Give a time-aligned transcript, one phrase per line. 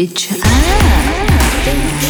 [0.00, 0.40] Bitch up.
[1.66, 2.08] Bitch.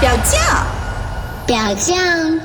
[0.00, 0.66] 表酱，
[1.46, 2.40] 表酱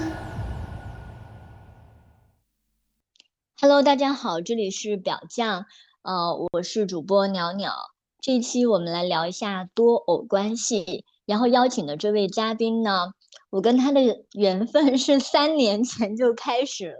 [3.59, 5.65] ，Hello，大家好，这里是表酱，
[6.03, 7.73] 呃，我是主播袅袅。
[8.21, 13.13] 这一期我们来聊一下多偶关系，然后邀请的这位嘉宾呢，
[13.49, 14.01] 我跟他的
[14.33, 16.97] 缘分是三年前就开始了，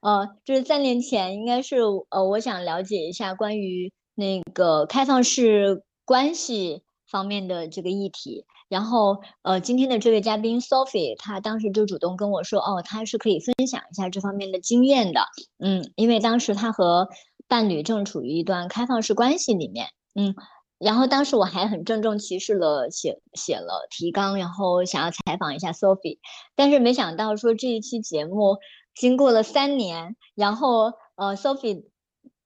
[0.00, 1.78] 呃，就是三年前应该是
[2.10, 8.44] 呃，我想了解一下关于那个开放式关系方面的这个议题。
[8.68, 15.22] 然后，呃，今天的这位嘉宾 Sophie，她当时就主动跟我说，哦，她是可以分享一下这方面的经验的，
[15.58, 17.08] 嗯，因为当时她和
[17.48, 20.34] 伴侣正处于一段开放式关系里面，嗯，
[20.78, 26.18] 然后当时我还很郑重其事了写写了提纲，然后想要采访一下 Sophie，
[26.54, 28.58] 但是没想到说这一期节目
[28.94, 31.84] 经过了三年，然后呃，Sophie，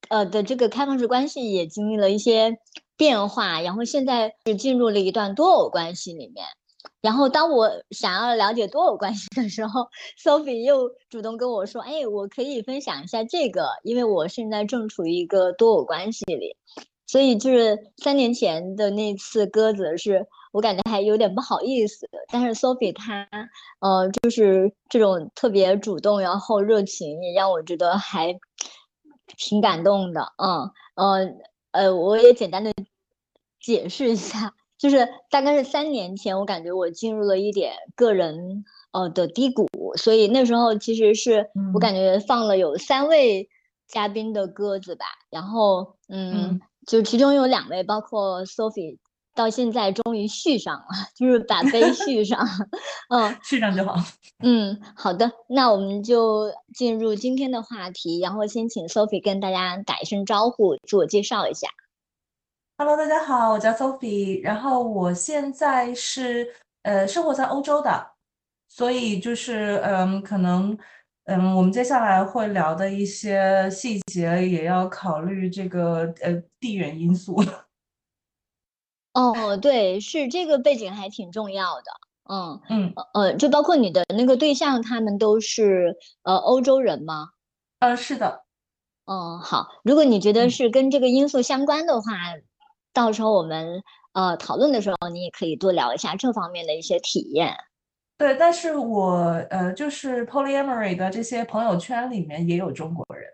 [0.09, 2.57] 呃的这个开放式关系也经历了一些。
[2.97, 6.45] 变化，然后现在是进入了一段多偶关系里面。
[7.01, 16.55] 然后当我想要了解多偶关系的时候，Sophie 又主动跟我说：“哎，我可以分享一下这个，因为我现在正处于一个多偶关系里。”
[17.07, 22.07] 所以就是三年前的那次鸽子，是我感觉还有点不好意思。
[22.31, 23.27] 但是 Sophie 她，
[23.79, 28.37] 呃，就是这种特别主动，然后热情，也让我觉得还
[29.37, 30.33] 挺感动的。
[30.37, 31.35] 嗯，呃。
[31.75, 32.71] 呃，我也简单的
[33.59, 39.67] 解释一下，就是大概是三年前，我感觉我进入了一点个人呃的低谷，
[39.97, 43.49] 所以那时候其实是我感觉放了有三位
[43.89, 48.97] 嘉宾的鸽子吧，然后嗯，就其中有两位，包括 Sophie，
[49.33, 52.47] 到现在终于续上了，就是把杯 续上，
[53.09, 53.95] 嗯，续上就好。
[54.43, 61.67] 嗯，好的，那我们就进入今天的话题，然后先请 Sophie 跟大家打一声招呼，自我介绍一下。
[62.77, 66.53] Hello，大家好，我叫 Sophie，然后我现在是
[66.83, 68.11] 呃生活在欧洲的，
[68.67, 70.77] 所以就是嗯，可能
[71.25, 77.35] 嗯，我们接下来会聊的一些细节也要考虑这个呃地缘因素。
[79.13, 81.91] 哦，对，是这个背景还挺重要的。
[82.29, 87.29] 嗯嗯呃，就包括你的那个对象，他们都是呃欧洲人吗？
[87.79, 88.43] 呃，是的。
[89.05, 89.67] 嗯，好。
[89.83, 92.11] 如果你觉得是跟这个因素相关的话，
[92.93, 93.81] 到时候我们
[94.13, 97.55] 呃讨论的时候，你也可以多聊一下这方面的一些体验。
[98.17, 99.11] 对，但是我
[99.49, 103.25] 呃就是 polyamory 的这些朋友圈里面也有中国人。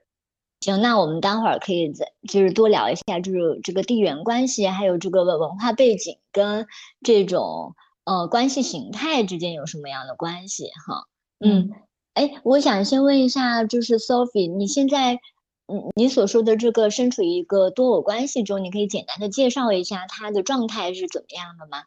[0.62, 6.68] 行，那我们待会儿可以再就是多聊一下，就是这个地缘关系，还有这个文化背景跟
[7.02, 7.76] 这种。
[8.04, 10.66] 呃，关系形态之间有什么样的关系？
[10.88, 11.06] 哈，
[11.40, 11.70] 嗯，
[12.16, 15.20] 哎，我想先问一下，就是 Sophie，你现在，
[15.68, 21.84] 嗯，你所说的这个身处于一个多偶关系中，你可以简单的介绍一下他的状态是怎么样的吗？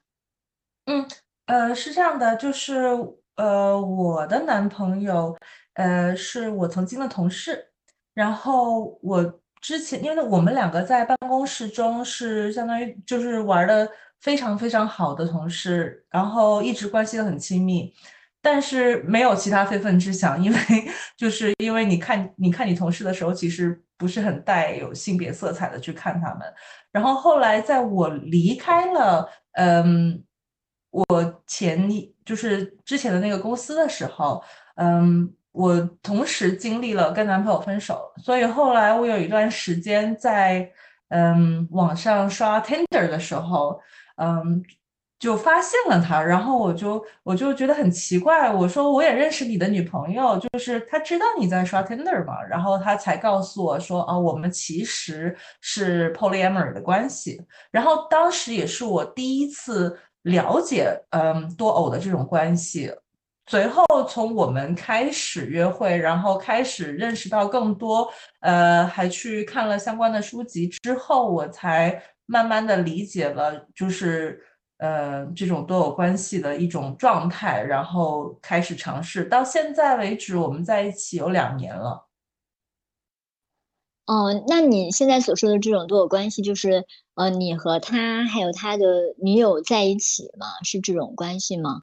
[0.86, 1.08] 嗯，
[1.46, 2.80] 呃，是这样的，就是
[3.36, 5.36] 呃，我的男朋友，
[5.74, 7.70] 呃，是我曾经的同事，
[8.14, 13.88] 然后我之前，因为我们两个在办公室中是相当于就是玩的。
[14.20, 17.92] 非常非常好的同事，然后一直关系的很亲密，
[18.40, 20.58] 但是没有其他非分之想，因为
[21.14, 26.40] 就是因为你看你看你同事的时候，其实不是很带有性别色彩的去看他们。
[26.90, 29.28] 然后后来在我离开了，
[29.58, 30.24] 嗯，
[30.94, 31.90] 我前
[32.24, 34.42] 就是之前的那个公司的时候，
[34.76, 40.70] 嗯，我同时经历了跟男朋友分手，所以后来我有一段时间在
[41.08, 43.80] 嗯网上刷 Tinder 的时候。
[44.16, 44.62] 嗯，
[45.18, 62.92] 就发现了他，然后我就我就觉得很奇怪，我说我也认识你的女朋友，就是他知道你在刷 Tinder 嘛，然后他才告诉我说，哦，我们其实是 polyamory 的关系，然后当时也是我第一次了解，嗯，多偶的这种关系，
[63.46, 72.02] 随后从我们开始约会，然后开始认识到更多，呃，还去看了相关的书籍之后，我才。
[72.26, 74.42] 慢慢的理解了，就是
[74.78, 79.24] 呃这种多偶关系的一种状态，然后开始尝试。
[79.26, 82.08] 到现在为止，我们在一起有两年了。
[84.06, 86.84] 哦，那你现在所说的这种多有关系，就是
[87.14, 88.84] 呃你和他还有他的
[89.22, 90.46] 女友在一起吗？
[90.62, 91.82] 是这种关系吗？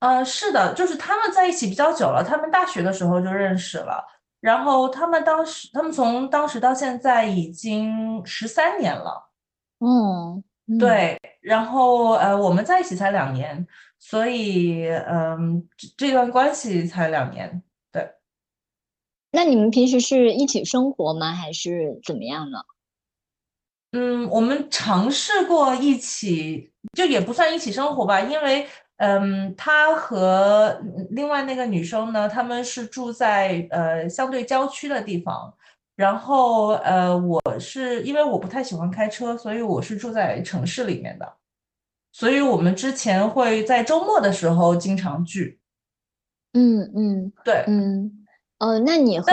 [0.00, 4.04] 呃，是的，就是他们在一起比较久了，他们大学的时候就认识了，
[4.40, 9.30] 然后他们当时他们从当时到现在已经十三年了。
[9.78, 13.64] 哦，嗯，对，然后呃，我们在一起才两年，
[14.00, 17.62] 所以嗯，这这段关系才两年。
[19.32, 21.32] 对，那你们平时是一起生活吗？
[21.32, 22.58] 还是怎么样呢？
[23.92, 35.52] 嗯，我们尝试过一起，就也不算一起生活吧，因为嗯，他和嗯另外那个女生呢，他们是住在呃相对郊区的地方，
[35.96, 41.34] 然后呃，我是因为我不太喜欢开车，所以我是住在城市里面的，
[42.12, 45.58] 所以我们之前会在周末的时候经常聚。
[46.54, 48.21] 嗯嗯对，嗯，
[48.62, 49.28] 哦，那你和，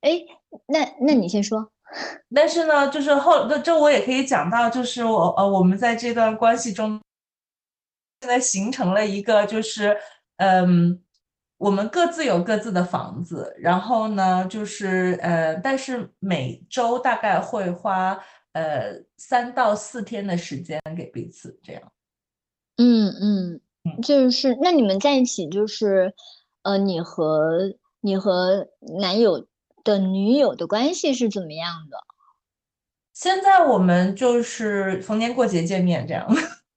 [0.00, 0.22] 哎，
[0.66, 1.72] 那那你先说。
[2.32, 7.00] 但是呢，就是后这这我也可以讲到，就是我呃我们在这段关系中，
[8.20, 9.96] 现在形成了一个就是
[10.36, 11.02] 嗯，
[11.56, 18.16] 我们各自有各自的房子，然后呢就是呃，但是每周大概会花
[18.52, 21.82] 呃三到四天的时间给彼此，这样。
[22.76, 26.14] 嗯嗯，嗯就是那你们在一起就是，
[26.62, 28.68] 呃，你和你和
[29.00, 29.46] 男友
[29.84, 31.98] 的女友的关系是怎么样的？
[33.12, 36.26] 现在我们就是逢年过节见面这样。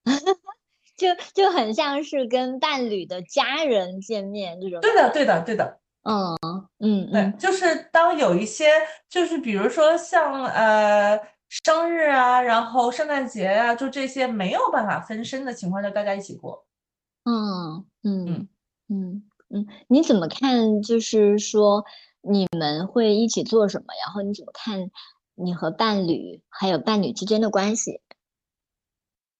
[0.97, 4.79] 就就很像是跟伴侣的家人见面这种。
[4.81, 5.79] 对的，对的，对的。
[6.03, 6.37] 嗯
[6.79, 8.69] 嗯对，嗯就是当有一些，
[9.09, 11.19] 就是比如说像呃
[11.49, 16.65] 生日啊，然后圣诞节啊，就这些没有办法分身的情况下，大家一起过。
[17.25, 18.49] 嗯嗯嗯
[18.89, 19.23] 嗯
[19.53, 20.81] 嗯，你怎么看？
[20.81, 21.83] 就是说
[22.21, 23.87] 你们会一起做什么？
[24.05, 24.89] 然后你怎么看
[25.35, 27.99] 你和伴侣还有伴侣之间的关系？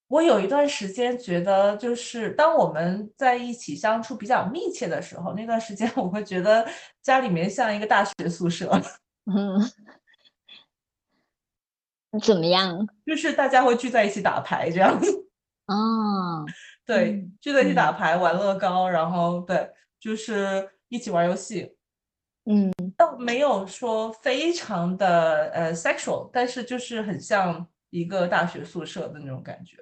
[0.08, 6.68] 我有一段时间觉得，就是当我们在一起相处比较密切的时候，那段时间 我会觉得
[7.02, 8.70] 家里面像一个大学宿舍，
[9.32, 9.58] 嗯，
[12.22, 12.86] 怎么样？
[13.06, 15.10] 就是大家会聚在一起打牌这样子。
[15.68, 16.44] 哦，
[16.86, 19.70] 对嗯，聚在一起打嗯牌、玩乐高，然后对，
[20.02, 21.78] 就是一起玩游戏。
[22.50, 29.78] 嗯倒没有说非常的呃 sexual，但是就是很像一个大学宿舍的那种感觉。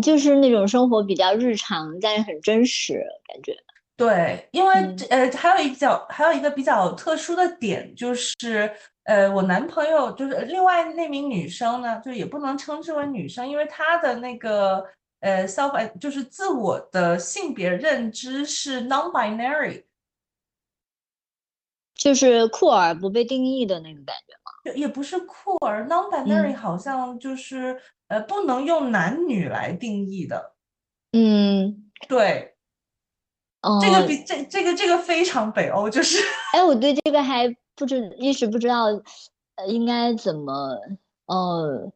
[0.00, 3.56] 就是那种生活比较日常，但是很真实，感觉。
[3.96, 4.72] 对，因为
[5.10, 8.72] 呃还有一比较还有一个比较特殊的点就是
[9.04, 14.84] 呃我男朋友就是另外那名女生呢，就也不能称之为女生，因为她的那个
[15.20, 19.84] 呃 self 就是自我的性别认知是 non-binary，
[21.94, 24.50] 就是酷儿不被定义的那个感觉吗？
[24.64, 30.54] 也也不是酷儿，non-binary 嗯好像就是呃不能用男女来定义的。
[31.12, 32.54] 嗯，对，
[33.62, 36.18] 哦，这个比这这个这个非常北欧，就是
[36.54, 38.84] 哎，我对这个还不知一时不知道，
[39.56, 40.78] 呃，应该怎么，
[41.26, 41.92] 哦，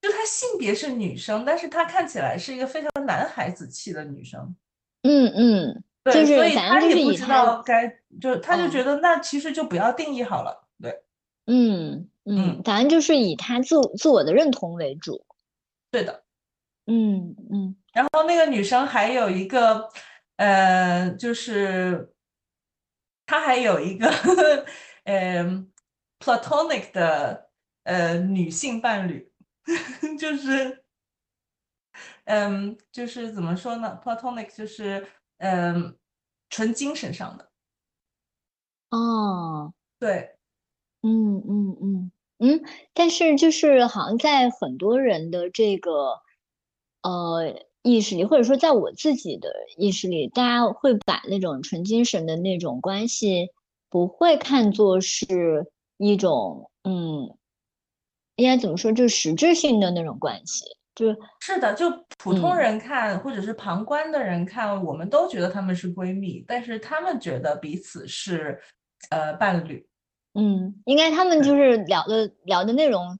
[0.00, 4.54] 就她性别是女生，但是她看起来是一个非常男孩子气的女生。
[5.02, 7.88] 嗯嗯，对，就是所以她也不知道该，
[8.20, 10.68] 就她就嗯觉得那其实就不要定义好了。
[10.80, 11.02] 对，
[11.46, 15.24] 嗯嗯，嗯反正就是以他自自我的认同为主。
[15.90, 16.24] 对的。
[16.86, 19.88] 嗯嗯然后那个女生还有一个，
[20.36, 22.12] 呃，就是
[23.26, 24.10] 她还有一个，
[25.04, 25.70] 嗯、
[26.18, 27.50] platonic 的
[27.84, 29.30] 呃女性伴侣，
[30.18, 30.82] 就是，
[32.24, 35.06] 嗯，就是怎么说呢？platonic 就是
[35.38, 35.96] 嗯
[36.48, 37.50] 纯精神上的，
[38.90, 40.36] 哦，对，
[41.02, 42.62] 嗯嗯嗯嗯，
[42.94, 46.20] 但是就是好像在很多人的这个
[47.02, 53.48] 呃意识里，或者说在我自己的意识里，大家会把那种纯精神的那种关系，
[53.90, 57.36] 不会看作是一种嗯，
[58.38, 60.64] 应该怎么说，就是实质性的那种关系，
[60.94, 68.58] 就是是的，就普通嗯人看，或者是旁观的人看，我们都觉得她们是闺蜜，但是她们觉得彼此是
[69.10, 69.86] 呃伴侣。
[70.34, 73.18] 嗯，应该他们就是聊的聊的内容。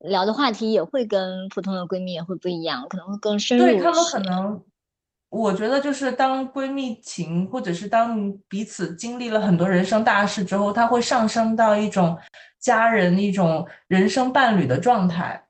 [0.00, 4.62] 聊的话题也会跟普通的闺蜜也会不一样，可能会更深入一对他们可些能，
[5.34, 12.16] 我觉得就是当闺蜜情，或者是当彼此经历了很多人生大事之后，它会上升到一种
[12.60, 15.44] 家人、一种人生伴侣的状态。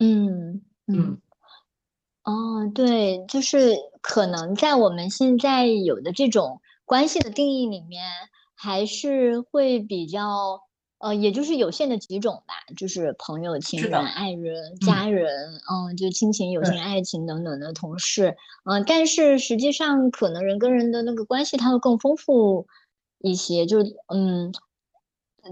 [0.00, 1.18] 嗯嗯嗯，
[2.24, 8.02] 哦，对，就是可能在我们现在有的这种关系的定义里面，
[8.54, 10.60] 还是会比较，
[11.04, 14.78] 呃，也就是有限的几种吧，就是朋友、情人、爱人、嗯。
[14.80, 18.34] 家人，嗯，就亲情、友情、爱情等等的同事，
[18.64, 22.66] 嗯，但是实际上可能人跟人的那个关系，它会更丰富
[23.18, 24.50] 一些，就是嗯，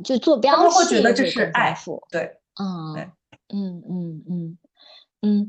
[0.02, 2.02] 就坐标们会系觉得这是会更丰爱富。
[2.10, 3.10] 对，嗯对。
[3.54, 4.58] 嗯嗯嗯，
[5.20, 5.48] 嗯，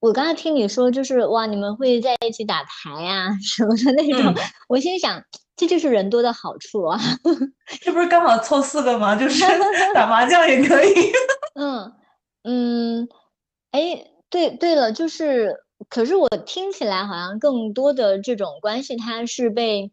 [0.00, 4.34] 我刚才听你说，就是哇，你们会在一起打牌呀、什么的那种，嗯。
[4.68, 5.22] 我心想，
[5.60, 6.98] 这就是人多的好处啊。
[7.82, 9.14] 这不是刚好凑四个吗？
[9.20, 9.44] 就是
[9.92, 10.92] 打麻将也可以。
[11.54, 11.92] 嗯
[12.44, 13.08] 嗯，
[13.72, 15.56] 哎，对对了，就是，
[15.88, 19.92] 可是我听起来好像更多的这种关系，它是被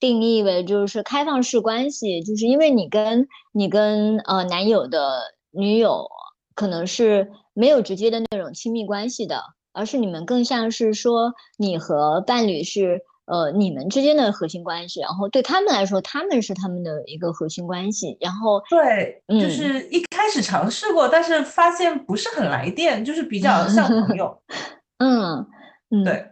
[0.00, 5.22] 定义为就是开放式关系，就是因为你跟你跟呃男友的
[5.52, 6.08] 女友
[6.54, 24.40] 可能是没有直接的那种亲密关系的，而是你们更像是说你和伴侣是呃你们之间的核心关系，然后对他们来说，他们是他们的一个核心关系，然后对，就嗯是一开始尝试过，但是发现不是很来电，就是比较像朋友。
[24.98, 25.46] 嗯
[25.90, 26.04] 嗯。
[26.04, 26.30] 对，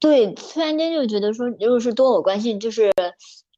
[0.00, 2.92] 对，突然间就觉得说，如果是多偶关系，就是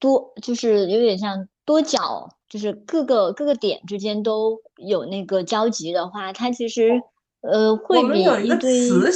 [0.01, 7.03] 多，就是有点像多角，就是各个各个点之间都有那个交集的话，它其实
[7.41, 9.13] 呃我会比们有一个对，词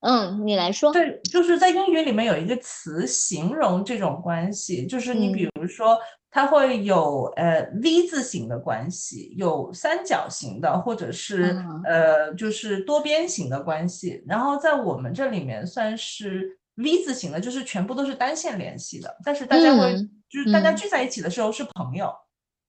[0.00, 5.50] 嗯，你来说，对，就是在英语里面有一个词形容这种关系，就是你比嗯。
[5.54, 5.98] 如说，
[6.30, 11.82] 它会有呃 V 字形的关系，有三角形的，或者是嗯。
[11.84, 14.22] 呃就是多边形的关系。
[14.26, 20.76] 然后在我们这里面算是 V 字形的，就是全部都是单线联系的，但是大家会嗯就是大家嗯。
[20.76, 22.12] 聚在一起的时候是朋友。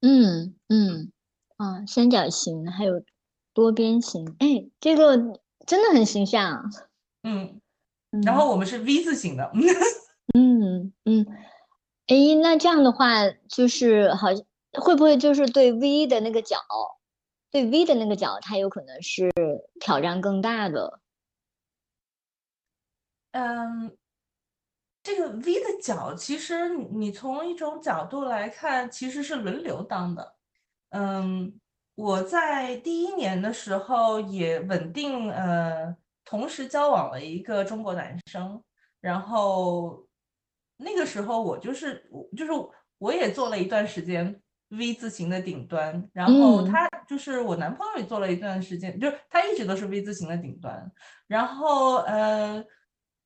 [0.02, 1.12] 嗯嗯
[1.58, 3.02] 啊，三角形还有
[3.54, 5.18] 多边形，哎，这个
[5.66, 6.64] 真的很形象啊，
[7.28, 7.62] 嗯，
[8.12, 9.52] 嗯然后我们是 V 字形的。
[10.34, 11.26] 嗯嗯，
[12.08, 14.44] 诶，那这样的话，就是好像
[14.74, 16.58] 会不会就是对 V 的那个角，
[17.52, 19.32] 对 V 的那个角，它有可能是
[19.80, 21.00] 挑战更大的。
[23.32, 23.96] 嗯，
[25.04, 30.36] 这个 V 的角，其实你你从一种角度来看，其实是轮流当的。
[30.90, 31.60] 嗯，
[31.96, 35.96] 我在第一年的时候也稳定呃，
[36.28, 38.62] 同时交往了一个中国男生，
[39.00, 40.06] 然后
[40.78, 42.52] 那个时候我就是我就是
[42.98, 50.92] 我也做了一段时间 V 字形的顶端，然后嗯他就是我男朋友也做了一段时间，就是他一直都是 V 字形的顶端，
[51.28, 52.62] 然后呃，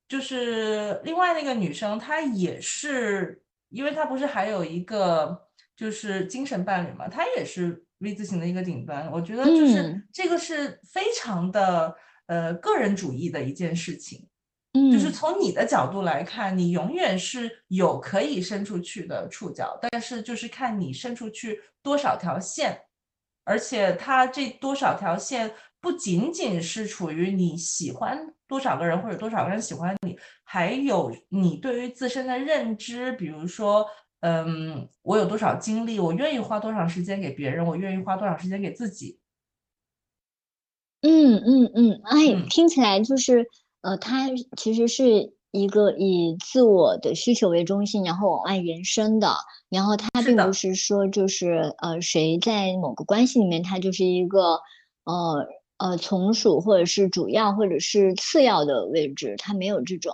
[0.07, 9.11] 就是另外那个女生，她也是，因为她不是还有一个就是精神伴侣嘛，她也是 V 字形的一个顶端。
[9.11, 11.95] 我觉得就是嗯这个是非常的
[12.31, 14.25] 呃个人主义的一件事情，
[14.71, 22.79] 嗯，就是从你的角度来看，你永远是有可以伸出去的触角，但是就是看你伸出去多少条线。
[23.43, 33.85] 而且它这多少条线不仅仅是处于你喜欢多少个人或者多少个人喜欢你，还有你对于自身的认知，比如说，
[34.21, 39.19] 嗯，我有多少精力，我愿意花多长时间给别人，我愿意花多少时间给自己。
[41.03, 43.47] 嗯嗯嗯，哎，嗯听起来就是
[43.81, 49.35] 呃，它其实是一个以自我的需求为中心，然后往外延伸的。
[49.69, 54.59] 然后它是并不是说就是呃，谁在某个关系里面，它就是一个
[55.05, 60.13] 呃呃从属或者是主要或者是次要的位置，它没有这种。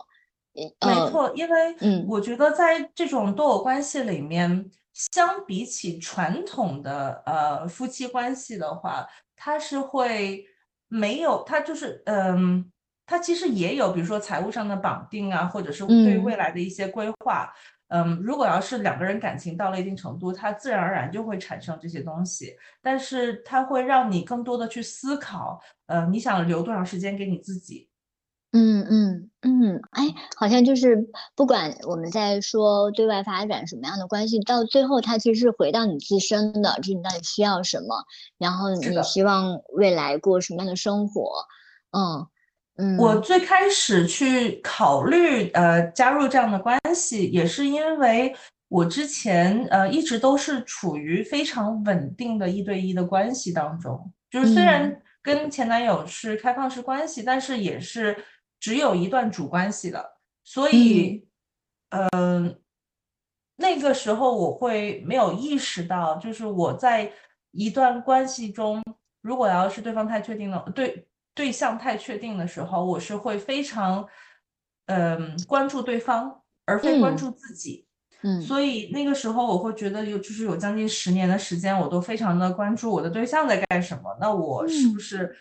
[0.79, 10.43] 呃没错，因为嗯我觉得在这种多偶关系里面，相比起传统的呃夫妻关系的话，它是会
[10.87, 12.71] 没有，它就是嗯，
[13.05, 17.51] 它其实也有，比如说财务上的绑定啊，或者是对嗯未来的一些规划。
[17.89, 27.89] 嗯，如果要是两个人感情到了一定程度，它自然而然就会产生这些东西，但是它会让你更多的去思考，呃，你想留多长时间给你自己。
[28.53, 30.03] 嗯嗯嗯，哎，
[30.37, 30.97] 好像就是
[31.35, 38.03] 不管我们在说对外发展什么样的关系，到最后它其实是回到你自身的，就是你到底需要什么，
[38.37, 41.29] 然后你希望未来过什么样的生活，
[41.91, 42.27] 嗯
[42.77, 48.33] 嗯，我最开始去考虑呃加入这样的关系，也是因为
[48.69, 58.15] 我之前呃一直都是处于非常稳定的一对一的关系当中，就是虽然嗯跟前男友是开放式关系，但是也是
[58.59, 61.27] 只有一段主关系的，所以
[61.89, 62.59] 嗯、
[63.55, 67.11] 那个时候我会没有意识到，就是我在
[67.51, 68.83] 一段关系中，
[69.21, 74.07] 如果要是对方太确定了，对对象太确定的时候，我是会非常
[74.87, 77.85] 嗯、关注对方，而非关嗯注自己。
[78.23, 85.37] 嗯所以那个时候我会觉得有就是有将近十年的时间，我都非常的关注我的对象在干什么，那我是不嗯是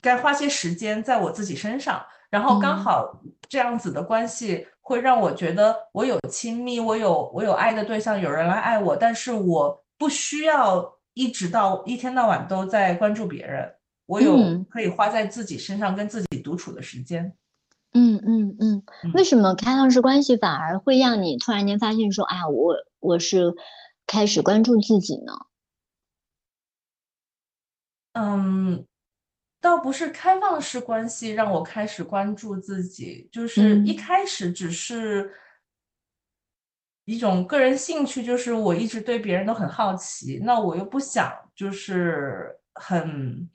[0.00, 2.04] 该花些时间在我自己身上？
[2.32, 13.70] 然后刚嗯好这样子的关系会让我觉得我有亲密，我有我有爱的对象，有人来爱我，但是我不需要一直到一天到晚都在关注别人，
[14.06, 17.36] 我有嗯可以花在自己身上跟自己独处的时间。
[17.92, 23.54] 嗯嗯嗯，嗯为什么开放式关系反而会让你突然间发现说，哎呀，我我是
[24.06, 25.34] 开始关注自己呢？
[28.14, 28.86] 嗯，
[29.62, 35.32] 倒不是开放式关系让我开始关注自己，就是一嗯开始只是
[37.04, 43.48] 一种个人兴趣，就是我一直对别人都很好奇，那我又不想就是很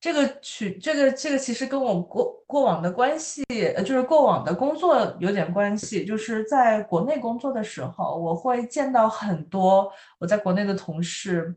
[0.00, 3.42] 这个取这个这个其实跟我过过往的关系，
[3.74, 6.04] 呃，就是过往的工作有点关系。
[6.04, 11.56] 就是在国内工作的时候，我会见到很多我在国内的同事，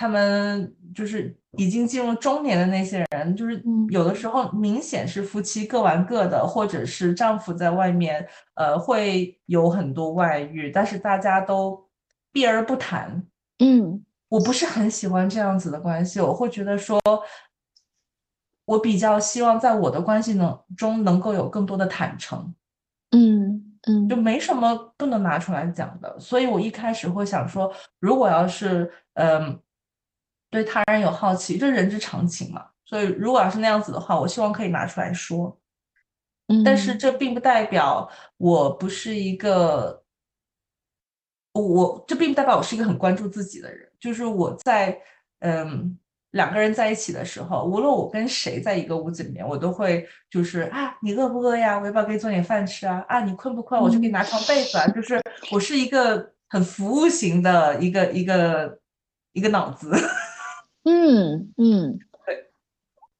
[0.00, 8.24] 他们就是已经进入中年的那些人，就是嗯有的时候明显是夫妻各玩各的，或者是丈夫在外面，
[8.54, 11.84] 呃，会有很多外遇，但是大家都
[12.30, 13.26] 避而不谈。
[13.58, 17.00] 嗯我不是很喜欢这样子的关系，我会觉得说，
[18.66, 22.54] 我比较希望在我的关系能中能够有更多的坦诚，
[23.10, 26.20] 嗯嗯就没什么不能拿出来讲的。
[26.20, 29.58] 所以我一开始会想说，如果要是嗯
[30.50, 32.66] 对他人有好奇，这人之常情嘛。
[32.84, 35.58] 所以如果要是那样子的话，我希望可以拿出来说。
[36.46, 40.02] 嗯，但是这并不代表我不是一个，
[41.52, 43.86] 我这并不代表我是一个很关注自己的人。
[44.00, 44.98] 就是我在
[45.40, 45.98] 嗯
[46.30, 51.78] 两个人在一起的时候，无论我跟谁在一个屋子里面，我都会就是啊，你饿不饿呀？
[51.78, 53.04] 我要不要给你做点饭吃啊？
[53.06, 53.78] 啊，你困不困？
[53.78, 54.86] 我去给你拿床被子啊。
[54.88, 55.20] 就是
[55.52, 58.78] 我是一个很服务型的一个一个
[59.32, 59.92] 一个脑子。
[60.88, 61.98] 嗯嗯，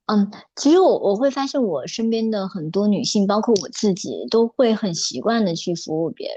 [0.06, 6.36] 嗯，其实我我会发现我身边的很多女性，包括我自己，都会很习惯的去服务别人。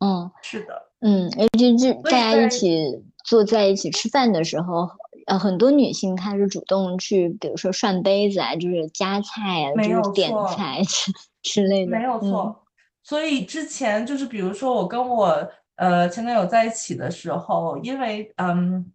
[0.00, 4.88] 嗯是的，嗯，尤其是大家一起坐在一起吃饭的时候，
[5.26, 11.90] 呃，很多女性开始主动去，比如说涮杯子啊，就是夹菜啊，就是点菜 之之类的。
[11.90, 12.62] 没有嗯错。
[13.02, 18.90] 所以之前就是比如说我跟我呃前男友在一起的时候，因为嗯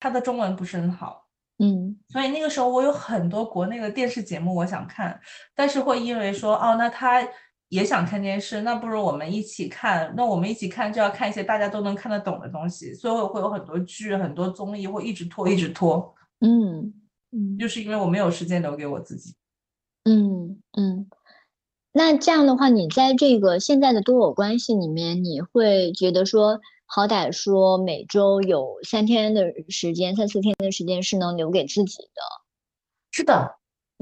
[0.00, 1.26] 他的中文不是很好，
[1.58, 5.20] 嗯所以那个时候我有很多国内的电视节目我想看，
[5.54, 7.26] 但是会因为说哦那他
[7.68, 16.92] 也想看电视，那不如我们一起看，那我们一起看就要看一些大家都能看得懂的东西，所以我会有很多剧、很多综艺会一直拖一直拖，嗯
[17.32, 19.34] 嗯就是因为我没有时间留给我自己。
[20.04, 21.08] 嗯嗯。
[21.96, 32.22] 那这样的话，你在这个现在的多偶关系里面，你会觉得说，好歹说每周有三天的时间、三四天的时间是能留给自己的。
[33.10, 33.56] 是的，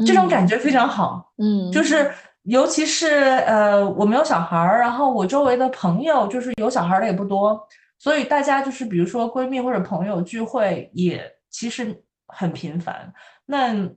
[0.07, 1.33] 这种嗯感觉非常好。
[1.38, 3.09] 嗯，就是尤其是
[3.47, 7.66] 呃，我没有小孩儿，然后我周围的朋友就是有小孩儿的也不多，
[7.99, 13.12] 所以大家就是比如说闺蜜或者朋友聚会也其实很频繁，
[13.47, 13.88] 那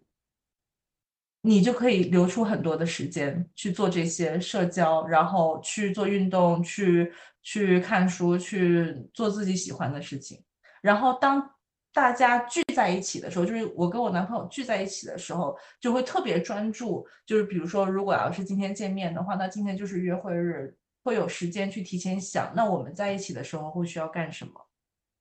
[1.41, 7.11] 你就可以留出很多的时间去做这些社交，然后去做运动，去
[7.45, 10.43] 去看书，去做自己喜欢的事情。
[10.81, 11.51] 然后当
[11.93, 17.07] 大家聚在一起的时候，就是我跟我男朋友聚在一起的时候，就会特别专注。
[17.23, 24.53] 就是比如说，如果要是今天见面的话，那今天就是约会日，会有时间去提前想，那我们在一起的时候会需要干什么？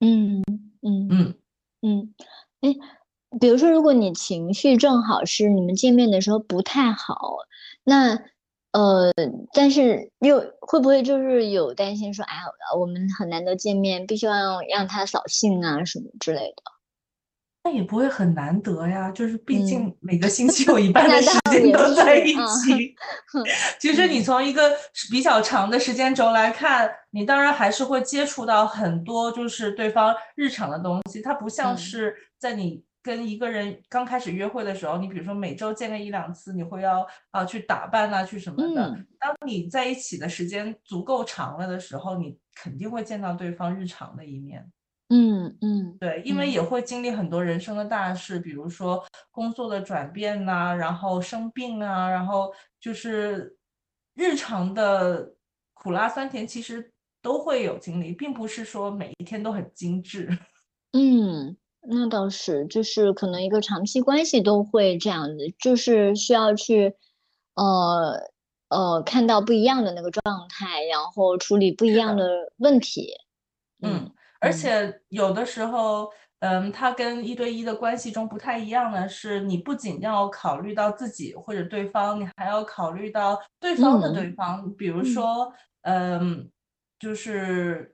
[0.00, 0.42] 嗯
[0.80, 1.34] 嗯嗯，
[1.82, 2.14] 嗯，
[2.62, 2.74] 哎，
[3.38, 7.36] 比如说，如果你情绪正好是你们见面的时候不太好，
[7.84, 8.18] 那
[8.74, 9.12] 呃，
[9.52, 12.42] 但是又会不会就是有担心说，哎呀，
[12.76, 16.62] 我们很难得见面，必须要让他扫兴啊什么之类的？
[17.62, 22.94] 那也不会很难得呀，就是毕嗯竟每个星期有一半的时间都在一起。
[23.78, 24.72] 其实你嗯从一个
[25.08, 38.88] 比较长的时间轴来看，你当然还是会接触到很多就是对方日常的东西，它不像嗯是在你跟一个人刚开始约会的时候，你比如说每周见个一两次，你会要啊去打扮啊去什么的。
[38.88, 44.70] 嗯当你在一起的时间足够长了的时候，你肯定会见到对方日常的一面。
[45.08, 53.56] 嗯嗯对，因为嗯也会经历很多人生的大事，比如说工作的转变呐、然后生病啊，然后就是
[54.14, 55.34] 日常的
[55.72, 60.28] 苦辣酸甜，其实都会有经历，并不是说每一天都很精致。
[60.92, 66.94] 嗯，那倒是，就是可能一个长期关系都会这样子，就是需要去
[67.54, 68.20] 呃
[68.68, 73.12] 呃看到不一样的那个状态，然后处理不一样的问题。
[73.82, 84.72] 嗯，而嗯且有的时候，嗯，它跟一对一的关系中不太一样的是，你不仅要考虑到自己或者对方，你还要考虑到对方的对嗯方。
[84.74, 86.50] 比如嗯说，嗯，
[86.98, 87.93] 就是，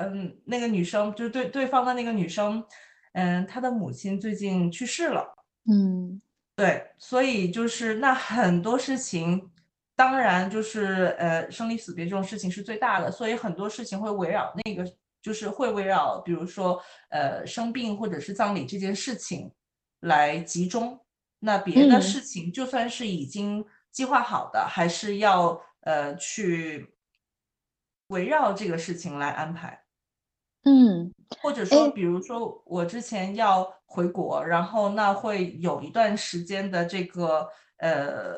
[0.00, 2.64] 嗯，那个女生，就是对对方的那个女生，
[3.12, 5.26] 嗯，她的母亲最近去世了。
[5.70, 6.20] 嗯
[6.56, 9.50] 对，所以就是那很多事情，
[9.94, 14.84] 当然就是呃生离死别这种事情是最大的，所以很多事情会围绕那个，
[15.22, 19.52] 就是会围绕比如说呃生病或者是葬礼这件事情
[20.00, 20.98] 来集中。
[21.42, 26.94] 那别的嗯事情就算是已经计划好的，还是要呃去
[28.08, 29.79] 围绕这个事情来安排。
[30.64, 38.34] 嗯或者说，比如说我之前要回国，然后那会有一段时间的这个呃，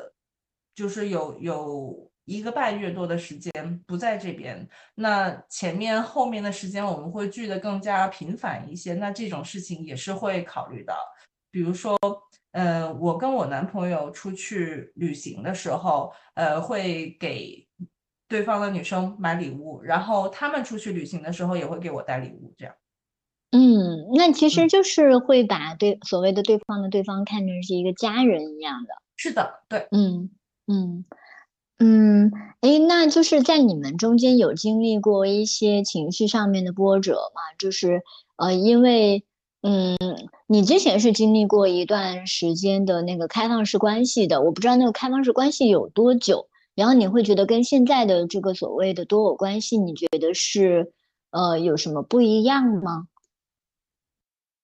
[0.75, 3.51] 就是有有一个半月多的时间
[3.87, 4.67] 不在这边。
[4.95, 10.93] 那前面后面的时间我们会聚的更加频繁一些，那这种事情也是会考虑的。
[11.51, 11.97] 比如说，
[12.51, 17.67] 呃，我跟我男朋友出去旅行的时候，呃，会给
[18.33, 22.73] 对方的女生买礼物，然后他们出去旅行的时候也会给我带礼物，这样。
[23.51, 28.89] 嗯，那其实嗯就是会把对所谓的对方的对方看成是一个家人一样的。
[29.15, 29.87] 是的，对。
[29.91, 30.31] 嗯
[30.65, 31.05] 嗯
[31.77, 37.41] 嗯，诶，那就是在你们中间有经历过一些情绪上面的波折吗？
[37.59, 38.01] 就是
[38.37, 39.23] 呃，因为
[39.61, 39.95] 嗯，
[40.47, 50.91] 你之前是经历过一段时间的那个开放式关系的，我不知道那个开放式关系有多久，然后你会觉得跟现在的这个所谓的多偶关系，你觉得是
[51.31, 53.07] 呃有什么不一样吗？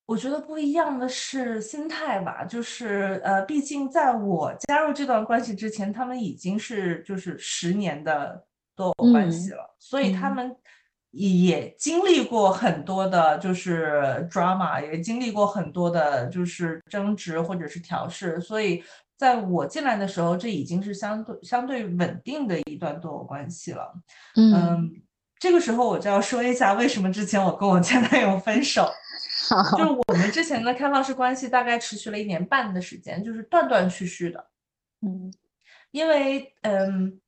[0.08, 8.44] 我觉得不一样的是心态吧，就是呃，毕竟在我加入这段关系之前，他们已经是就是十年的
[8.76, 10.56] 多偶关系嗯了，所以他嗯们
[11.12, 18.84] 也经历过很多的，就是 drama，也经历过很多的，就是争执或者是调试，所以
[19.20, 23.94] 在我进来的时候，这已经是相对相对稳定的一段多偶关系了。
[24.36, 24.92] 嗯，嗯，
[25.38, 28.90] 这个时候我就要说一下，为什么之前我跟我前男友分手。
[29.78, 34.50] 就是我们之前的开放式关系大概持续了一年半的时间，就是断断续续的。
[35.02, 35.34] 嗯
[35.92, 37.20] 因为嗯，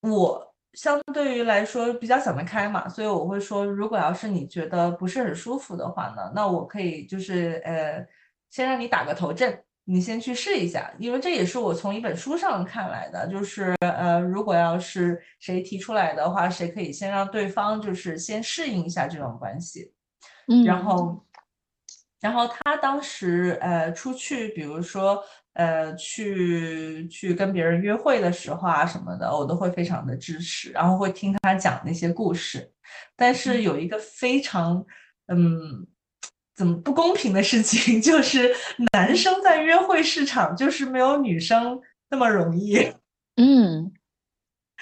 [0.00, 8.04] 我相对于来说比较想得开嘛，所以我会说，如果要是你觉得不是很舒服的话呢，那我可以就是呃，
[8.50, 19.92] 先让你打个头阵，你先去试一下，因为这也是我从一本书上看来的，就是呃，如果要是谁提出来的话，谁可以先让对方就是先适应一下这种关系。
[20.48, 21.26] 嗯然嗯后，
[22.20, 32.72] 然后他当时呃出去，比如说呃去去跟别人约会的时候啊什么的，我都会非常的支持，然后会听他讲那些故事。
[33.16, 34.84] 但是有一个非常
[35.28, 35.86] 嗯
[36.54, 38.54] 怎么不公平的事情， 就是
[38.92, 42.78] 男生在约会市场就是没有女生那么容易。
[43.36, 43.92] 嗯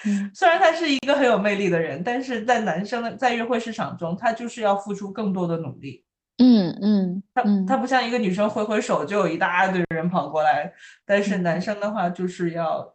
[0.05, 6.03] 嗯虽然他是一个很有魅力的人，但是在男生的在约会市场中，他就是要付出更多的努力。
[6.37, 10.73] 嗯嗯他嗯他不像一个女生挥挥手就有一大堆人跑过来，
[11.05, 12.93] 但是男生的话就是要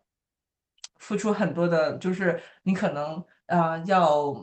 [0.99, 4.35] 付出很多的，就是你可能呃要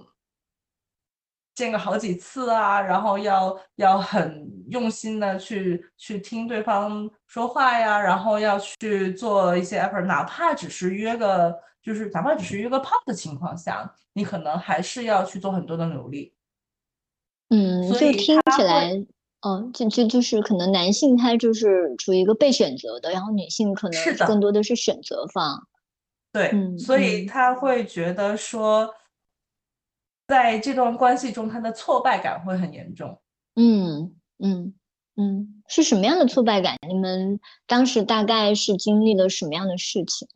[1.56, 16.34] 见个好几次啊，然后要要很用心的去去听对方说话呀，然后要去做一些 effort，哪怕只是约个，就是哪怕只是约个炮的情况下，你可能还是要去做很多的努力。
[17.50, 19.06] 嗯，所以就听起来，
[19.42, 25.68] 哦，就就就是可能男性他就是处于一个被选择的，然后女性可能更多的是选择方。
[26.34, 28.94] 对，嗯所以嗯他会觉得说，
[30.28, 33.22] 在这段关系中，他的挫败感会很严重。
[33.56, 34.74] 嗯嗯
[35.16, 36.76] 嗯，是什么样的挫败感？
[36.88, 40.28] 你们当时大概是经历了什么样的事情？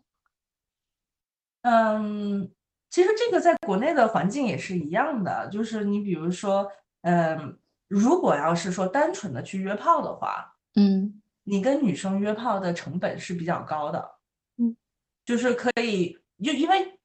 [1.64, 2.50] 嗯，
[2.90, 6.72] 其实这个在国内的环境也是一样的，就是你比如说，
[7.02, 14.12] 嗯，如果要是说单纯的去约炮的话，嗯你跟女生约炮的成本是比较高的，
[14.58, 14.78] 嗯，
[15.26, 16.99] 就是可以，就因为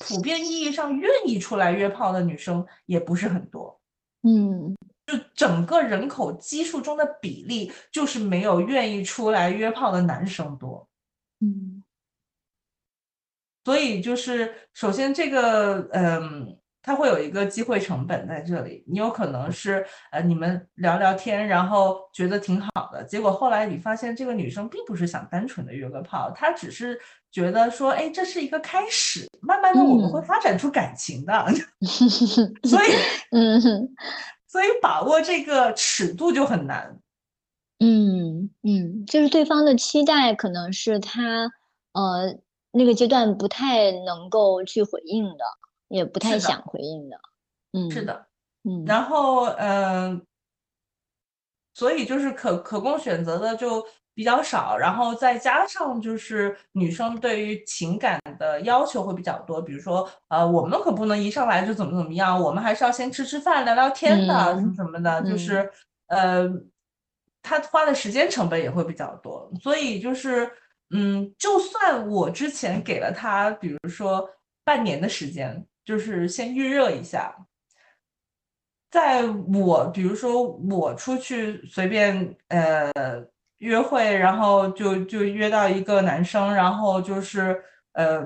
[0.00, 3.80] 普遍意义上愿意出来约炮的女生也不是很多。
[4.22, 10.86] 嗯就整个人口基数中的比例，就是没有愿意出来约炮的男生多。
[11.40, 11.82] 嗯
[13.64, 16.57] 所以就是首先这个，嗯，
[16.88, 18.82] 它会有一个机会成本在这里。
[18.86, 26.98] 你有可能是呃，你们聊聊天，然后觉得挺好的，结果后来你发现这个女生并不是想单纯的约个炮，她只是
[27.30, 31.44] 觉得说，哎，这是一个开始，慢慢的我们会嗯发展出感情的。
[32.64, 32.86] 所以，
[33.32, 33.88] 嗯哼
[34.48, 36.98] 所以把握这个尺度就很难。
[37.80, 41.52] 嗯嗯，就是对方的期待可能是他
[41.92, 42.34] 呃
[42.72, 45.44] 那个阶段不太能够去回应的，
[45.88, 47.18] 也不太想回应的。
[47.72, 48.26] 嗯，是，的。
[48.64, 50.22] 嗯然后，嗯、
[51.74, 65.70] 所以就是可可供选择的就比较少，然后再加上就是女生对于情感的要求会比较多，比如说呃，我们可不能一上来就怎么怎么样，我们还是要先吃吃饭、聊聊天的，什么什么的，就是
[66.08, 66.48] 呃，
[67.42, 70.50] 他花的时间成本也会比较多，所以就是
[70.90, 74.28] 嗯，就算我之前给了他，比如说
[74.64, 77.34] 半年的时间，就是先预热一下。
[78.90, 79.24] 在
[79.54, 82.92] 我比如说我出去随便呃
[83.56, 87.58] 约会，然后就就约到一个男生，然后就是
[87.92, 88.22] 呃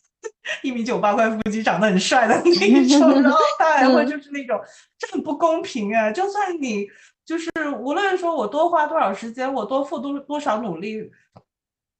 [0.64, 4.58] 一米九八块腹肌，长得很帅的那一种，然后 他还会就是那种，
[4.98, 6.10] 这很不公平啊！
[6.10, 6.86] 就算你
[7.26, 11.10] 就是无论说我多花多少时间，我多付多多少努力，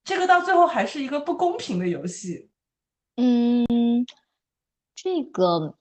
[0.03, 2.49] 这个到最后还是一个不公平的游戏。
[3.17, 3.67] 嗯，
[5.03, 5.75] 这个。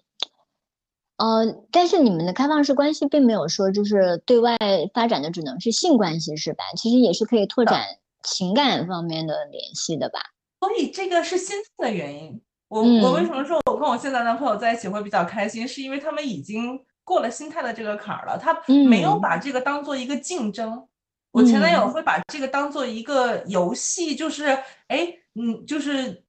[1.17, 4.55] 呃，但是你们的开放式关系并没有说就是对外
[4.93, 6.63] 发展的只能是性关系是吧？
[6.75, 7.83] 其实也是可以拓展
[8.21, 10.19] 情感方面的联系的吧。
[10.59, 12.39] 所以这个是心态的原因。
[12.67, 15.67] 我我为什么说我跟我现在男朋友在一起会比较开心？
[15.67, 18.55] 是因为他们已经过了心态的这个坎儿了，他
[18.87, 20.87] 没有把这个当做一个竞争。
[21.31, 24.45] 我前男友会把这个当做一个游戏，就是
[24.89, 26.26] 哎，嗯，就是。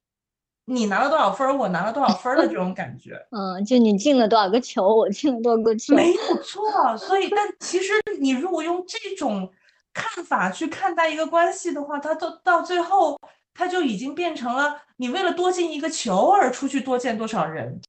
[0.69, 6.95] 你拿了多少分，我拿了多少分的这种感觉，嗯，就你进了多少个球，我进了多少个球，没有错。
[6.95, 9.51] 所以，但其实你如果用这种
[9.93, 13.19] 看法去看待一个关系的话，它到到最后，
[13.53, 17.81] 它就已经变成了你为了多进一个球而出去多见多少人。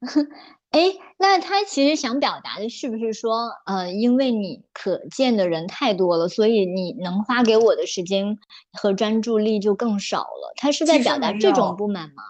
[0.76, 8.36] 哎，那他其实想表达的是不是说，呃，因为你可见的人太多了，所以你能花给我的时间
[8.74, 10.52] 和专注力就更少了？
[10.56, 12.22] 他是在表达这种不满吗？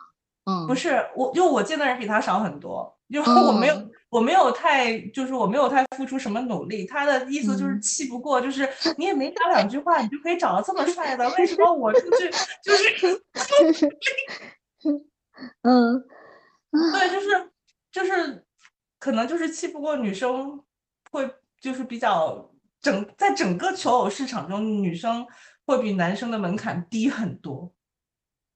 [0.44, 3.74] 嗯，不是，我就我见的人比他少很多，就是我没有，
[4.10, 6.86] 我没有太，就是我没有太付出什么努力。
[6.86, 12.30] 他的意思就是气不过，就是你也没讲两句话，你就可以找到这么帅的，为什么我出去
[12.62, 13.90] 就是，
[15.62, 16.00] 嗯，
[16.92, 17.50] 对，就是。
[17.96, 18.44] 就是，
[18.98, 20.62] 可能就是气不过女生，
[21.10, 21.26] 会
[21.58, 25.26] 就是比较整，在整个求偶市场中，女生
[25.64, 27.72] 会比男生的门槛低很多。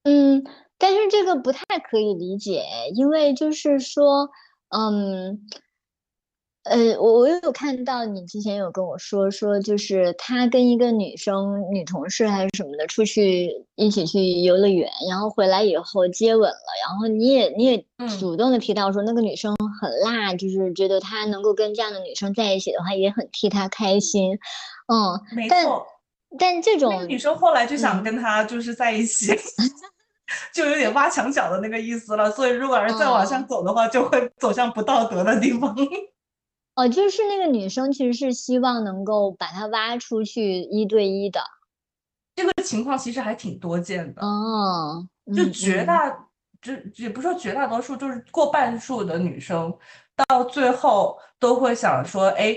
[0.03, 0.45] 嗯，
[0.77, 4.29] 但是这个不太可以理解，因为就是说，
[4.69, 5.47] 嗯。
[6.65, 17.85] 呃，我我有看到你之前有跟我说说，就是他跟一个女生女同事还是什么的出去一起去游乐园，然后回来以后接吻了，然后你也你也
[18.19, 24.39] 主动的提到说那个女生很辣，就是觉得他能够跟这样的女生在一起的话也很替他开心，
[24.93, 25.87] 嗯，没错。
[26.39, 29.33] 但这种女生后来就想跟他就是在一起，
[30.55, 32.31] 就有点挖墙脚的那个意思了。
[32.31, 35.75] 所以如果要是再往上走的话，就会走向不道德的地方。
[36.81, 41.43] 哦，就是那个女生其实是希望能够把他挖出去一对一的，
[42.35, 45.07] 这个情况其实还挺多见的哦。
[45.37, 46.09] 就绝大，
[46.63, 49.77] 就也不说绝大多数，就是过半数的女生
[50.27, 52.57] 到最后都会想说，哎，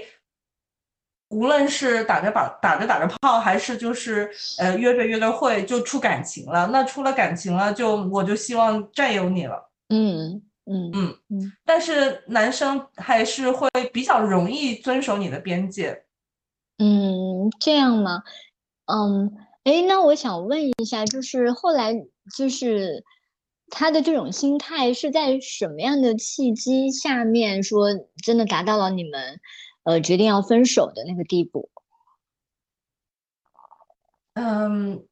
[1.27, 10.41] 无论是打着把打着打着炮，还是就是呃约着约着会就出感情了，那出了感情了，就我就希望占有你了，嗯。
[10.65, 16.05] 嗯嗯嗯，但是男生还是会比较容易遵守你的边界。
[16.77, 18.23] 嗯，这样吗？
[18.85, 21.93] 嗯，哎，那我想问一下，就是后来
[22.37, 23.03] 就是
[23.69, 27.89] 他的这种心态是在什么样的契机下面说
[28.23, 29.41] 真的达到了你们
[29.83, 31.69] 呃决定要分手的那个地步？
[34.35, 35.05] 嗯，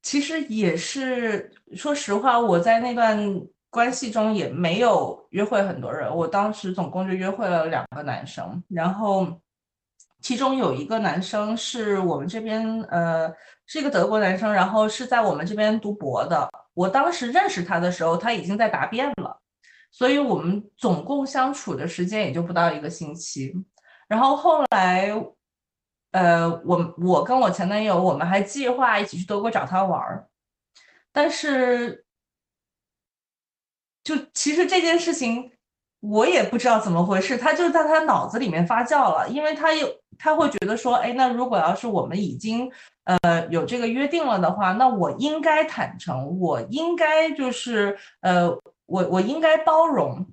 [0.00, 3.48] 其实也是，说实话，我在那段。
[3.70, 9.40] 关系中也没有约会很多人，我当时总共就约会了两个男生，然后
[10.20, 13.32] 其中有一个男生是我们这边，呃，
[13.66, 16.50] 是一个德国男生，然后是在我们这边读博的。
[16.74, 19.40] 我当时认识他的时候，他已经在答辩了，
[19.92, 23.54] 所以我们总共相处的时间也就不到一个星期。
[24.08, 25.14] 然后后来，
[26.10, 30.26] 呃，我我跟我前男友，我们还计划一起去德国找他玩儿，
[31.12, 32.04] 但是。
[34.10, 35.48] 就其实这件事情，
[36.00, 42.68] 我也不知道怎么回事，他就在他脑子里面发酵了，因为他有他会觉得说，哎，那如果要是我们已经
[43.04, 48.50] 呃有这个约定了的话，那我应该坦诚，我应该就是呃
[48.86, 50.26] 我我应该包容，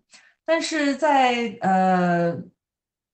[0.44, 2.36] 但是在呃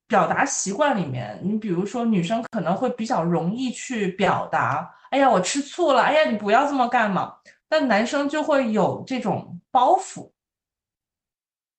[0.08, 7.34] 表达习惯里面，你比如说女生可能会比较容易去表达，哎呀我吃醋了，哎呀你不要这么干嘛，
[7.67, 10.30] 但男生就会有这种包袱。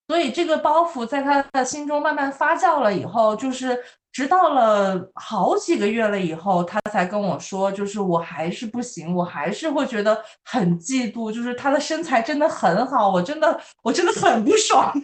[0.07, 3.79] 所以这个包袱在他的心中慢慢发酵了以后，就是
[4.13, 14.93] 直到了好几个月了以后，他才跟我说，就是我还是不行，我还是会觉得很嫉妒，就是他的身材真的很好，我真的我真的很不爽。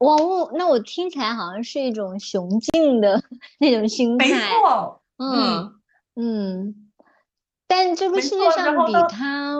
[0.00, 3.22] 哇，我那我听起来好像是一种雄竞的
[3.58, 4.26] 那种心态。
[4.26, 5.74] 没错，嗯
[6.16, 6.90] 嗯，
[7.66, 9.58] 但这个世界上比他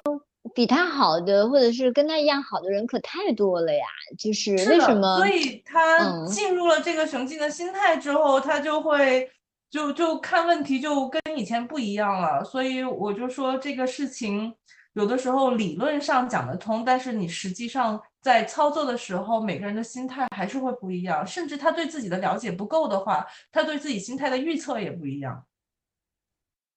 [0.55, 3.85] 比他好的，或者是跟他一样好的人可太多了呀。
[4.19, 5.17] 就是为什么？
[5.19, 9.31] 所以他进入了这个雄竞的心态之后，他就会
[9.71, 12.45] 就就看问题就跟以前不一样了。
[12.45, 14.55] 所以我就说这个事情。
[14.95, 21.25] 有的时候理论上讲得通，但是你实际上在操作的时候，每个人的心态还是会不一样。
[21.25, 25.47] 甚至他对自己的了解不够的话，他对自己心态的预测也不一样。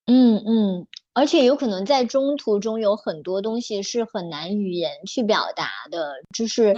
[0.06, 6.76] 嗯嗯，而且有可能在中途中有很多东西是很难语言去表达的，就是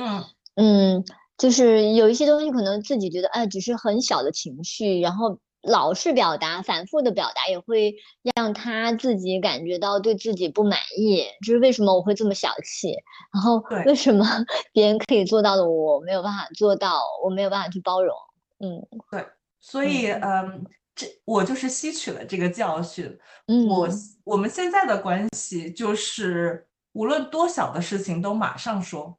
[0.56, 1.04] 嗯，
[1.38, 5.40] 就是有一些东西可能自己觉得哎，只是很小的情绪，然后。
[5.68, 7.96] 老是表达，反复的表达，也会
[8.36, 11.24] 让他自己感觉到对自己不满意。
[11.44, 12.96] 就是为什么我会这么小气？
[13.34, 14.24] 然后为什么
[14.74, 17.02] 别人可以做到的，我没有办法做到？
[17.24, 18.16] 我没有办法去包容。
[18.60, 19.26] 嗯，对，
[19.60, 20.64] 所以嗯，
[20.96, 23.06] 这我就是吸取了这个教训。
[23.48, 23.90] 嗯，我
[24.24, 29.18] 我们现在的关系就是，无论多小的事情都马上说。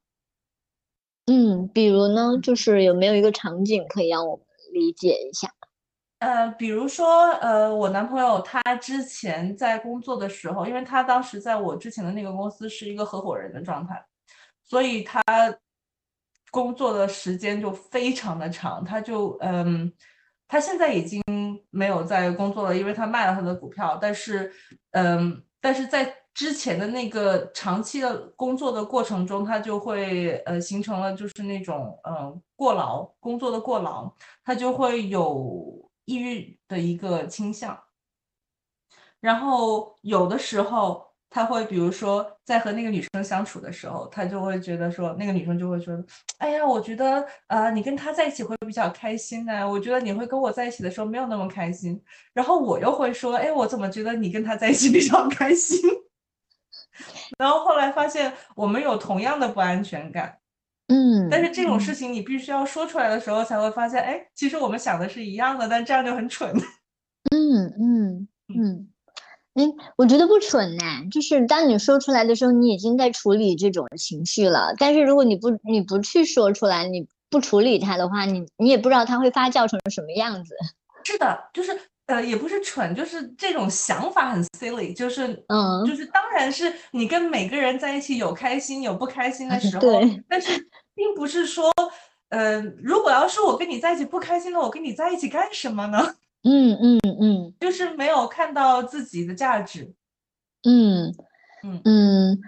[1.27, 5.53] 嗯，比如呢，就是有没有一个场景可以让我们理解一下？
[6.21, 14.03] 呃，比如说，呃，我男朋友他之前在工作的时候，因为他当时在我之前的那个公司是一个合伙人的状态，
[14.65, 15.23] 所以他
[16.51, 18.83] 工作的时间就非常的长。
[18.83, 19.93] 他就，嗯，
[20.49, 21.23] 他现在已经
[21.71, 23.99] 没有在工作了，因为他卖了他的股票。
[24.01, 24.53] 但是，
[24.93, 34.13] 嗯，但是在之前的那个长期的工作的过程中，他就会，呃，形成了就是那种，嗯，过劳工作的过劳，
[34.45, 35.85] 他就会有。
[36.09, 37.77] 抑郁的一个倾向，
[39.19, 41.05] 然后有的时候
[41.37, 46.03] 他会，比如说在和那个女生相处的时候，他就会觉得说，那个女生就会说，
[46.39, 52.03] 哎呀，我觉得呃，你跟他在一起会比较开心呢，我觉得你会跟我在一起的时候没有那么开心。
[52.33, 55.79] 然后我又会说，哎，我怎么觉得你跟他在一起比较开心？
[57.37, 60.39] 然后后来发现我们有同样的不安全感。
[60.89, 66.51] 嗯，但是这种事情你必须要说出来的时候，才会发现，哎，其实我们想的是一样的，但这样就很蠢。
[67.31, 68.89] 嗯嗯嗯，
[69.57, 69.65] 哎，
[69.97, 74.75] 我觉得不蠢呢，就是当你说出来的时候，你已经在处理这种情绪了。
[74.79, 80.55] 但是如果你不你不去说出来，你不处理它的话，你你也不知道它会发酵成什么样子。
[81.05, 90.69] 是的，就是呃，也不是蠢，就是这种想法很 silly，就是嗯，就是当然是你跟每个人在一起有开心有不开心的时候，但是。
[90.97, 91.71] 并不是说，
[92.31, 96.15] 呃，如果要是我跟你在一起不开心了，我跟你在一起干什么呢？
[96.49, 99.93] 嗯嗯嗯，就是没有看到自己的价值。
[100.63, 101.13] 嗯
[101.65, 102.39] 嗯嗯，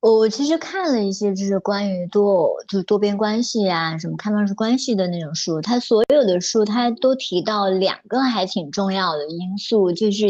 [0.00, 10.26] 我其实看了一些就是关于多就多边关系啊，什么开放式关系的那种书，它所有的书它都提到两个还挺重要的因素，就是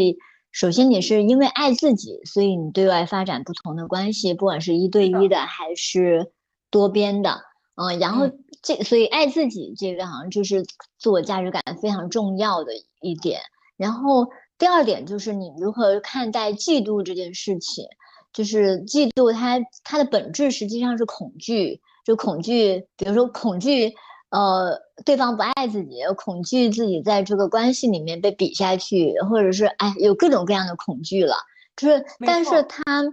[0.51, 6.31] 首先你是因为爱自己，所以你对外发展不同的关系，不管是一对一的还是
[6.71, 7.41] 多边的。
[7.75, 8.29] 嗯，然后
[8.61, 10.63] 这所以爱自己这个好像就是
[10.99, 13.39] 自我价值感非常重要的一点。
[13.77, 14.27] 然后
[14.59, 17.85] 第二点就是你如何看待嫉妒这件事情，
[18.31, 23.91] 就是嫉妒它它的本质实际上是恐惧，就恐惧，比如说恐惧
[24.29, 31.35] 呃对方不爱自己，恐惧自己在这个关系里面被比下去，或者是哎有各种各样的恐惧了，
[31.75, 33.03] 就是但是它。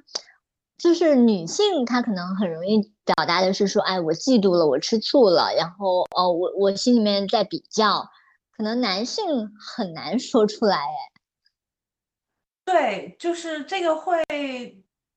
[0.83, 8.09] 就是女性，她可能很容易表达的是说，哎，我嫉妒了，我吃醋了，然后，哦，我我心里面在比较，
[8.57, 9.25] 可能男性
[9.59, 11.13] 很难说出来，哎，
[12.65, 14.25] 对，就是这个会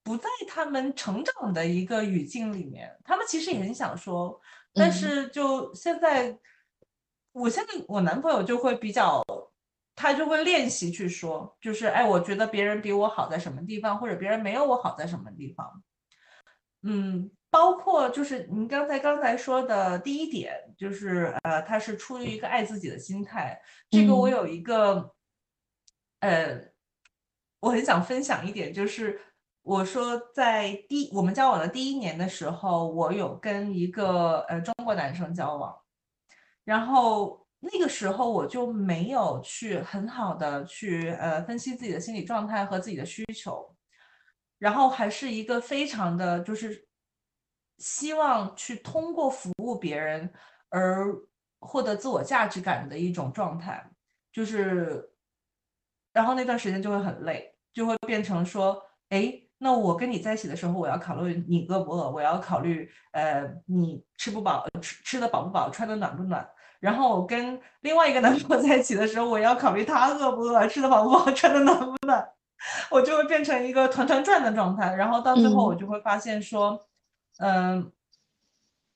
[0.04, 4.38] 不在他们成长的一个语境里面，他们其实也很想说，
[4.74, 6.38] 但是就现在，
[7.32, 9.24] 我现在我男朋友就会比较。
[9.96, 15.84] 他就会练习去说，就是哎，我觉得别人比我好在什么地方，或者别人没有我好在什么地方。
[16.82, 23.62] 嗯，包括就是您刚才刚才说的第一点，就是呃，他是出于一个爱自己的心态。
[23.92, 25.14] 这个我有一个，
[26.22, 26.60] 呃，
[27.60, 29.22] 我很想分享一点，就是
[29.62, 35.78] 我说在第我们交往的第一年的时候，我有跟一个呃中国男生交往，
[36.66, 37.43] 然后。
[37.66, 43.74] 那个时候我就没有去很好的去呃分析自己的心理状态和自己的需求，
[44.60, 46.86] 然后还是一个非常的就是
[47.78, 50.30] 希望去通过服务别人
[50.68, 51.08] 而
[51.60, 53.90] 获得自我价值感的一种状态，
[54.30, 55.10] 就是，
[56.12, 66.46] 然后那段时间就会很累，就会变成说，哎，那我跟你在一起的时候，我要考虑你饿不饿，我要考虑呃你吃不饱，吃吃的饱不饱，穿的暖不暖。
[66.84, 72.30] 然后我跟另外一个男朋友在一起的时候，我要考虑他饿不饿，吃的饱不饱，穿的暖不暖。
[72.92, 76.86] 我就会变成一个团团转的状态，然后到最后我嗯就会发现说，
[77.38, 77.90] 嗯、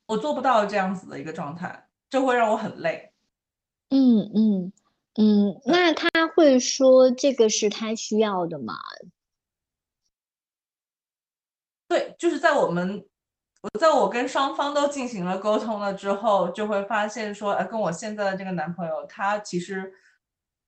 [0.05, 3.13] 我做不到这样子的一个状态，这会让我很累。
[3.89, 4.73] 嗯嗯
[5.15, 8.75] 嗯，那他会说这个是他需要的吗？
[11.87, 13.05] 对，就是在我们，
[13.73, 19.91] 我在我跟双方都进行了沟通了之后，就会发现说，呃，跟我现在的这个男朋友，他其实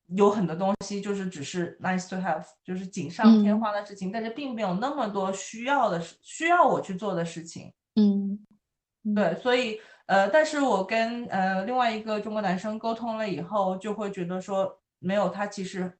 [0.08, 3.60] 有很多东西就是只是 nice to have，就是锦上添嗯。
[3.60, 7.74] 花的事情，但是并没有那么多需要的事，需要我去做的事情。
[7.96, 8.40] 嗯，
[9.04, 9.16] 嗯。
[9.16, 15.98] 对，所以呃，但是我跟呃另外一个中国男生沟通了以后，就会觉得说，没有他其实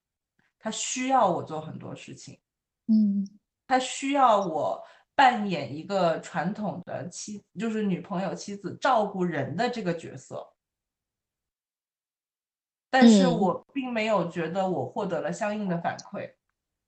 [0.60, 2.40] 他需要我做很多事情，
[2.88, 3.28] 嗯。
[3.68, 4.84] 他需要我
[5.20, 10.48] 扮演一个传统的妻，就是女朋友、妻子照顾人的这个角色。
[12.90, 16.32] 但是嗯我并没有觉得我获得了相应的反馈，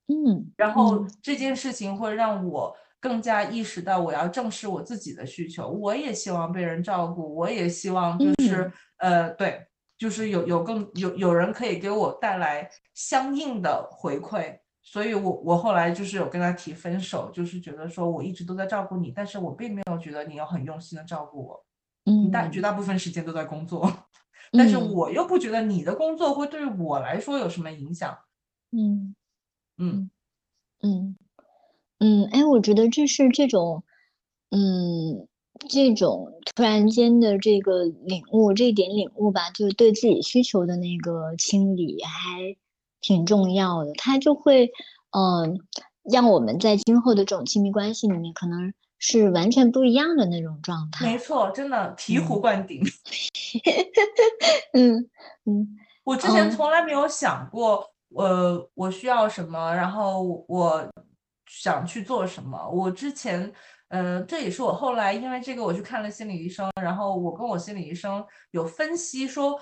[0.08, 5.68] 嗯，然后嗯这件事情会让我更加意识到我要正视我自己的需求。
[5.68, 9.68] 我也希望被人照顾，我也希望就是、呃，对，
[9.98, 14.61] 就是有有更有有人可以给我带来相应的回馈。
[14.82, 21.66] 所以我我后来就是有跟他提分手，就是觉得说我一直都在照顾你，但是我并没有觉得你要很用心的照顾我，
[22.06, 22.62] 嗯大绝嗯。
[22.62, 23.92] 大部分时间都在工作，
[24.58, 24.94] 但是嗯。
[24.94, 28.18] 我又不觉得你的工作会对我来说有什么影响。
[28.74, 29.16] 嗯。
[29.78, 30.10] 嗯
[30.82, 31.16] 嗯
[32.00, 33.84] 嗯，哎，我觉得这是这种，
[34.52, 35.28] 嗯，
[35.70, 42.58] 这种突然间的这个领悟，这一点领悟吧，就是对自己需求的那个清理还
[43.02, 44.72] 挺重要的，它就会，
[45.12, 45.60] 嗯、
[46.04, 51.06] 让我们在今后的这种亲密关系里面，可能是完全不一样的那种状态。
[51.06, 52.84] 没错，真的醍醐嗯灌顶。
[54.74, 55.10] 嗯
[55.46, 57.86] 嗯我之前嗯从来没有想过，
[58.16, 60.88] 呃，我需要什么，然后我
[61.48, 62.70] 想去做什么。
[62.70, 63.52] 我之前，
[63.90, 69.60] 呃，这也是我后来因为这个我去看了心理医生，然后我跟我心理医生有分析说，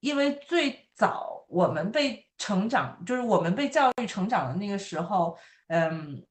[0.00, 5.36] 因为最早我们被成长，就是我们被教育成长的那个时候，
[5.68, 6.24] 嗯，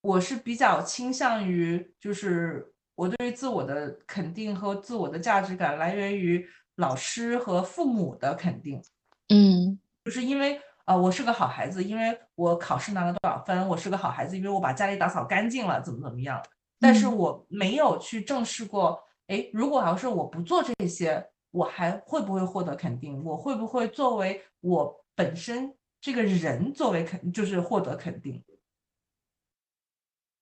[0.00, 6.44] 我是比较倾向于，就是我对于自我的肯定和自我的价值感来源于
[6.76, 8.82] 老师和父母的肯定，
[9.28, 9.78] 嗯。
[10.04, 16.42] 就是因为啊我是个好孩子，因为我考试拿了多少分，我是个好孩子，因为我把家里打扫干净了，怎么怎么样。
[16.80, 17.16] 但是嗯。
[17.16, 23.22] 我没有去正视过，诶，如果要是我不做这些，我还会不会获得肯定？
[23.24, 28.42] 我会不会作为我本身这个人作为肯，就是获得肯定？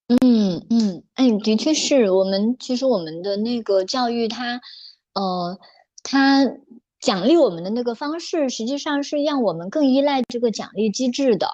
[0.08, 4.60] 嗯嗯，哎，的确是我们其实我们的那个教育它，
[5.14, 5.56] 呃，
[6.02, 6.44] 它
[7.00, 11.48] 奖励我们的那个方式，实际上是让我们更依赖这个奖励机制的，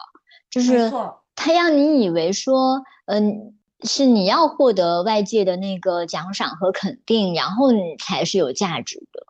[0.48, 9.25] 就是错它让你以为说，嗯、是你要获得外界的那个奖赏和肯定，然后你才是有价值的。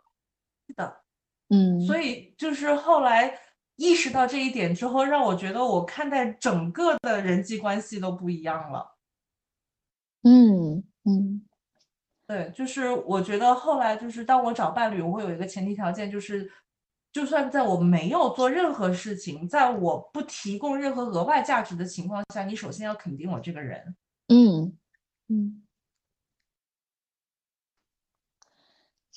[1.48, 3.38] 嗯，所以就是后来
[3.76, 8.96] 意识到这一点之后，让我觉得我看待整个的人际关系都不一样了。
[10.22, 11.46] 嗯嗯
[12.26, 16.50] 对，就是我觉得后来就是当我找伴侣，我会有一个前提条件，就是
[17.12, 23.94] 就算在我没有做任何事情，在我不提供任何额外价值的情况下，你首先要肯定我这个人。
[24.26, 24.76] 嗯
[25.28, 25.62] 嗯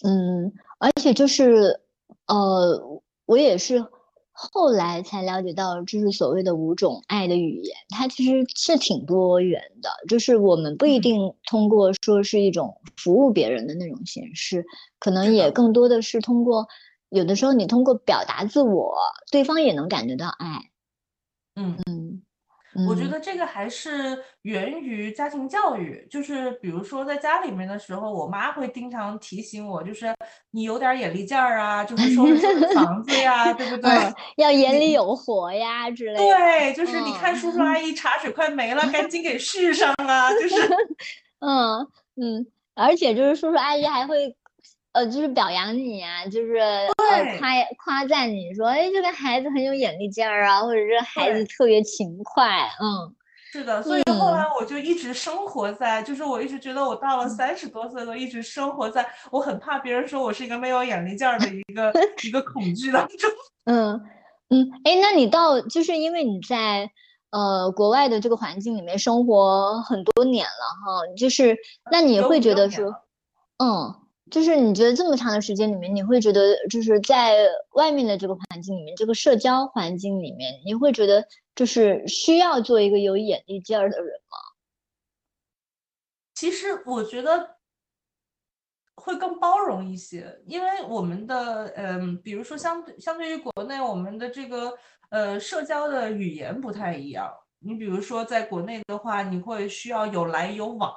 [0.04, 1.82] 嗯，而且就是
[2.30, 3.86] 呃，我也是
[4.32, 9.90] 后来才了解到，就是所谓的五种爱的语言，它其实是挺多元的。
[10.08, 14.66] 就是我们不一嗯定通过说是一种服务别人的那种形式，
[15.00, 16.68] 可能也更多的是通过，
[17.10, 18.96] 有的时候你通过表达自我，
[19.32, 20.72] 对方也能感觉到爱。
[21.56, 21.78] 嗯。
[21.88, 21.99] 嗯
[22.88, 30.14] 我觉嗯得这个还是源于家庭教育，就是比如说在家里面的时候，我妈会经常提醒我，就是
[30.52, 33.90] 你有点儿眼力劲儿啊，就是收拾收拾房子呀，对不对？
[33.90, 36.20] 嗯， 要眼里有活呀之类的。
[36.38, 40.56] 对，就是你看嗯叔叔阿姨茶水快没了，赶紧给续上啊，就是
[41.42, 41.88] 嗯
[42.22, 42.46] 嗯，
[42.76, 44.36] 而且就是叔叔阿姨还会，
[45.00, 53.16] 呃，就是表扬你啊，就是呃夸夸赞你说，哎，这个孩子很有眼力劲儿啊，或者是孩子特别勤快，嗯。
[53.52, 61.92] 是的，所以后来嗯我就一直生活在，就是我一直觉得我到了三十多岁都一直生活在，我很怕别人说我是一个没有眼力劲儿的一个
[62.24, 63.30] 一个恐惧当中。
[63.66, 64.00] 嗯
[64.50, 66.92] 嗯，哎，那你到就是因为你在
[67.32, 70.52] 呃国外的这个环境里面生活很多年了
[70.86, 71.58] 哈，就是
[71.90, 72.86] 那你会觉得说，
[73.58, 73.96] 嗯，
[74.32, 81.26] 就是你觉得这么长的时间里面，你会觉得就是在外面的这个环境里面，这个社交环境里面，你会觉得
[81.56, 84.38] 就是需要做一个有眼力劲儿的人吗？
[86.36, 87.58] 其实我觉得
[88.96, 94.78] 会更包容一些，因为我们的嗯，比如说相对相对于国内，我们的这个
[95.10, 97.30] 呃社交的语言不太一样。
[97.60, 100.94] 你比如说在国内的话，你会需要有来有往，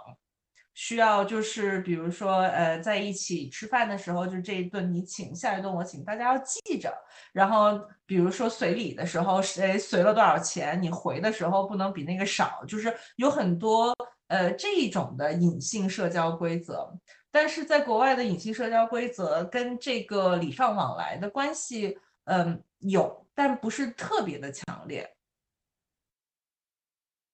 [0.74, 6.92] 需要就是比如说呃在一起吃饭的时候，就这一顿你请，下一顿我请，大家要记着。
[7.32, 13.94] 然后比如说随礼的时候，谁随了多少钱，你回的时候不能比那个少，就是有很多
[14.28, 16.90] 呃这一种的隐性社交规则。
[17.30, 25.10] 但是在国外的隐性社交规则跟这个礼尚往来的关系，嗯，有，但不是特别的强烈。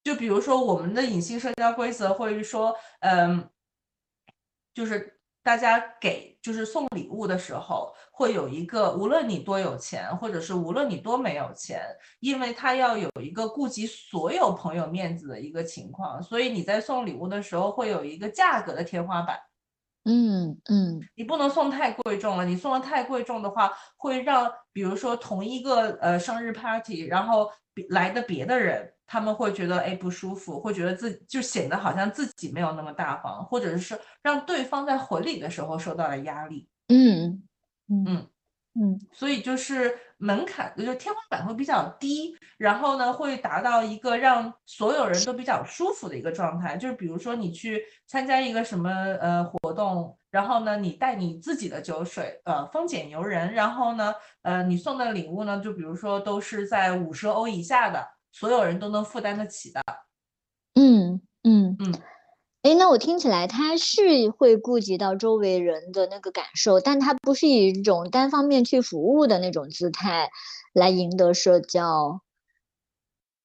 [0.09, 3.47] 就比如说我们的隐性社交规则会说，嗯，
[4.73, 11.83] 就是大家给就是送礼物的时候，会有一个无论你多有钱，或者是无论你多没有钱，
[12.21, 19.39] 因为他要有一个顾及所有朋友面子的一个情况，所以你在送礼物的时候会有一个价格的天花板。
[20.07, 36.69] 嗯嗯你不能送太贵重了，你送的太贵重的话，会让比如说同一个呃生日 party，然后别来的别的人，他们会觉得哎不舒服，会觉得自就显得好像自己没有那么大方，或者是让对方在回礼的时候受到了压力。
[36.89, 37.43] 嗯
[37.89, 38.29] 嗯嗯
[38.81, 46.77] 嗯所以就是门槛，就是天花板会比较低，然后呢会达到一个让所有人都比较舒服的一个状态。
[46.77, 48.91] 就是比如说你去参加一个什么
[49.21, 59.81] 呃活动，然后呢你带你自己的酒水，呃丰俭由人，然后呢呃你送的礼物呢，就比如说都是在五十欧以下的，所有人都能负担得起的。
[60.75, 61.95] 嗯嗯嗯，
[62.63, 70.31] 哎，那我听起来他是会顾及到周围人的那个感受，但他不是以一种单方面去服务的那种姿态
[70.73, 72.21] 来赢得社交。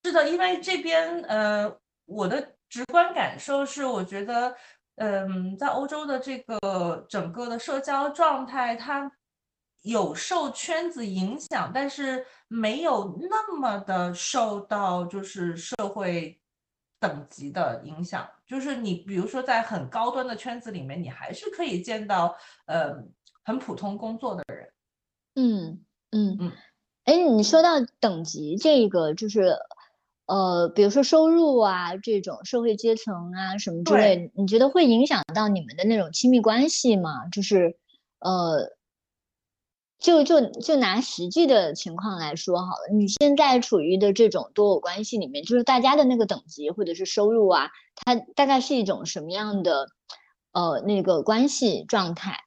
[0.04, 1.76] 是的，因为这边呃，
[2.06, 4.54] 我的直观感受是，我觉得，
[4.98, 9.10] 嗯，在欧洲的这个整个的社交状态，它
[9.84, 16.40] 有受圈子影响，但是没有那么的受到就是社会
[17.00, 18.28] 等级的影响。
[18.46, 22.96] 就是你比如说在很高端的圈子里面，你还是可以见到呃
[23.44, 24.70] 很普通工作的人。
[25.36, 26.52] 嗯嗯嗯，
[27.06, 27.70] 哎，你说到
[28.00, 29.58] 等级这个，就是
[30.28, 37.28] 呃，比如说收入啊，这种社会阶层啊什么之类，你觉得会影响到你们的那种亲密关系吗？
[37.32, 37.76] 就是
[38.20, 38.70] 呃，
[40.04, 49.88] 就就就拿实际的情况来说好了，你现在处于的这种多偶关系里面，就是大家的那个等级或者是收入啊，它大概是一种什么样的
[50.51, 52.38] 呃那个关系状态？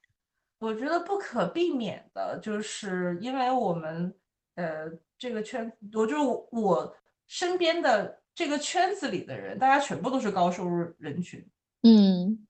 [0.59, 4.15] 我觉得不可避免的，就是因为我们
[4.57, 6.97] 呃这个圈，我就是我我
[7.27, 11.43] 身边的这个圈子里的人，大家全部都是高收入人群，
[11.83, 12.47] 嗯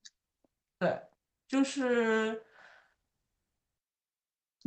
[0.81, 1.01] 对，
[1.49, 2.43] 就是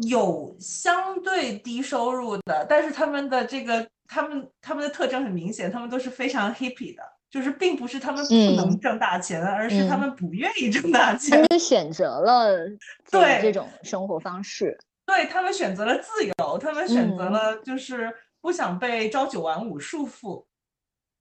[0.08, 11.48] 有相对低收入的，但是他们的这个他们他们的特征很明显，他们都是非常 hippy 的，就是并不是他们不能嗯挣大钱，而是他嗯们不愿意挣大钱他钱们。
[11.50, 12.58] 就选择了
[13.12, 14.78] 对这种生活方式。
[15.06, 20.46] 对，他们选择了自由，他们选择嗯了就是不想被朝九晚五束缚。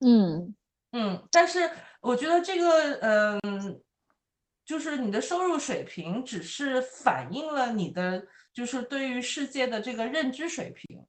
[0.00, 0.54] 嗯
[0.92, 1.70] 嗯，但是
[2.00, 3.77] 我觉得这个，嗯，
[4.68, 11.02] 就是你的收入水平只是反映了你的，就是对于世界的这个认知水平。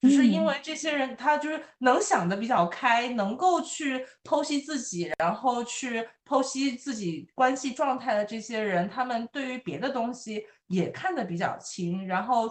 [0.00, 12.48] 只是因嗯为这些人他就是能想的比较开，能够去剖析自己，然后去剖析自己关系状态的这些人，他们对于别的东西也看得比较清，然后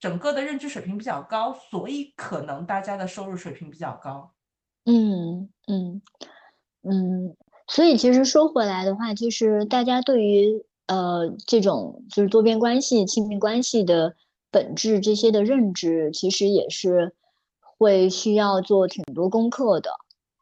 [0.00, 4.32] 整个的认知水平比较高，所以可能大家的收入水平比较高。
[4.84, 6.00] 嗯嗯
[6.82, 7.36] 嗯，
[7.66, 14.14] 所以其实说回来的话，就是大家对于呃这种就是多边关系、亲密关系的
[14.50, 17.14] 本质这些的认知，其实也是
[17.58, 19.90] 会需要做挺多功课的。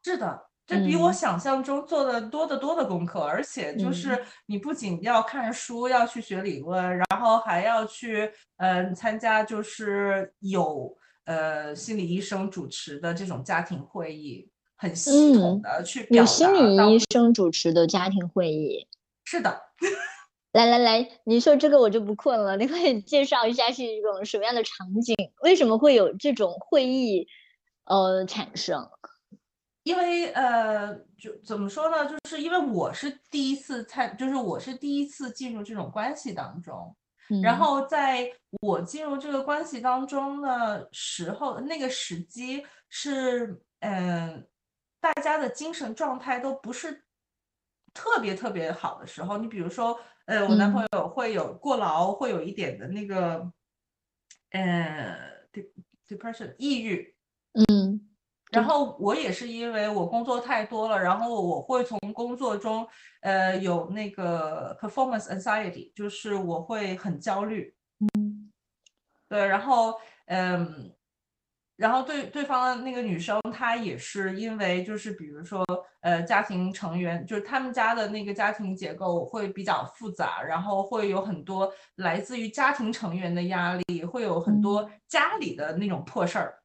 [0.03, 1.13] 是的，这比我嗯。
[1.13, 3.93] 想象中做的多得多的功课，而且就嗯。
[3.93, 14.49] 是你不仅要看书，要去学理论，然后还要去呃参加就是有呃心理医生主持的这种家庭会议，
[14.83, 18.85] 很系统的去表达有心理医生主持的家庭会议。
[19.23, 19.61] 是的，
[20.51, 25.15] 来来来，你说这个我就不困了，你可以介绍一下是一种什么样的场景？
[25.41, 27.25] 为什么会有这种会议
[27.85, 28.89] 呃产生？
[29.83, 32.05] 因为呃，就怎么说呢？
[32.05, 36.93] 就是因为我是第一次参，就是我是第一次进入这种关系当中。
[37.41, 38.29] 然嗯后在
[38.61, 44.45] 我进入这个关系当中的时候，那个时机是，嗯、
[45.03, 47.03] 大家的精神状态都不是
[47.93, 49.37] 特别特别好的时候。
[49.37, 53.51] 你比如说，呃，我男朋嗯友会有过劳，会有一点的那个，
[54.51, 55.19] 呃
[55.51, 57.13] ，de-，depression，抑郁。
[57.69, 57.99] 嗯
[58.51, 62.87] 然后我也是因为我工作太多了，然后我会从工作中，
[63.21, 67.75] 呃，有那个 performance anxiety，就是我会很焦虑。
[67.99, 68.53] 嗯
[69.27, 70.95] 对，然后嗯，
[71.83, 75.65] 然后对对方的那个女生，她也是因为就是比如说
[75.99, 86.59] 呃家庭成员，就是他们家的那个家庭结构会比较复杂，然后会有很多来自于家庭成员的压力，会有很多家里的那种破事儿。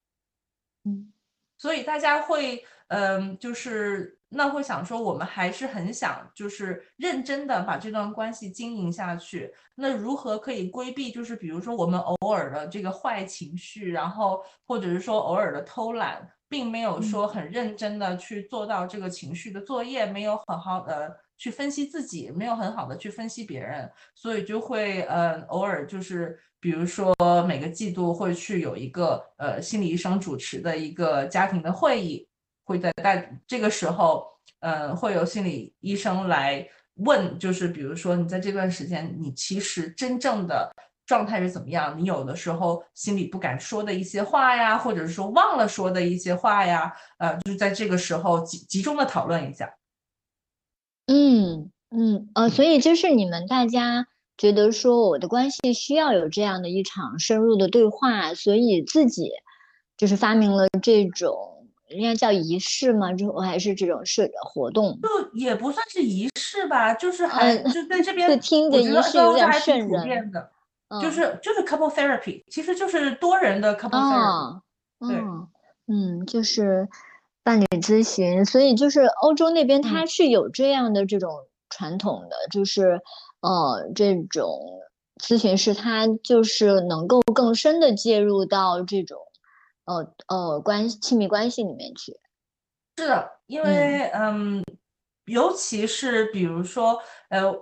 [0.84, 1.12] 嗯
[1.56, 9.52] 所以大家会，嗯，就是那会想说，我们还是很想就是认真的把这段关系经营下去。
[9.74, 11.10] 那如何可以规避？
[11.10, 26.38] 就是比如说我们偶尔的这个坏情绪，然后或者是说偶尔的偷懒，并没有说很认真的去做到这个情绪的作业，没有很好的去分析自己，没有很好的去分析别人，所以就会，呃，偶尔就是。
[26.60, 27.14] 比如说
[27.46, 32.26] 每个季度会去有一个呃心理医生主持的一个家庭的会议，
[32.68, 33.16] 会在大
[33.46, 34.26] 这个时候，
[34.60, 40.70] 呃，会有心理医生来问，就是比如说你在这段时间，你其实真正的
[41.06, 41.98] 状态是怎么样？
[41.98, 49.74] 你有的时候心里不敢说的一些话呀，或者是说忘了说的一些话呀，呃，就是在这个时候集集中的讨论一下。
[51.06, 54.06] 嗯嗯呃，所以就是你们大家
[54.36, 59.30] 觉得说我的关系需要有这样的一场深入的对话，所以自己
[59.96, 61.57] 就是发明了这种
[61.90, 63.12] 应该叫仪式吗？
[63.12, 64.98] 之后还是这种社活动？
[65.02, 70.32] 就也不算是仪式吧，就是还嗯就在这边，就听着仪式有点这还挺普瘆人。
[71.02, 74.56] 就嗯是就是 couple therapy，其实就是多人的 couple therapy。
[74.56, 74.62] 哦，
[75.00, 75.48] 对嗯
[75.86, 76.88] 嗯，就是
[77.42, 81.30] 伴侣咨询，所以就是欧洲那边它嗯是有这样的这种
[81.68, 83.00] 传统的，就是
[83.40, 84.48] 呃这种
[85.22, 89.18] 咨询师他就是能够更深的介入到这种
[89.88, 92.12] 呃呃关系亲密关系里面去。
[92.98, 94.62] 是的，因为嗯，
[95.24, 97.52] 尤其是比如说呃，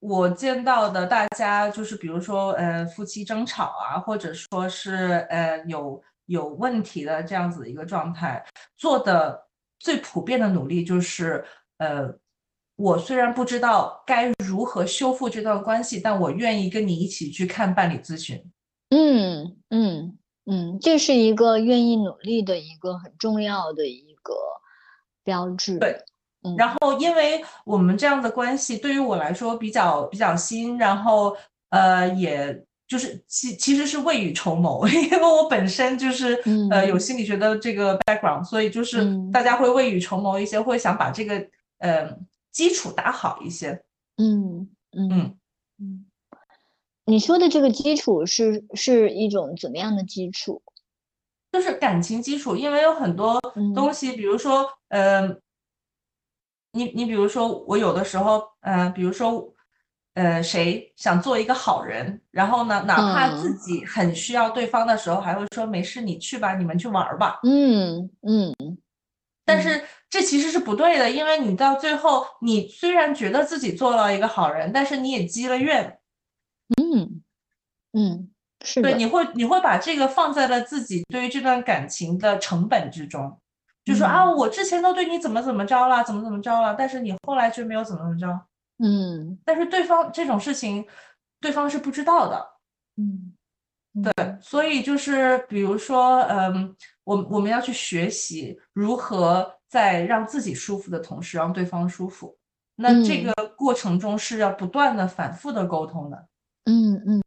[0.00, 8.44] 我见到的大家就是比如说呃夫妻争吵啊，或者说是呃有有问题的这样子的一个状态，
[8.76, 9.46] 做的
[9.78, 11.44] 最普遍的努力就是
[11.78, 12.12] 呃，
[12.76, 18.44] 我虽然不知道该如何修复这段关系，但我愿意跟你一起去看伴侣咨询。
[18.90, 20.18] 嗯嗯
[20.50, 24.34] 嗯，这是一个愿意努力的一个很重要的一个
[25.22, 25.78] 标志。
[25.78, 25.96] 对
[26.42, 31.36] 嗯，然后，因为我们这样的关系对于我来说比较比较新，然后
[31.70, 36.34] 呃，也就是其其实是未雨绸缪， 因为我本身就是
[36.70, 41.44] 呃有嗯心理学的这个 background，所以就是嗯大家会未雨绸缪一些，会想把这个
[41.78, 42.16] 呃
[42.52, 43.82] 基础打好一些。
[44.16, 45.36] 嗯嗯，
[47.08, 50.62] 你说的这个基础是是一种怎么样的基础？
[51.50, 55.26] 就是感情基础，因为有很多嗯东西，比如说，呃，
[56.72, 59.54] 你你比如说，我有的时候，呃，比如说，
[60.12, 67.40] 呃，谁想做一个好人，然后呢，哪怕自嗯己很需要对方的时候，还会说没事，你去吧，你们去玩儿吧。
[67.42, 68.78] 嗯嗯嗯
[69.46, 75.97] 但是这其实是不对的，因为你到最后，你虽然觉得自己做了一个好人，但是你也积了怨，
[76.76, 77.22] 嗯
[77.94, 78.30] 嗯，
[78.64, 83.40] 是对，的，你会你会把这个放在了自己对于这段感情的成本之中，
[83.84, 84.36] 就说啊，嗯。
[84.36, 88.46] 我之前都对你怎么怎么着了，怎么怎么着了，但是你后来却没有怎么怎么着，
[88.78, 89.38] 嗯。
[89.44, 90.86] 但是对方这种事情，
[91.40, 92.46] 对方是不知道的，
[92.96, 93.34] 嗯，
[94.02, 102.38] 对，所以就是比如说，嗯，我我们要去学习如何在让自己舒服的同时让对方舒服，
[102.76, 103.24] 那这嗯。
[103.24, 106.27] 个过程中是要不断的反复的沟通的，
[106.68, 107.22] 嗯嗯，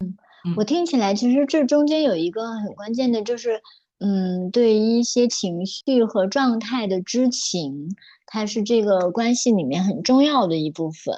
[0.46, 3.60] 嗯我听起来其实这中间有一个很关键的，就是
[4.00, 7.89] 嗯，对于一些情绪和状态的知情，
[8.28, 11.16] 它是这个关系里面很重要的一部分。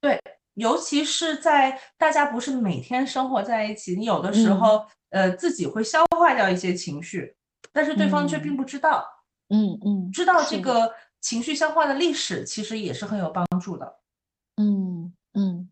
[0.00, 0.20] 对
[0.54, 7.36] 尤其是在大家不是每天生活在一起，你有的时嗯候，呃，自己会消化掉一些情绪，
[7.72, 9.04] 但是对方却并嗯不知道。
[9.50, 14.00] 嗯嗯，知道这个情绪消化的历史，其实也是很有帮助的。
[14.56, 15.68] 嗯嗯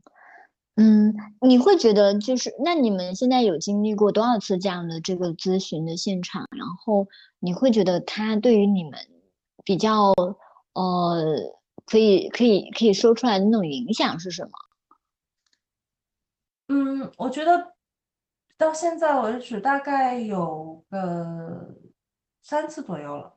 [0.77, 6.49] 嗯，你会觉得就是，那你们现在有经历过多少次这样的这个咨询的现场？
[6.51, 7.07] 然后
[7.39, 8.99] 你会觉得他对于你们
[9.64, 10.12] 比较
[10.72, 11.55] 呃，
[11.87, 14.51] 可以可以可以说出来的那种影响是什么？
[16.68, 17.75] 嗯，我觉得
[18.59, 21.77] 到现在为止大概有个
[22.43, 23.35] 三次左右了。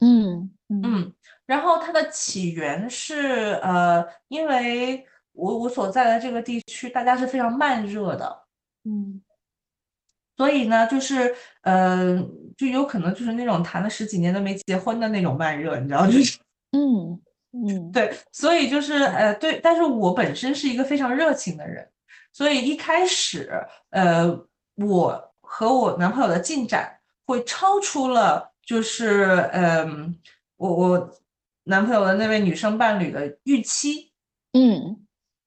[0.00, 1.14] 嗯嗯嗯，
[1.46, 8.44] 然后它的起源是呃，因为我我所在的这个地区，大家是非常慢热的，
[8.84, 9.22] 嗯。
[10.36, 12.18] 所以呢，就是呃，
[12.56, 16.38] 就有可能就是那种谈了十几年都没结婚的那种慢热，你知道，就是。
[16.72, 17.20] 嗯
[17.52, 21.86] 嗯，对，所以就是呃，对，但是我本身是一个非常热情的人，
[22.32, 23.52] 所以一开始
[23.90, 24.26] 呃，
[24.76, 30.18] 我和我男朋友的进展会超出了就是嗯、
[30.56, 31.10] 我我
[31.64, 34.10] 男朋友的那位女生伴侣的预期，
[34.54, 35.01] 嗯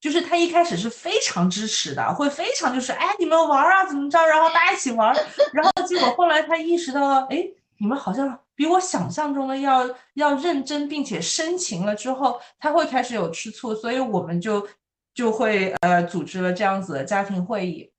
[0.06, 5.16] 就是他一开始是非常支持的，会非常就是哎你们玩儿啊怎么着，然后大家一起玩儿，
[5.52, 7.44] 然后结果后来他意识到了，哎
[7.80, 14.68] 你们好像比我想象中的要要认真并且深情了之后，他会开始有吃醋，所以我们就
[15.16, 17.90] 就会呃组织了这样子的家庭会议，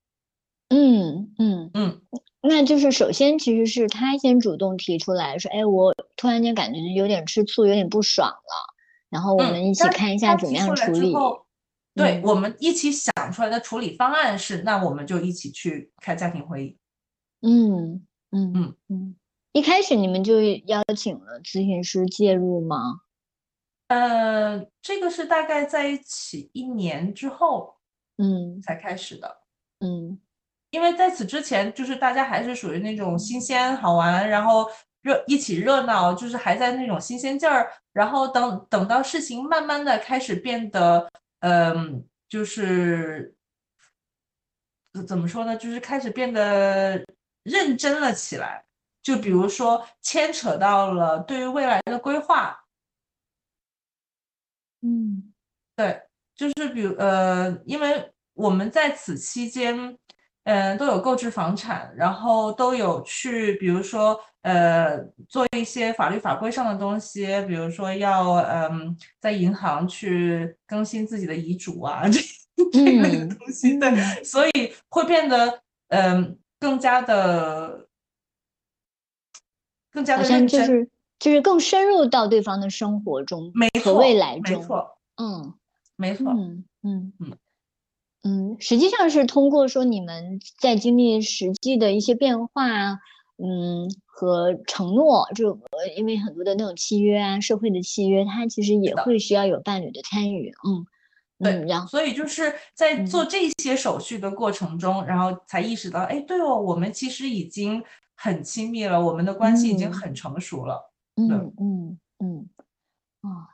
[0.69, 2.01] 嗯嗯嗯，
[2.41, 8.73] 那就是首先其实是他先主动提出来说，哎，我突然间感觉有点吃醋，有点不爽了，
[9.09, 11.13] 然后我嗯们一起看一下怎么样处理。
[11.97, 16.77] 对嗯我们一起想出来的处理方案是，那我们就一起去开家庭会议。
[17.41, 19.15] 嗯嗯嗯嗯，
[19.51, 23.01] 一开始你们就邀请了咨询师介入吗？
[23.87, 27.75] 呃，这个是大概在一起一年之后
[28.17, 29.37] 嗯才开始的，
[29.79, 30.19] 嗯
[30.71, 34.69] 因为在此之前，就是大家还是属于那种新鲜好玩，然后
[35.01, 37.71] 热一起热闹，就是还在那种新鲜劲儿。
[37.93, 41.09] 然后等等到事情慢慢的开始变得，
[41.47, 43.33] 嗯、就是
[44.93, 47.01] 怎怎么说呢，就是开始变得
[47.43, 48.65] 认真了起来。
[49.01, 52.59] 就比如说牵扯到了对于未来的规划，
[54.81, 55.33] 嗯。
[55.77, 56.01] 对，
[56.35, 59.97] 就是比如呃，因为我们在此期间，
[60.43, 72.17] 嗯、都有购置房产，然后都有去，比如说呃，做一些法律法规上的东西，比如说要嗯、在银行去更新自己的遗嘱啊， 这
[72.71, 74.51] 这类的嗯东西，对，所以
[74.87, 77.89] 会变得嗯、更加的
[79.91, 80.89] 更加的认真，就是
[81.19, 84.61] 就是更深入到对方的生活中没和，未来中。
[84.61, 85.53] 没错，嗯。
[85.97, 87.13] 没错，嗯嗯。
[87.19, 87.37] 嗯。
[88.23, 92.99] 嗯，实际上是通过说你们在经历实际的一些变化，
[93.37, 93.87] 嗯，
[94.19, 100.85] 和承诺，这种呃因为很多的那种契约啊，社会的契约，它其实也会需要有伴侣的参与，嗯。
[101.39, 103.23] 对嗯，然后所以就是在做。
[103.23, 107.83] 嗯这些手续的过程中，然后才意识到，哎，对哦，我们其实已经
[108.15, 110.91] 很亲密了，我们的关系已经嗯很成熟了。
[111.15, 111.53] 嗯。
[111.59, 112.49] 嗯嗯，
[113.21, 113.53] 啊，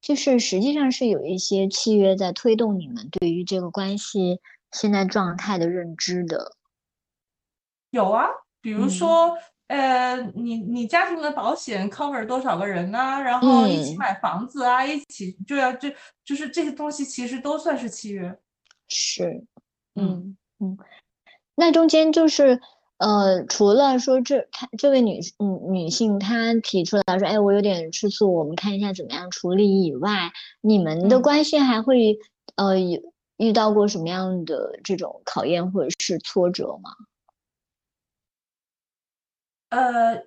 [0.00, 4.38] 就是实际上是有一些契约在推动你们对于这个关系
[4.70, 6.52] 现在状态的认知的，
[7.90, 8.28] 有啊，
[8.60, 8.90] 比如嗯。
[8.90, 9.36] 说，
[9.68, 15.88] 呃，你你家庭的保险 cover 多少个人呐、然后一起嗯买房子啊，一起就要就
[16.24, 18.38] 就是这些东西其实都算是契约。
[18.88, 19.44] 是。
[19.94, 20.78] 嗯嗯嗯，
[21.54, 22.60] 那中间就是
[22.98, 32.16] 呃，除了说这她这位女嗯女性她提出来说，哎，我有点吃醋，我们看一下怎么样处理以外，你们的嗯关系还会
[32.56, 33.00] 呃有
[33.36, 36.90] 遇到过什么样的这种考验或者是挫折吗？
[39.70, 40.22] 呃，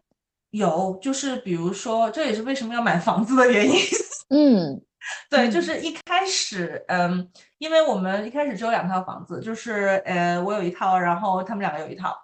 [0.52, 3.76] 有，就是比如说，这也是为什么要买房子的原因。
[4.30, 4.82] 嗯
[5.30, 12.16] 对，就嗯是一开始，嗯，因为我们一开始只有两套房子，就是呃，我有一套，然后他们两个有一套，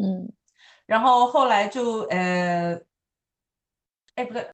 [0.00, 0.30] 嗯
[0.86, 2.80] 然后后来就呃，
[4.14, 4.48] 哎不对，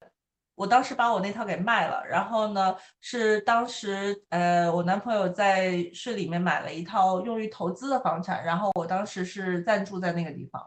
[0.54, 10.66] 我当时把我那套给卖了，然后呢是当时呃我男朋友在市里面买了一套用于投资的房产，然后我当时是暂住在那个地方。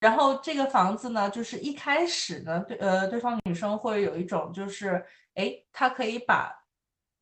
[0.00, 6.50] 然后这个房子呢，就是一开始呢，对呃对方女生会有一种就是，哎，她可以把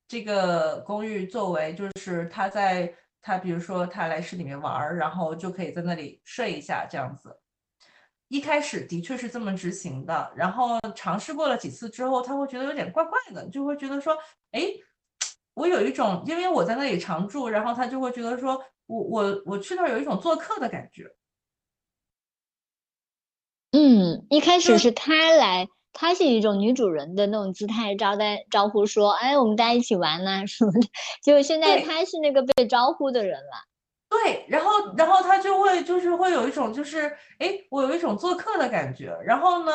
[0.06, 7.36] 这个公寓作为就是她在她比如说她来市里面玩儿，然后就可以在那里睡一下这样子。
[8.28, 14.16] 一开始的确是这么执行的，然后尝试过了几次之后，他会觉得有点怪怪的，就会觉得说，
[14.52, 14.62] 哎，
[15.54, 21.10] 我有一种，因为我在那里常住，然后他就会觉得说我我我去那儿有一种做客的感觉。
[23.72, 30.80] 嗯，一开始是他来，他是一种女主人的那种姿态招待招呼说，哎，我们大家一起玩呐、什么的。
[31.22, 33.68] 结果现在对她是那个被招呼的人了。
[34.08, 39.14] 对，然后然后他就会就是会有一种就是哎，我有一种做客的感觉。
[39.22, 39.72] 然后呢，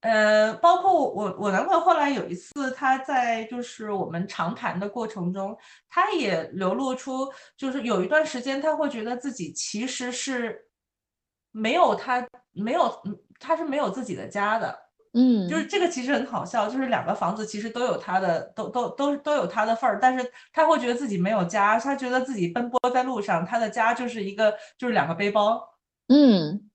[0.00, 5.56] 呃，包括我我我男朋友后来有一次他在就是我们长谈的过程中，
[5.88, 10.65] 他也流露出就是有一段时间他会觉得自己其实是
[11.56, 14.84] 没有他没有嗯他是没有自己的家的。
[15.18, 25.66] 嗯，就是这个其实很好笑，就是两个房子其实都有他的，都都都都有他的份儿，但是他会觉得自己没有家，他觉得自己奔波在路上，他的家就是一个就是两个背包，
[26.08, 26.68] 嗯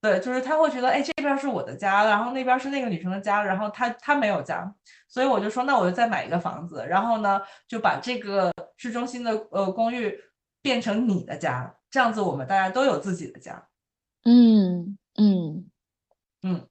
[0.00, 4.72] 对，就是他会觉得，哎，这边儿是我的家，然后那边儿是那个女生的家，然后他他没有家，
[5.08, 10.16] 所以我就说，那我就再买一个房子，然后呢，就把这个市中心的呃公寓
[10.62, 13.66] 变成你的家，这样子我们大家都有自己的家。
[14.24, 15.70] 嗯嗯
[16.42, 16.66] 嗯，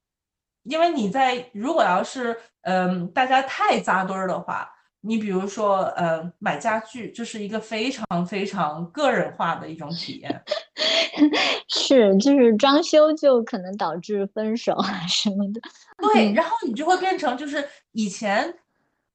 [0.63, 4.69] 因为你在如果要是嗯大家太扎堆儿的话，
[5.01, 10.43] 你比如说呃买家具，这是一个非常非常个人化的一种体验。
[11.69, 15.61] 是，就是装修就可能导致分手啊什么的。
[15.97, 18.53] 对，嗯然后你就会变成就是以前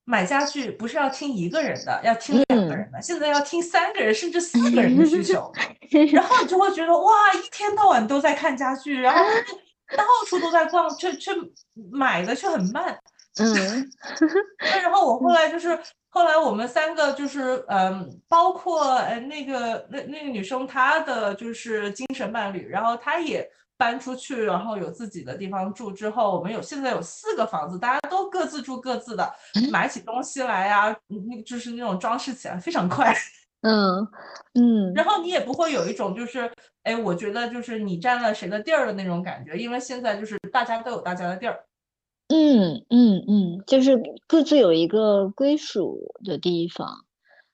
[0.09, 2.79] 买家具不是要听一个人的，要听两个嗯。
[2.79, 5.53] 人的，现在要听三个人甚至四个人的需求，
[6.15, 9.23] 然后你就会觉得哇，一天到晚都在看家具，然后
[9.95, 11.31] 到处都在逛，却却
[11.93, 12.99] 买的却很慢。
[13.39, 13.91] 嗯。
[14.61, 15.79] 那然后我后来就是，
[16.09, 23.47] 后来我们三个就是，嗯，包括呃那个那那个女生她的就是精神伴侣，然后她也
[23.79, 29.33] 搬出去，然后有自己的地方住之后，我们有现在有四个房子，大家都各自住各自的，
[29.71, 33.15] 买起东西来呀、那就是那种装饰起来非常快，
[33.63, 34.07] 嗯
[34.55, 36.51] 嗯然后你也不会有一种就是，
[36.83, 41.65] 哎，我觉得就是你占了谁的地儿的那种感觉，因为现在就是大家都有大家的地儿。
[42.29, 47.07] 嗯嗯嗯，就是各自有一个归属的地方。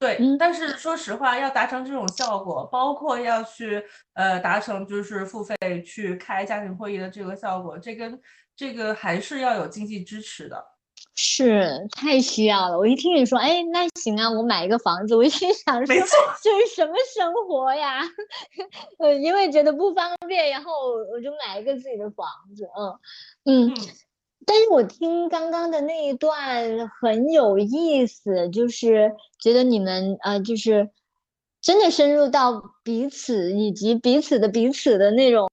[0.04, 3.82] 对，嗯但是说实话，要达成这种效果，包括要去
[4.12, 8.20] 呃达成就是付费去开家庭会议的这个效果，这跟
[8.54, 10.62] 这个还是要有经济支持的。
[11.16, 12.76] 是太需要了。
[12.76, 18.02] 我一听你说，哎，那行啊，我买一个房子，我一心想说，这是什么生活呀？
[18.98, 20.72] 呃，因为觉得不方便，然后
[21.12, 22.68] 我就买一个自己的房子。
[22.76, 22.98] 嗯
[23.44, 23.68] 嗯。
[23.70, 23.74] 嗯，
[24.46, 30.90] 但是我听刚刚的那一段很有意思，就是觉得你们呃，就是
[31.60, 35.48] 真的深入到彼此以及彼此的彼此的那种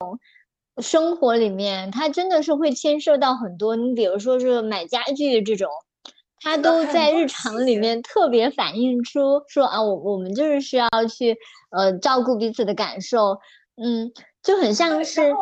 [0.81, 3.75] 生活里面，它真的是会牵涉到很多。
[3.75, 5.69] 你比如说是买家具这种，
[6.41, 11.37] 它都在日常里面特别反映出说啊，我我们就是需要去
[11.69, 13.39] 呃照顾彼此的感受，
[13.75, 14.11] 嗯，
[14.41, 15.33] 就很像，是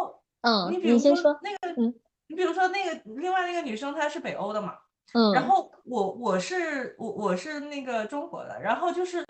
[0.41, 1.93] 嗯，你先说，那个，嗯
[2.30, 4.77] 你比如说那个另外那个女生她是北欧的嘛，
[5.13, 9.25] 嗯，然后我我是我我是那个中国的，然后就是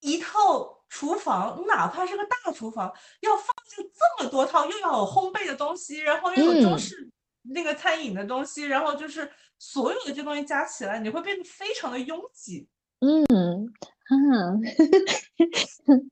[0.00, 6.78] 一套厨房，哪怕是个大厨房，要放进这么多套，又要有烘焙的东西，然后又有中嗯。
[6.78, 7.08] 式
[7.42, 12.68] 那个餐饮的东西，然后就是所有的这东西加起来，你会变得非常的拥挤。
[13.00, 13.72] 嗯，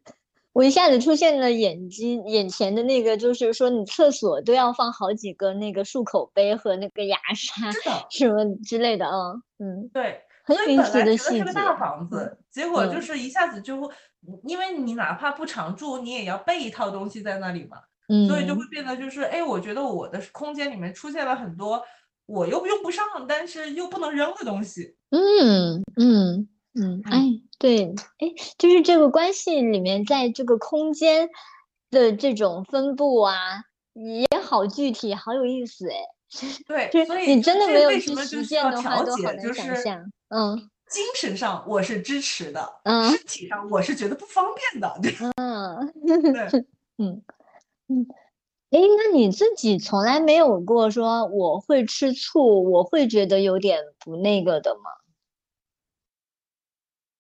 [0.53, 7.71] 我一下子出现了眼睛眼前的那个，就是说你厕所都要放好几个那个漱口杯和那个牙刷
[8.11, 13.89] 什么之类的啊，嗯，对，很有意思的细觉得是个大，房子，结果就嗯是一下子就会，
[14.45, 17.77] 因为你哪怕不常住，你也要备一套东西在那里嘛。
[18.27, 21.85] 所以就会嗯变得就是，哎，我觉得我的空间里面出现了很多
[22.25, 24.97] 我又用不上，但是又不能扔的东西。
[25.11, 27.25] 嗯嗯嗯，哎，
[27.59, 27.85] 对，
[28.19, 31.29] 哎，就是这个关系里面，在这个空间
[31.91, 33.35] 的这种分布啊，
[33.95, 35.97] 也好具体，好有意思，哎。
[36.91, 40.13] 对，所以你真的没有去实践的话，都好难就是想象。
[40.29, 44.99] 嗯精神上我是支持的，嗯身体上我是觉得不方便的。
[45.03, 45.93] 对嗯
[46.33, 46.65] 对，
[46.97, 47.23] 嗯
[47.89, 48.07] 嗯，
[48.71, 54.91] 诶，那你自己从来没有过说我会吃醋，我会觉得有点不那个的吗？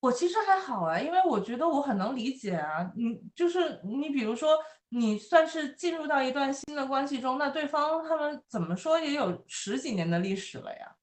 [0.00, 2.90] 我其实还好啊，因为我觉得我很能理解啊。
[2.96, 4.50] 你就是你，比如说
[4.90, 10.94] 你算是进入到一段新的关系中，那对方他们怎么说也有十几年的历史了呀。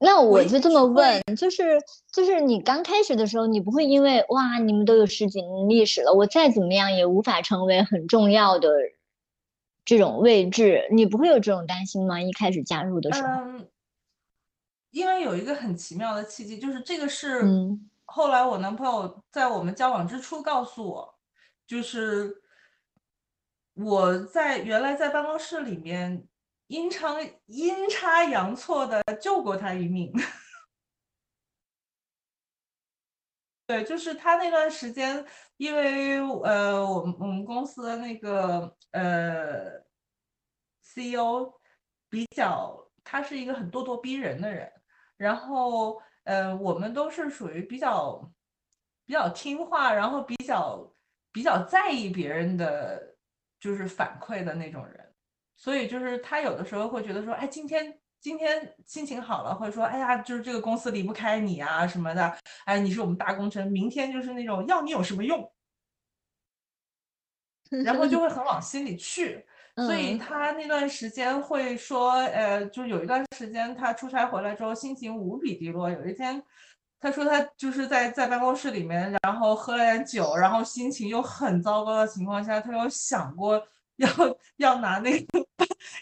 [0.00, 1.80] 那我就这么问，就是
[2.12, 8.70] 就是你刚开始的时候，你不会因为哇，你们都有十几年历史了，我再怎么样也无法成为很重要的
[9.84, 12.22] 这种位置，你不会有这种担心吗？
[12.22, 13.68] 一开始加入的时候，嗯，
[14.90, 21.18] 因为有一个很奇妙的契机，就是这个是嗯后来我男朋友在我们交往之初告诉我，
[21.66, 22.42] 就是
[23.74, 26.26] 我在原来在办公室里面
[26.68, 30.12] 阴差阴差阳错的救过他一命。
[33.66, 35.22] 对，就是他那段时间，
[35.58, 39.84] 因为呃，我们我们公司的那个呃
[40.82, 41.52] CEO
[42.08, 44.72] 比较，他是一个很咄咄逼人的人，
[45.18, 48.32] 然后呃，我们都是属于比较
[49.04, 50.90] 比较听话，然后比较
[51.30, 53.14] 比较在意别人的
[53.60, 55.14] 就是反馈的那种人，
[55.54, 58.00] 所以就是他有的时候会觉得说，哎，今天。
[58.20, 63.64] 今天心情好了，会说哎呀，就是这个公司离不开你啊什么的，哎，你是我们大功臣。
[63.68, 65.48] 明天就是那种要你有什么用，
[67.84, 69.46] 然后就会很往心里去。
[69.86, 75.88] 所以他那段时间会说，呃，就有一段时间他出差回来之后心情无比低落。
[75.90, 76.42] 有一天，
[77.00, 83.62] 他说他就是在在办公室里面，然后喝了点酒，然后心情又很糟糕的情况下，他有想过。
[83.98, 84.08] 要
[84.58, 85.44] 要拿那个，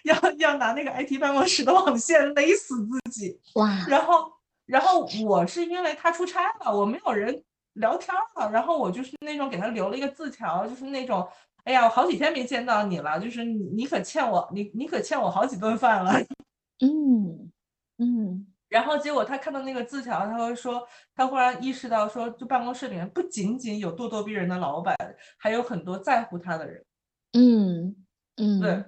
[0.04, 3.86] 要要拿那个 IT 办公室的网线勒死自己哇！
[3.88, 4.30] 然后
[4.66, 11.26] 然后我是因为他出差了，我没有人聊天了，然后我就是那种给他留了一个字条，就是那种，
[11.66, 16.12] 哎呀，我好几天没见到你了，就是你你可欠我，你你可欠我好几顿饭了。
[16.80, 17.50] 嗯
[17.98, 18.46] 嗯。
[18.68, 24.96] 然后结果他看到那个字条，他会说，他忽然意识到说，就办公室里面不仅仅有咄咄逼人的老板，
[25.38, 26.84] 还有很多在乎他的人。
[27.32, 27.96] 嗯
[28.36, 28.84] 嗯，对，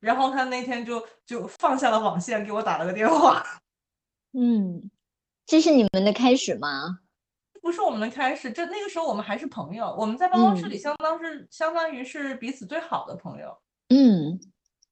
[0.00, 3.44] 然后他那天就就放下了网线，给我打了个电话。
[4.34, 4.90] 嗯，
[5.46, 7.00] 这是你们的开始吗？
[7.66, 13.58] 不是我们的开始，这那个时候我们还是朋友，我们在办公室里相当是相当于是彼此最好的朋友。
[13.88, 14.38] 嗯，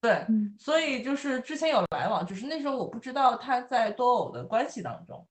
[0.00, 0.26] 对，
[0.58, 5.24] 所以就是之前有来往，只是那时候我不知道他在多偶的关系当中。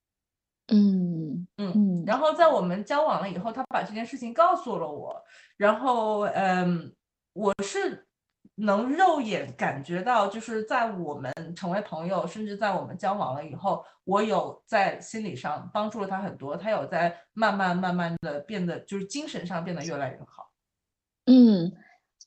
[0.70, 5.22] 嗯嗯，然后在我们交往了以后，他把这件事情告诉了我，
[5.58, 6.96] 然后嗯。
[7.36, 8.06] 我是
[8.56, 20.51] 能肉眼感觉到，就是在我们成为朋友，甚至在我们交往了以后，我有在心理上帮助了他很多，他有在慢慢慢慢的变得，就是精神上变得越来越好。
[21.26, 21.72] 嗯，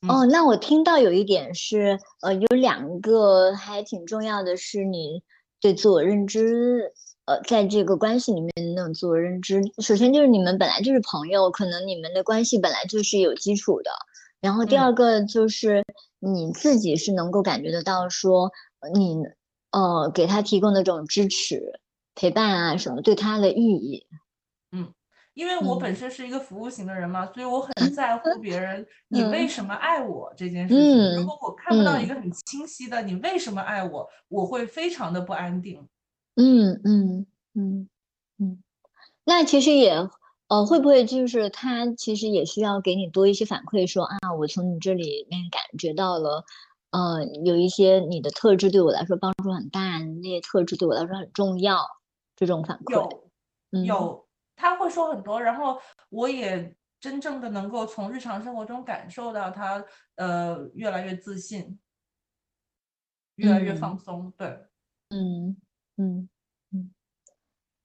[0.09, 5.23] 哦，那我听到有一点是，呃，有两个还挺重要的是，你
[5.61, 6.91] 对自我认知，
[7.25, 13.91] 呃，在这个关系里面那种自我认知，首先就是你们本来就是朋友，可能你们的关系本来就是有基础的。
[14.39, 15.83] 然后第二个就是
[16.19, 18.51] 你自己是能够感觉得到，说
[18.93, 19.17] 你
[19.71, 21.79] 呃给他提供的这种支持、
[22.13, 24.05] 陪伴啊什么，对他的意义。
[24.71, 24.93] 嗯，
[25.33, 31.15] 因为我本身是一个服务型的人嘛，所以我很在乎别人你为什么爱我这件事情。
[31.15, 35.87] 如果我看不到一个很清晰的你为什么爱我，我会非常的不安定。
[36.35, 37.25] 嗯嗯
[37.55, 37.89] 嗯
[38.37, 38.63] 嗯，
[39.25, 40.07] 那其实也。
[40.49, 46.43] 呃，会不会就是他其实也需要给你多一些反馈，说啊，我从你这里面感觉到了，
[46.91, 51.85] 呃，有一些你的特质对我来说帮助很大，那些特质对我来说很重要，
[52.35, 53.29] 这种反馈有
[53.85, 55.79] 有，他会说很多，然后
[56.09, 59.83] 我也真正的能够从日常生活中感受到他
[60.15, 61.79] 呃越来越自信，
[63.35, 64.67] 越来越放松，对，
[65.09, 65.57] 嗯
[65.97, 66.29] 嗯。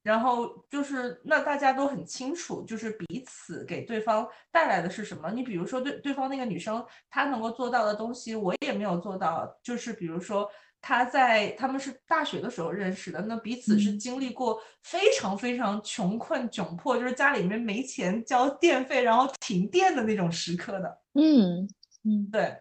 [0.03, 5.30] 然后就是，那大家都很清楚，就是彼此给对方带来的是什么。
[5.30, 9.48] 你比如说，对对方那个女生，她能够做到的东西，我也没有做到。
[9.62, 10.50] 就是比如说，
[10.80, 21.00] 她在他们是大学的时候认识的，那彼此是经历过非常非常穷困窘迫，就是家里面没钱交电费，然后停电的那种时刻的。
[21.14, 21.68] 嗯
[22.03, 22.57] 嗯，对。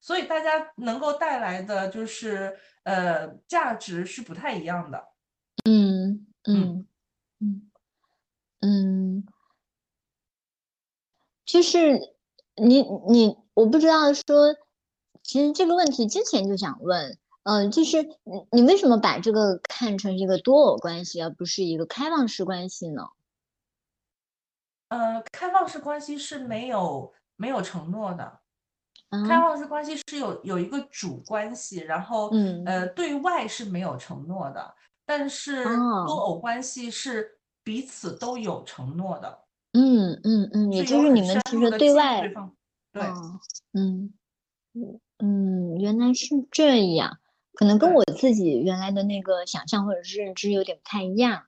[0.00, 5.04] 所以大家能够带来的就是呃价值是不太一样的。
[6.48, 6.56] 嗯。
[6.56, 6.86] 嗯
[7.40, 7.70] 嗯
[8.60, 9.24] 嗯，
[11.44, 11.98] 就是
[12.56, 14.56] 你你我不知道说，
[15.22, 23.02] 其实这个问题之前就想问，嗯，就是你你为什么把这个看成一个多偶关系，而不是一个开放式关系呢？
[24.88, 28.40] 呃，开放式关系是没有没有承诺的，
[29.28, 32.30] 开放式关系是有有一个主关系，然后
[32.64, 34.74] 呃对外是没有承诺的。
[35.08, 39.38] 但是多偶关系是彼此都有承诺的，
[39.72, 42.30] 嗯嗯嗯，也就是你们其实对外，
[42.92, 43.02] 对，
[43.72, 44.12] 嗯
[44.74, 47.18] 嗯嗯，原来是这样，
[47.54, 51.44] 可能跟我自己原来的那个想象或者是认知有点不太一样，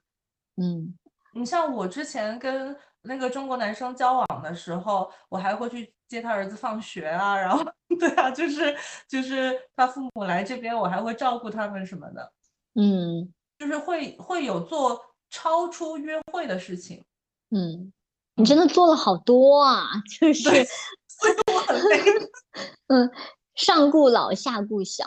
[0.57, 0.95] 嗯，
[1.35, 7.63] 你像我之前跟那个中国男生交往的时候，我还会去接他儿子放学啊，然后
[8.01, 8.75] 对啊，就是
[9.07, 12.33] 就是他父母来这边，我还会照顾他们什么的，
[12.75, 13.31] 嗯。
[13.61, 14.99] 就是会会有做
[15.29, 17.05] 超出约会的事情，
[17.51, 17.93] 嗯，
[18.37, 19.87] 你真的做了好多啊，
[20.19, 22.03] 就是，所以我很很累。
[22.89, 23.11] 嗯，
[23.55, 25.05] 上顾老下顾小。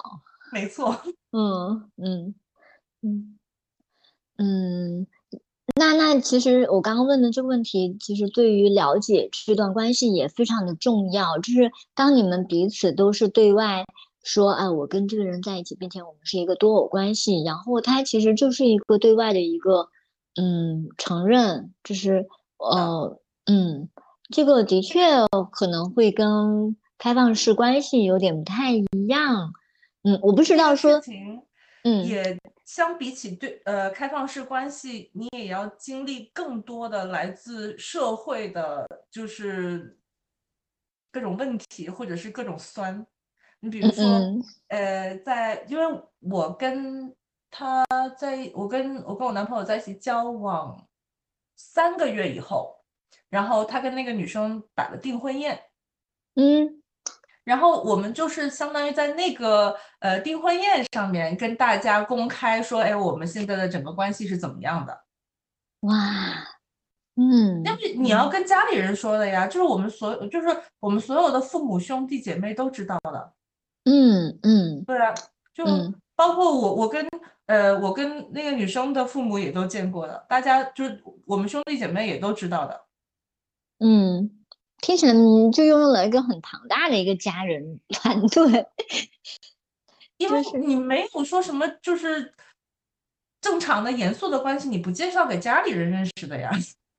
[0.51, 1.01] 没错。
[1.33, 2.35] 嗯嗯
[3.01, 3.39] 嗯
[4.37, 5.07] 嗯。
[5.75, 11.39] 那那其实我刚刚问的这个问题，其实对于了解这段关系也非常的重要。
[11.39, 13.83] 就是当你们彼此都是对外
[14.23, 19.89] 说，啊，我跟这个人在一起，并且我们是一个多偶关系，然后他其实就是一个对外的一个，
[20.35, 23.89] 嗯，承认，就是呃，嗯，
[24.29, 25.01] 这个的确
[25.51, 29.53] 可能会跟开放式关系有点不太一样。
[30.03, 31.01] 嗯，我不知道说，
[31.83, 32.37] 嗯，也。
[32.65, 39.99] 相比起对呃开放式关系，你也要经历更多的来自社会的，就是
[41.11, 43.05] 各种问题或者是各种酸。
[43.63, 44.03] 你比如说，
[44.67, 47.15] 呃，在因为我跟
[47.49, 47.85] 他
[48.17, 50.85] 在我跟我跟我男朋友在一起交往
[51.55, 52.75] 三个月以后，
[53.29, 55.57] 然后他跟那个女生摆了订婚宴，
[56.35, 56.81] 嗯。
[57.45, 65.05] 然后我们就是相当于在那个呃订婚宴上面跟大家公开说，哎，我们现在的整个关系是怎么样的？
[65.81, 65.93] 哇，
[67.15, 70.47] 嗯，但是你要跟家里人说的呀，就是我们所有，就是
[70.81, 73.33] 我们所有的父母兄弟姐妹都知道的。
[73.85, 75.13] 嗯嗯，对啊，
[75.53, 75.65] 就
[76.15, 77.07] 包括我，我跟
[77.45, 82.81] 呃我跟那个女生的父母也都见过的，大家就是我们兄弟姐妹也都知道的。
[83.79, 84.39] 嗯。
[84.81, 85.13] 听起来
[85.53, 88.67] 就拥有了一个很庞大的一个家人团队，
[90.17, 92.33] 因为你没有说什么就是
[93.39, 96.51] 正常的严肃的关系，你不介绍给家里人认识的呀。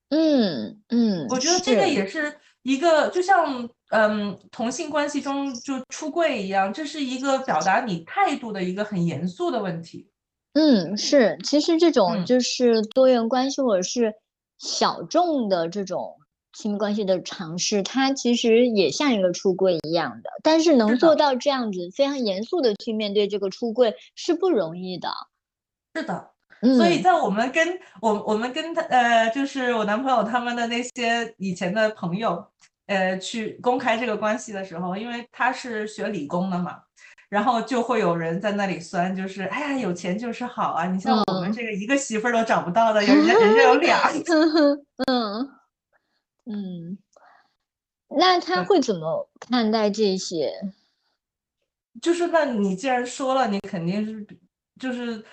[0.09, 2.35] 嗯嗯，我觉得这个也是
[2.65, 10.11] 一个，就像嗯同性关系中就出柜一样，这是一个表达你态度的一个很严肃的问题。
[10.55, 14.12] 嗯，是，其实这种就是多元关系或者是
[14.59, 16.17] 小众的这种。
[16.57, 25.09] 亲密关系的尝试，它其实也像一个出柜一样的，但是能做到这样子非常严肃的去面对这个出柜是不容易的。
[25.97, 26.31] 是的，
[26.77, 32.47] 所以在我们跟我我们跟他呃，就是我男朋友他们的那些以前的朋友，
[32.87, 36.82] 呃，去公开这个关系的时候，因为他是学理工的嘛，
[37.28, 44.01] 然后就会有人在那里酸，就是哎呀，有钱就是好啊，你像我们这个一个媳妇儿都找不到的，人家人家有 俩。
[45.07, 45.51] 嗯。
[46.47, 46.99] 嗯，
[48.18, 50.53] 那他会怎么看待这些？
[52.03, 54.26] 就是，那你既然说了，你肯定是，
[54.78, 55.24] 就是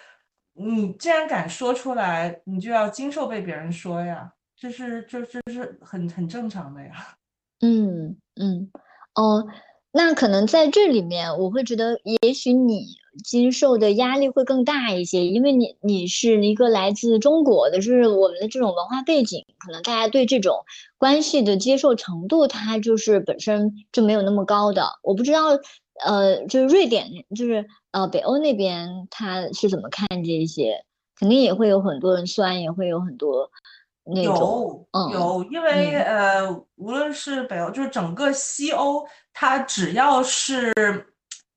[0.54, 7.18] 你既然敢说出来，你就要经受被别人说呀，这是，这这是很很正常的呀。
[7.62, 8.72] 嗯嗯，
[9.16, 9.45] 哦。
[9.93, 12.86] 那可能在这里面，我会觉得，也许你
[13.26, 20.55] 经受的压力会更大一些，因为你你是一个来自中国的，就是我们的这种文化背景，可能大家对这种
[20.97, 24.84] 关系的接受程度，它就是本身就没有那么高的。
[25.03, 25.47] 我不知道，
[26.05, 30.86] 呃，就是瑞典，就是呃北欧那边，他是怎么看这些？
[31.20, 33.51] 肯定也会有很多人酸，也会有很多。
[34.06, 40.74] 有有，因为呃，无论是北欧，就是整个西欧，它只要是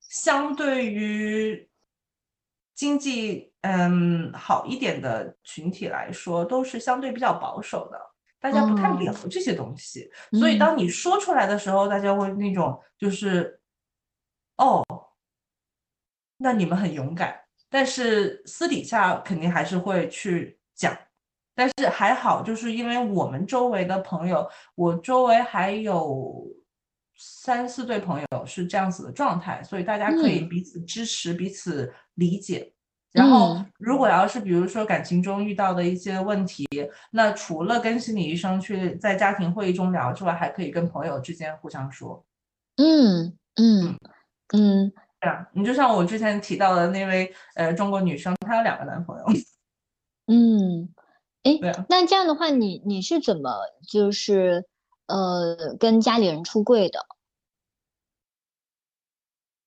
[0.01, 1.69] 相对于
[2.75, 7.99] 经济嗯好一点的群体来说，都是相对比较保守的，
[8.39, 10.11] 大家不太聊这些东西。
[10.39, 13.59] 所以当你说出来的时候，大家会那种就是
[14.59, 14.85] 哦，
[16.37, 17.41] 那你们很勇敢，
[17.71, 20.95] 但是私底下肯定还是会去讲。
[21.55, 26.47] 但是还好，就是因为我们周围的朋友，我周围还有
[27.17, 32.73] 三四对朋友是这样子的状态，所以大家可以彼此支持、彼此理解。
[33.13, 36.67] 然后，如果要是比如说感情中遇到的一些问题，
[37.13, 42.27] 那除了跟心理医生去在家庭会议中聊之外，还可以跟朋友之间互相说。
[42.77, 43.97] 嗯嗯
[44.53, 49.25] 嗯，对啊，你就像我之前提到的那位呃中国女生，她有两个男朋友。
[50.27, 50.89] 嗯。
[51.45, 53.51] 哎，那这样的话，你你是怎么
[53.87, 54.65] 就是
[55.07, 56.99] 呃跟家里人出柜的？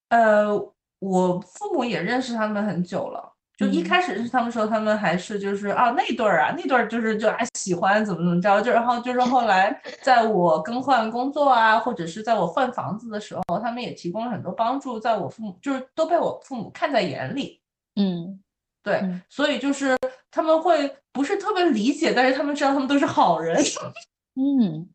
[0.10, 0.56] 呃，
[1.00, 17.62] 我父母也认识他们很久了，就一开始认识他们时候，他们还是就是啊那对儿啊那对儿就是就啊喜欢怎么怎么着，就然后就是后来在我更换工作啊，或者是在我换房子的时候，他们也提供了很多帮助，在我父母就是都被我父母看在眼里，
[17.96, 18.42] 嗯。
[18.88, 19.98] 对，所以就是
[20.32, 23.62] 他们会不是特别理解，但是他们知道他们都是好人。
[24.40, 24.90] 嗯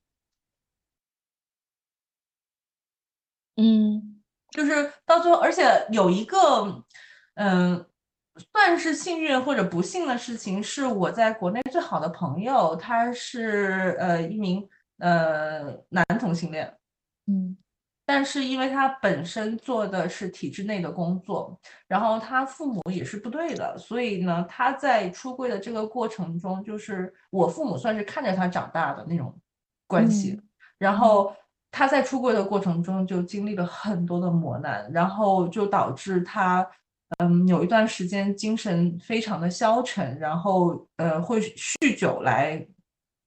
[3.57, 6.83] 嗯，就是到最后，而且有一个
[7.35, 7.85] 嗯，
[8.53, 14.67] 算是幸运或者不幸的事情，是我在国内最好的朋友，他是呃一名
[15.01, 16.75] 呃男同性恋。
[17.27, 17.59] 嗯。
[18.15, 21.59] 但是因为他本身做的是体制内的工作，
[21.89, 29.35] 然后他父母也是部队的，所以呢，他在出柜的这个过程中，就是我父母算是看着他长大的那种
[29.87, 30.39] 关系。
[30.77, 31.35] 然后
[31.71, 36.71] 他在出柜的过程中就经历了很多的磨难，然后就导致他，
[37.17, 42.63] 嗯，有一段时间精神非常的消沉，然后呃会酗酒来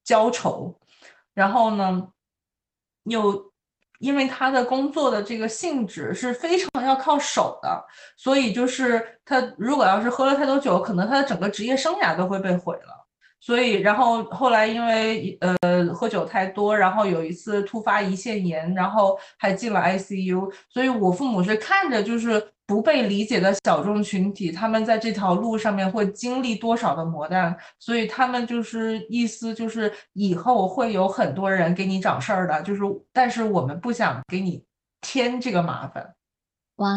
[0.03, 0.79] 浇愁，
[1.33, 2.07] 然后呢，
[3.05, 3.51] 又
[3.99, 7.85] 因为他的工作的这个性质是非常要靠手的，
[8.17, 13.05] 所以就是他如果要是喝了太多酒，可能他的整个职业生涯都会被毁了。
[13.41, 15.55] 所以，然后后来因为呃
[15.93, 20.51] 喝酒太多，然后有一次突发胰腺炎，然后还进了 ICU。
[20.67, 32.81] 所以我父母是看着就是不被理解的小众群体，他们在这条路上面会经历多少的磨难，所以他们就是意思就是以后会有很多人给你找事儿的，就是
[33.13, 34.63] 但是我们不想给你
[35.01, 36.15] 添这个麻烦。
[36.77, 36.87] 哇，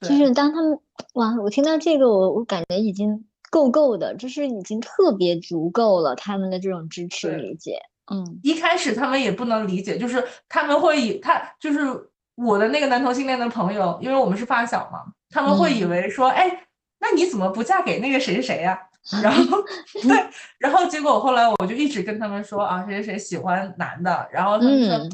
[0.00, 0.78] 就是当他们
[1.14, 3.24] 哇，我听到这个，我我感觉已经。
[3.52, 6.14] 够够的，就是已经特别足够了。
[6.14, 11.80] 他们的这种支持理解，嗯，一开始他们也不能理解，就是他们会以他就是
[12.44, 16.66] 我的那个男同性恋的朋友，因为我们是发小嘛，他们会以为说，哎，
[16.98, 18.80] 那你怎么不嫁给那个谁谁谁呀？
[19.22, 19.62] 然后
[20.02, 25.08] 对，然后结果后来我就一直跟他们说啊，谁谁谁喜欢男的，然后他们说，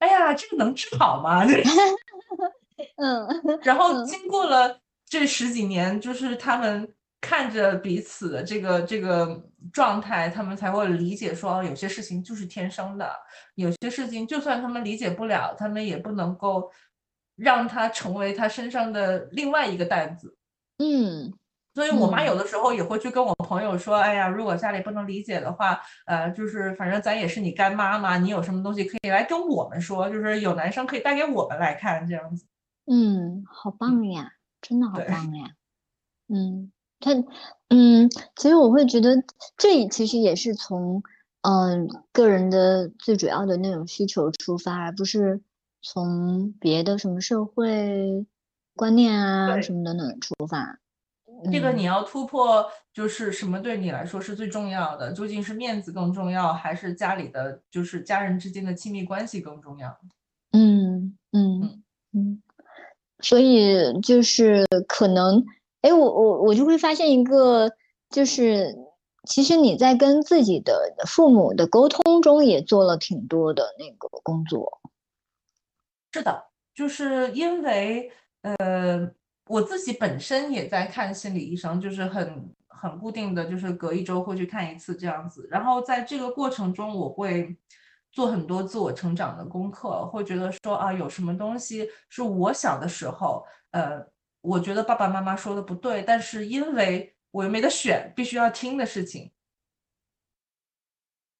[0.00, 1.44] 哎呀，这个能治好吗？
[2.96, 3.26] 嗯，
[3.62, 4.78] 然后经过了
[5.08, 6.88] 这十几年，就是他们。
[7.20, 9.42] 看着彼此的这个这个
[9.72, 13.10] 状态，他们才会理解说，有些事情就是天生的，
[13.56, 16.70] 有些事情就算他们理解不了，他们也不能够
[17.36, 20.36] 让他成为他身上的另外一个担子。
[20.78, 21.32] 嗯，
[21.74, 32.46] 所以我妈有的时候也会去跟我朋友说，哎呀，如果家里不能理解的话，呃，就是反正咱也是你干妈嘛，你有什么东西可以来跟我们说，就是有男生可以带给我们来看这样子。
[32.86, 34.32] 嗯，好棒呀，
[34.62, 35.50] 真的好棒呀。
[36.28, 36.70] 嗯。
[37.00, 37.12] 他，
[37.68, 39.22] 嗯，其实我会觉得
[39.56, 41.02] 这其实也是从，
[41.42, 45.40] 嗯，个人的最主要的那种需求出发，而不是
[45.80, 48.26] 从别的什么社会
[48.74, 50.80] 观念啊什么等等出发。
[51.52, 55.12] 这个你要突破，就是什么对你来说是最重要的？
[55.12, 59.96] 究竟是面子更重要，还是家里的就是家人之间的亲密关系更重要？
[60.50, 62.42] 嗯嗯嗯，
[63.20, 65.44] 所以就是可能。
[65.82, 67.70] 哎，我我我就会发现一个，
[68.10, 68.74] 就是
[69.28, 74.80] 其实你在跟自己的父母的沟通中也做了挺多的那个工作。
[76.12, 78.10] 是的，就是因为
[78.42, 79.08] 呃，
[79.46, 85.46] 我自己本身也在看心理医生，就是很很固定的就是隔一周会去看一次这样子。
[85.48, 87.56] 然后在这个过程中，我会
[88.10, 94.04] 做很多自我成长的功课，会觉得说啊，有什么东西是我小的时候呃。
[94.48, 99.30] 我觉得爸爸妈妈说的不对，但是因为我又没得选，必须要听的事情。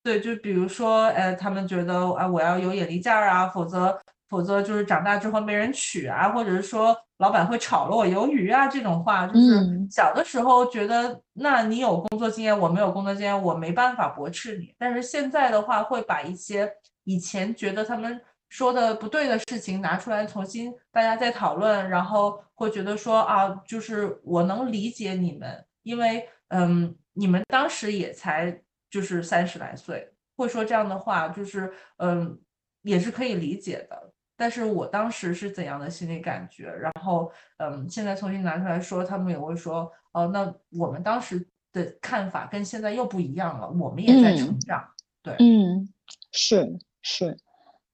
[0.02, 3.98] 对，就比如说，呃，他们觉得啊，我要有眼力劲儿啊，否则
[4.28, 14.74] 否则就是长大之后没人娶啊，或者是说老板会炒了我鱿鱼啊，这种话，就是小的时候觉得，那你有工作经验，我没有工作经验，我没办法驳斥你。
[14.78, 16.70] 但是现在的话，会把一些
[17.04, 18.20] 以前觉得他们。
[18.48, 28.60] 说的不对的事情拿出来重新大家再讨论，然后会觉得说啊，就是我能理解你们，因为嗯，你们当时也才
[28.90, 32.40] 就是三十来岁，会说这样的话，就是嗯，
[32.82, 34.12] 也是可以理解的。
[34.34, 44.88] 但是我当时是怎样的心理感觉，然后嗯，现在重新拿出来说，他们也会说哦，那我们当时的看法跟现在又不一样了，我们也在成长。
[45.22, 45.92] 对，嗯，
[46.32, 47.36] 是是。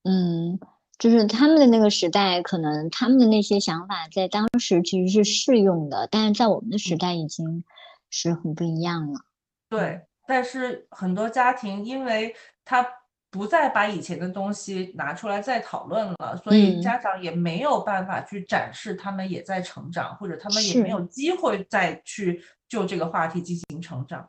[0.05, 0.59] 嗯，
[0.98, 7.64] 就是他们的那个时代，可能他们的那些想法在当时其实是适用的，但是在我们的时代已经
[8.10, 9.20] 是很不一样了。
[9.68, 12.86] 对，但是很多家庭，因为他
[13.31, 24.28] 不再把以前的东西拿出来再讨论了，所以家长也没有办法去展示他们也在成长，或者他们也没有机会再去就这个话题进行成长。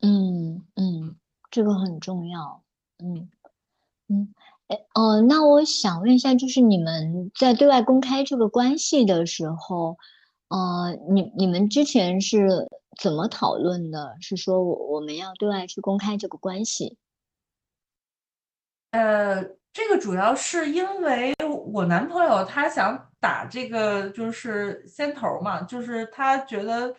[0.00, 1.16] 嗯嗯，
[1.48, 2.62] 这个很重要。
[2.98, 3.30] 嗯
[4.08, 4.34] 嗯。
[4.94, 9.96] 哦，那我想问一下，就是你们在对外公开这个关系的时候，
[10.48, 12.68] 呃，你你们之前是
[13.00, 14.16] 怎么讨论的？
[14.20, 16.96] 是说我我们要对外去公开这个关系？
[18.90, 19.42] 呃，
[19.72, 21.34] 这个主要是因为
[21.72, 26.94] 我男朋友他想打这个就是先头嘛，就是他觉得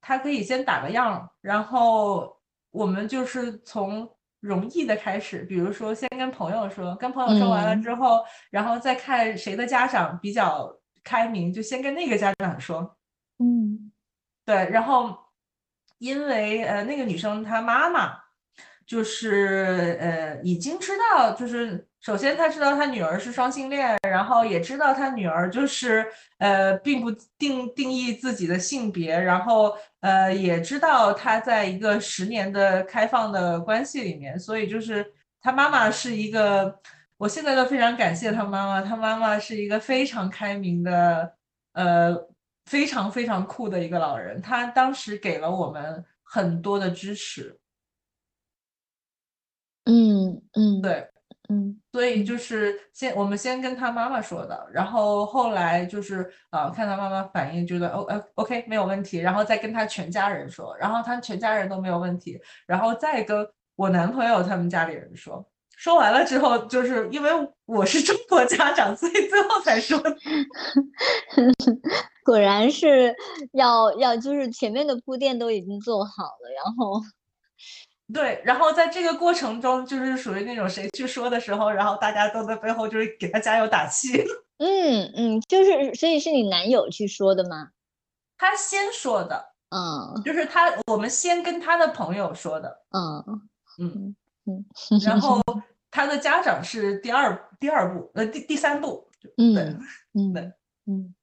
[0.00, 2.36] 他可以先打个样，然后
[2.70, 4.08] 我们就是从。
[4.44, 10.70] 容易的开始，比如说先跟朋友说，跟朋友说完了嗯之后，然后再看谁的家长比较
[11.02, 12.96] 开明，就先跟那个家长说。
[13.38, 13.90] 嗯
[14.44, 15.16] 对，然后
[15.98, 18.12] 因为呃那个女生她妈妈
[18.86, 26.06] 就是呃已经知道，就是首先他知道他女儿是双性恋，然后也知道他女儿就是
[26.36, 35.10] 呃并不定定义自己的性别，然后呃也知道他在一个十年的开放的关系里面，所以就是
[35.40, 36.78] 他妈妈是一个，
[37.16, 41.34] 我现在都非常感谢他妈妈，他妈妈是一个非常开明的。
[41.72, 42.14] 呃，
[42.66, 47.58] 非常非常酷的一个老人，他当时给了我们很多的支持，
[49.86, 51.08] 嗯嗯，对，
[51.48, 63.46] 嗯所以嗯就是先我们先跟他妈妈说的，然后后来就是呃看他妈妈反应，觉得哦呃 OK 没有问题，然后再跟他全家人说，然后他全家人都没有问题，然后再跟
[63.76, 65.46] 我男朋友他们家里人说。
[65.76, 67.30] 说完了之后，就是因为
[67.66, 70.16] 我是中国家长，所以最后才说的。
[72.24, 73.12] 果然是
[73.52, 77.00] 要要就是前面的铺垫都已经做好了，然后
[78.12, 84.22] 对，然后在这个过程中，就是属于那种谁去说的时候，然后大家都在背后就是给他加油打气。
[84.58, 87.70] 嗯嗯，就是所以是你男友去说的吗？
[88.36, 90.22] 他先说的，嗯。
[90.22, 93.40] 就是他，我们先跟他的朋友说的，嗯。
[93.78, 94.16] 嗯，
[94.46, 94.64] 嗯。
[95.04, 95.40] 然后
[95.90, 99.80] 他的家长是第二第二步，呃，第第三步，对嗯
[100.12, 100.52] 嗯对。
[100.86, 101.14] 嗯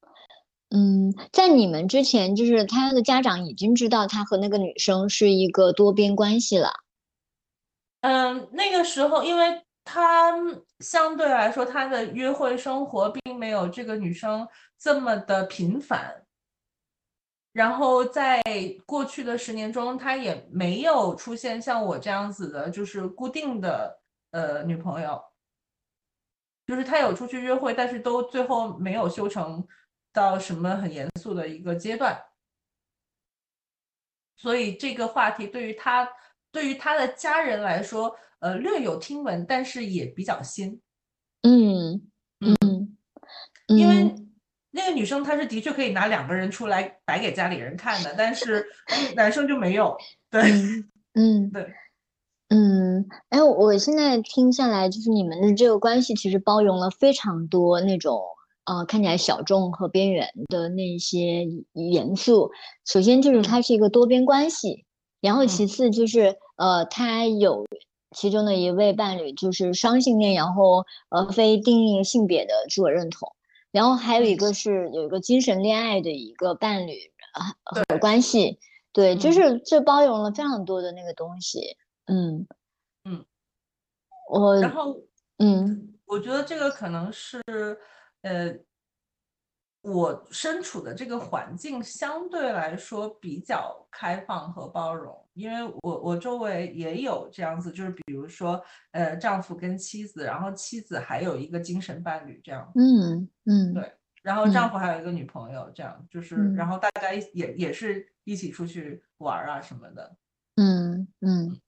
[0.74, 6.72] 嗯，在你们之前，就是他的家长已经知道他和那个女生是一个多边关系了。
[8.00, 10.32] 嗯，那个时候，因为他
[10.80, 16.24] 相对来说，他的约会生活并没有这个女生这么的频繁。
[17.52, 18.42] 然后在
[18.86, 24.00] 过去的十年中，他也没有出现像我这样子的，就是固定的
[24.30, 25.22] 呃女朋友，
[26.66, 29.62] 就是他有出去约会，但是都最后没有修成
[30.12, 32.22] 到什么很严肃的一个阶段。
[34.36, 36.08] 所以这个话题对于他，
[36.50, 40.80] 对于他的家人来说，呃，略有听闻，但是也比较新。
[41.42, 42.08] 嗯
[42.40, 42.96] 嗯嗯
[43.78, 44.32] 因为嗯
[44.70, 48.66] 那个女生她是的确可以拿两个人出来摆给家里人看的，但是
[49.14, 49.96] 男生就没有。
[50.30, 51.72] 对嗯嗯对，
[52.48, 58.20] 嗯，哎，我现在听下来，就是你们的这个关系其实包容了非常多那种
[58.64, 62.50] 呃看起来小众和边缘的那些元素。
[62.84, 64.84] 首先就是它是一个多边关系，
[65.20, 67.64] 然后其次就是呃，它有
[68.16, 73.28] 其中的一位伴侣就是双性恋，然后呃非定义性别的自我认同，
[73.70, 76.92] 然后还有一个是有一个精神恋爱的一个伴侣
[77.32, 78.58] 啊和关系。
[78.92, 79.32] 对，就嗯。
[79.32, 82.46] 是这包容了非常多的那个东西，嗯
[83.04, 83.24] 嗯，
[84.30, 84.94] 我然后
[85.38, 85.94] 嗯。
[86.04, 87.40] 我觉得这个可能是，
[88.22, 88.56] 呃，
[89.82, 98.62] 我身处的这个环境相对来说比较开放和包容，因为我我周围也有这样子，就是比如说，
[98.92, 103.74] 呃，丈夫跟妻子，然后妻子还有一个精神伴侣这样，嗯嗯。
[103.74, 103.92] 对。
[104.22, 110.16] 然后丈嗯夫还有一个女朋友这样，就是嗯然后大家一也也是一起出去玩啊什么的，
[110.54, 111.60] 嗯嗯，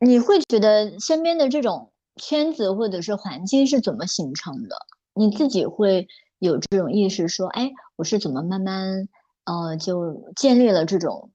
[0.00, 4.76] 你会觉得身边的这种圈子或者是环境是怎么形成的？
[5.14, 9.08] 你自己会有这种意识，说，哎，我是怎么慢慢
[9.44, 11.32] 呃就建立了这种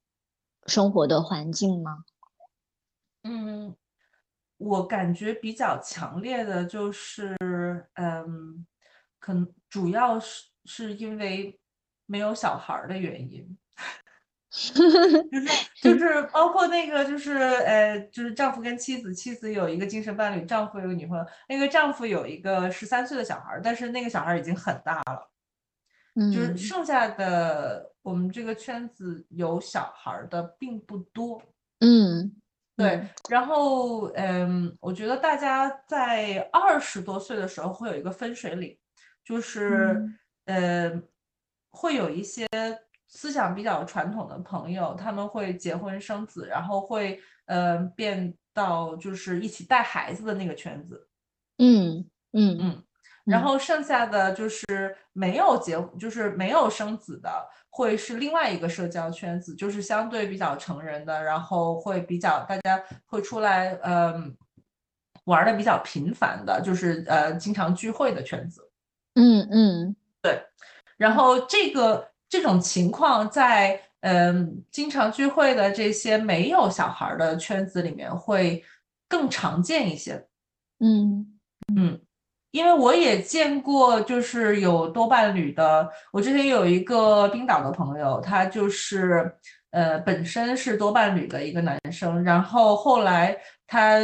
[0.67, 2.03] 生活的环境吗？
[3.23, 3.75] 嗯，
[4.57, 7.35] 我感觉比较强烈的就是，
[7.93, 8.65] 嗯，
[9.19, 11.59] 可能主要是是因为
[12.05, 13.57] 没有小孩儿的原因，
[15.31, 15.47] 就是
[15.81, 25.29] 就是包括那个就是呃就是丈夫跟妻子，妻子有一个精神伴侣，丈夫有个女朋友，那个丈夫有一个十三岁的小孩儿，但是那个小孩儿已经很大了。
[26.33, 26.57] 就是嗯。
[26.57, 31.41] 剩下的我们这个圈子有小孩儿的并不多，
[31.79, 32.33] 嗯，
[32.75, 38.77] 对嗯，然后嗯，我觉得大家在二十多岁的时候会有一个分水岭，
[39.23, 40.03] 就是
[40.43, 40.91] 呃，
[41.69, 42.45] 会有一些
[43.11, 51.07] 思想比较传统的朋友，他们会结婚生子，然后会呃变到就是一起带孩子的那个圈子，
[51.57, 52.83] 嗯嗯嗯，
[53.25, 53.59] 然嗯后。
[53.59, 57.29] 剩下的就是没有结，就是没有生子的，
[57.69, 64.35] 会是另外一个社交圈子，就是相对比较成人的，然后会比较大家会出来，嗯，
[65.25, 68.71] 玩的比较频繁的，就是呃经常聚会的圈子。
[69.15, 69.95] 嗯嗯。
[70.21, 70.41] 对
[70.97, 78.63] 然后这个这种情况在嗯，经常聚会的这些没有小孩儿的圈子里面会
[79.07, 80.25] 更常见一些。
[80.79, 81.37] 嗯
[81.75, 82.01] 嗯，
[82.49, 85.87] 因为我也见过，就是有多伴侣的。
[86.11, 89.31] 我之前有一个冰岛的朋友，他就是
[89.71, 93.37] 呃本身是多伴侣的一个男生，然后后来
[93.67, 93.99] 他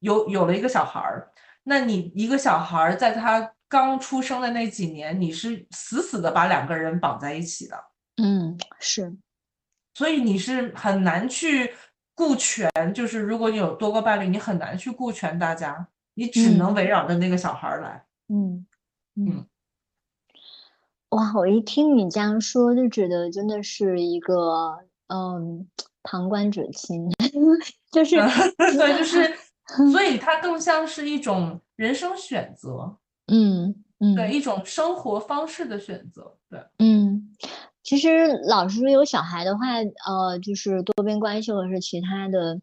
[0.00, 1.30] 有有了一个小孩儿。
[1.62, 7.76] 那你一个小孩儿在他刚出生的那几年，你是死死的把两个人绑在一起的。
[8.16, 9.16] 嗯，是，
[9.94, 11.72] 所以你是很难去
[12.14, 18.04] 顾全，就是如果你有多个伴侣，你很难去顾全大家，你只能嗯围绕着那个小孩儿来。
[18.28, 18.66] 嗯
[19.14, 19.46] 嗯嗯。
[21.10, 25.66] 哇，我一听你这样说，就觉得真的是一个嗯，
[26.02, 27.08] 旁观者清，
[27.90, 28.16] 就是
[28.76, 29.34] 对，就是，
[29.92, 32.98] 所以它更像是一种人生选择，
[33.30, 37.34] 嗯嗯对，一种生活方式的选择，对，嗯，
[37.82, 42.60] 其实老师说，有小孩的话，呃，就是多边关系或者是其他的，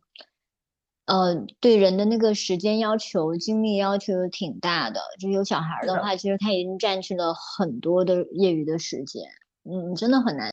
[1.06, 5.00] 呃，对人的那个时间要求、精力要求挺大的。
[5.20, 9.24] 就有小孩儿的的话，其实他已经占据了很多的业余的时间，
[9.64, 10.52] 嗯，真的很难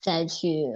[0.00, 0.66] 再去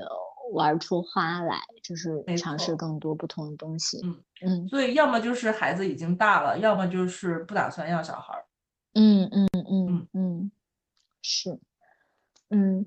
[0.53, 4.01] 玩儿出花来，就是没尝试更多不同的东西。
[4.03, 8.45] 嗯嗯所以要么就是孩子已经大了，要么就是不打算要小孩儿。
[8.99, 10.51] 嗯嗯嗯嗯，
[11.21, 11.61] 是，
[12.49, 12.87] 嗯，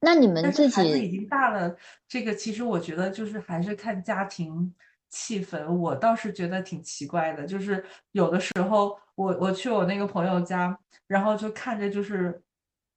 [0.00, 1.76] 那你们但自是孩子已，经大了，
[2.08, 4.74] 这个其实我觉得就是还是看家庭
[5.08, 5.64] 气氛。
[5.72, 10.76] 我倒是觉得挺奇怪的，就是有的时候我我去我那个朋友家，
[11.06, 12.42] 然后就看着就是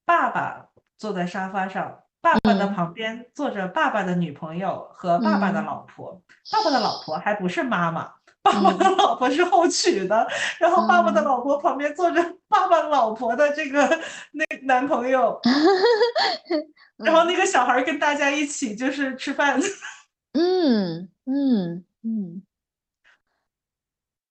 [0.05, 0.67] 爸爸
[0.97, 6.19] 坐在沙发上，爸爸的嗯旁边坐着爸爸的女朋友和爸爸的嗯老婆，
[6.51, 8.11] 爸爸的老婆还不是妈妈。
[8.45, 10.27] 爸爸的嗯老婆是后娶的，
[10.59, 11.25] 然后爸爸的嗯。
[11.25, 13.99] 老婆旁边坐着爸爸老婆的这个
[14.33, 15.39] 那男朋友，
[16.97, 17.27] 然后嗯。
[17.27, 19.59] 那个小孩儿跟大家一起就是吃饭，
[20.33, 22.43] 嗯嗯嗯。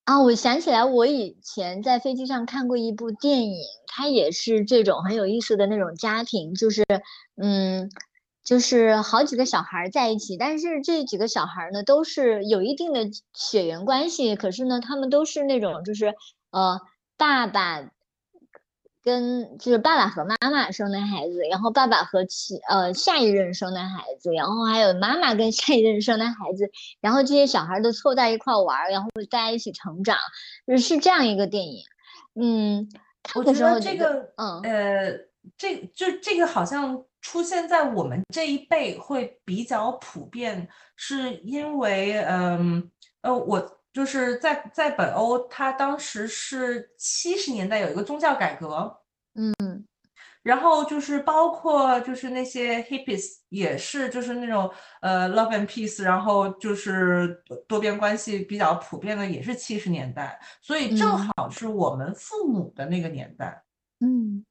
[0.05, 6.85] 啊，我想起来，我以前在飞机上看过一部电影，它也是这种很有意思的那种家庭，就是，
[7.43, 7.91] 嗯，
[8.45, 13.01] 就是好几个小孩儿在一起，但是这几个小孩儿呢，都是有一定的
[13.33, 16.15] 血缘关系，可是呢，他们都是那种就是，
[16.51, 16.81] 呃，
[17.17, 17.91] 爸爸
[19.03, 30.19] 跟就是爸爸和妈妈生的孩子，然后爸爸和其呃下一任生的孩子，然后还有妈妈跟下一任生的孩子，然后这些小孩儿都凑在一块儿玩儿，然后大家一起成长，
[30.79, 31.83] 是这样一个电影。
[32.35, 32.89] 嗯，
[33.23, 35.19] 看的我觉得时候觉得，这个，嗯呃，
[35.57, 42.91] 这就这个好像出现在我们这一辈会比较普遍，是因为，嗯，
[43.23, 49.01] 呃，我就是在在本欧，他当时是七十年代有一个宗教改革，
[49.35, 49.87] 嗯。
[50.43, 54.71] 然后就是包括就是那些 hippies 也是就是那种
[55.01, 61.31] 呃 love and peace，然后就是多多边关系比较普遍的，也是七十年代，所以正嗯。
[61.37, 63.65] 好是我们父母的那个年代。
[64.01, 64.45] 嗯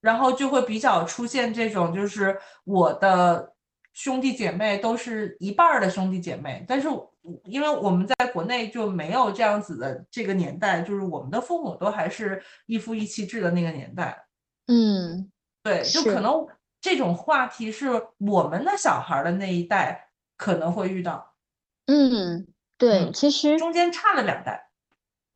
[0.00, 3.52] 然后就会比较出现这种，就是我的
[3.92, 6.88] 兄弟姐妹都是一半儿的兄弟姐妹，但是
[7.44, 14.24] 因为我们在国内就没有这样子的这个年代，就是我们的父母都还是一夫一妻制的那个年代，
[14.68, 15.30] 嗯
[15.64, 16.46] 对，就可能
[16.80, 17.88] 这种话题是
[18.18, 21.34] 我们的小孩儿的那一代可能会遇到，
[21.86, 22.46] 嗯，
[22.78, 24.67] 对，嗯其实中间差了两代。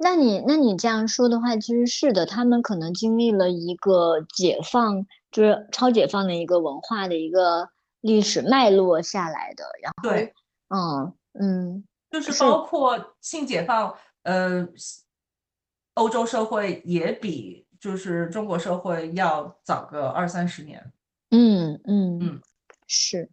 [0.03, 7.71] 那你那你这样说的话，其实是的，他们可能经历了一个解放，就是超解放的一个文化的一个
[8.01, 10.35] 历史脉络下来的，然后，对，
[10.71, 14.67] 嗯嗯就是是包括性解放，呃，
[15.95, 20.93] 欧洲社会也比就是中国社会要早个二三十年。
[21.31, 22.41] 嗯嗯嗯
[22.89, 23.31] 是，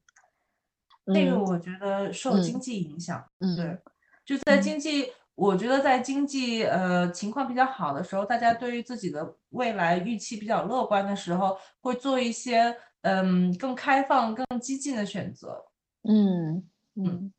[1.05, 3.77] 那个嗯我觉得受嗯经济影响，嗯对，
[4.23, 15.65] 就在嗯经济，我觉得在经济呃情况比较好的时候，大家对于自己的未来预期比较乐观的时候，会做一些嗯更开放、更激进的选择。
[16.03, 17.31] 嗯嗯，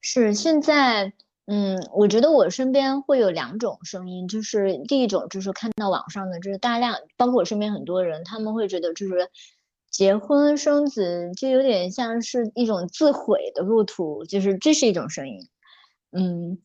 [0.00, 1.12] 是现在，
[1.46, 9.30] 嗯，我觉得我身边会有两种声音，就是第一种就是看到网上的，就是大量，包括我身边很多人，他们会觉得就是
[9.90, 15.48] 结婚生子就有点像是一种自毁的路途，就是这是一种声音，
[16.12, 16.58] 嗯，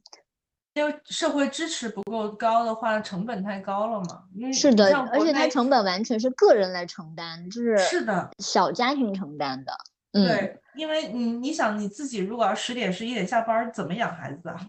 [0.75, 4.23] 因为社会支持不够高的话，成本太高了嘛。
[4.53, 9.71] 是的，而且它成本完全是个人来承担，就是是的，小家庭承担的，
[10.11, 10.27] 嗯。
[10.27, 14.59] 对，因为你你想你自己如果要十点十一点下班儿，怎么养孩子啊？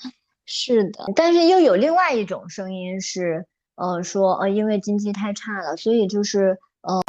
[0.44, 3.46] 是的，但是又有另外一种声音是，
[3.76, 7.02] 呃，说呃，因为经济太差了，所以就是呃，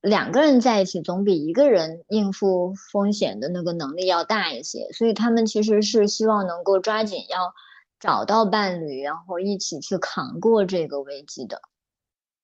[0.00, 7.54] 两个人在一起总比一个人应付风险的那个能力要大一些，所以他们其实是希望能够抓紧要
[8.04, 11.62] 找到伴侣，然后一起去扛过这个危机的。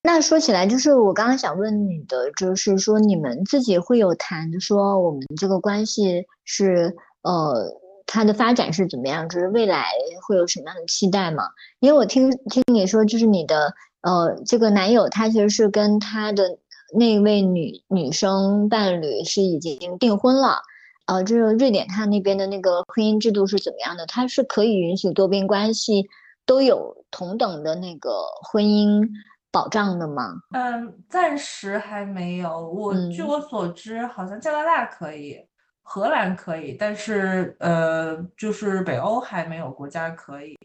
[0.03, 9.91] 那说起来，就是我刚刚想问你的，就是说你们自己会有谈说我们这个关系是呃它的发展是怎么样，就是未来
[10.27, 11.43] 会有什么样的期待吗？
[11.81, 16.59] 因为我听听你说，就是你的呃这个男友他其实是跟他的
[16.99, 20.63] 那位女女生伴侣是已经订婚了，
[21.11, 24.07] 呃，就是瑞典它那边的那个婚姻制度是怎么样的？
[24.07, 26.07] 它是可以允许多边关系
[26.47, 28.11] 都有同等的那个
[28.43, 29.09] 婚姻。
[29.53, 30.33] 保障的吗？
[30.53, 32.69] 嗯，暂时还没有。
[32.69, 35.45] 我据我所知，好像加拿大可以，
[35.83, 40.57] 荷兰可以，但是呃，就是北欧还没有国家可以。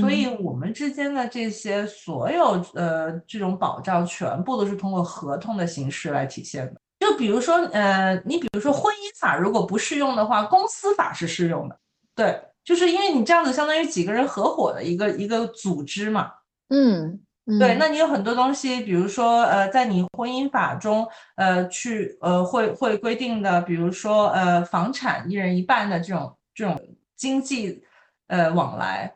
[0.00, 6.80] 所以我们之间的这些所有呃这种保障，全部都是通过合同的形式来体现的。
[7.06, 11.78] 就比如说呃，你比如说婚姻法如果不适用的话，公司法是适用的。
[12.14, 16.32] 对，就是因为你这样子相当于几个人合伙的一个一个组织嘛。
[16.68, 17.20] 嗯。
[17.60, 21.06] 对，那你有很多东西，比如说，呃，在你婚姻法中，
[21.36, 26.76] 呃，去，呃，会会规定的，比如说，呃，房产一人一半的这种这种
[27.14, 27.84] 经济，
[28.26, 29.14] 呃，往来，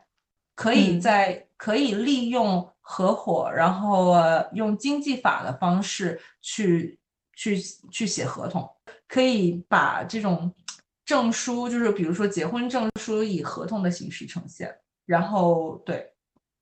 [0.55, 6.97] 可以在可以利用合伙，然后呃用经济法的方式去
[7.41, 7.57] 去
[7.89, 8.69] 去写合同，
[9.07, 10.53] 可以把这种
[11.03, 14.71] 证书，就是比如说结婚证书，以合同的形式呈现，
[15.07, 16.07] 然后对。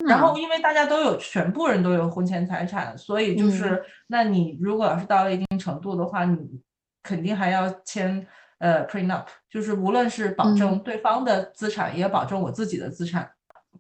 [0.07, 6.61] 然后，因为大家都有，全部人都有婚前财产，所以就是，那你如果要是到了一定程度的话，你
[7.03, 8.25] 肯定还要签
[8.59, 13.29] 呃 prenup，就是无论是保证对方的资产，也保证我自己的资产。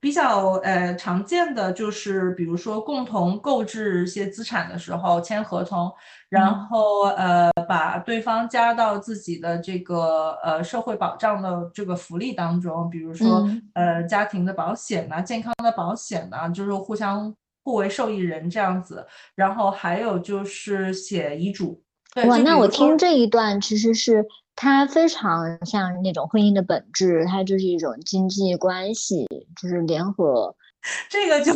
[0.01, 5.91] 比较呃常见的就是，比如说共同购置一些资产的时候签合同，
[6.29, 19.05] 然后呃把对方加到自己的这个呃社会保障的这个福利当中，比如说呃家庭的保险呐、健康的保险呐，就是互相互为受益人这样子。
[19.35, 21.83] 然后还有就是写遗嘱。
[22.25, 24.25] 哇，那我听这一段其实是。
[24.61, 29.25] 它非常像那种婚姻的本质，它就是一种经济关系，
[29.55, 30.53] 就是联合。
[31.09, 31.53] 这个就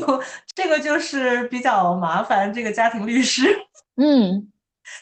[0.55, 3.43] 这个就是比较麻烦，这个家庭律师，
[4.01, 4.49] 嗯，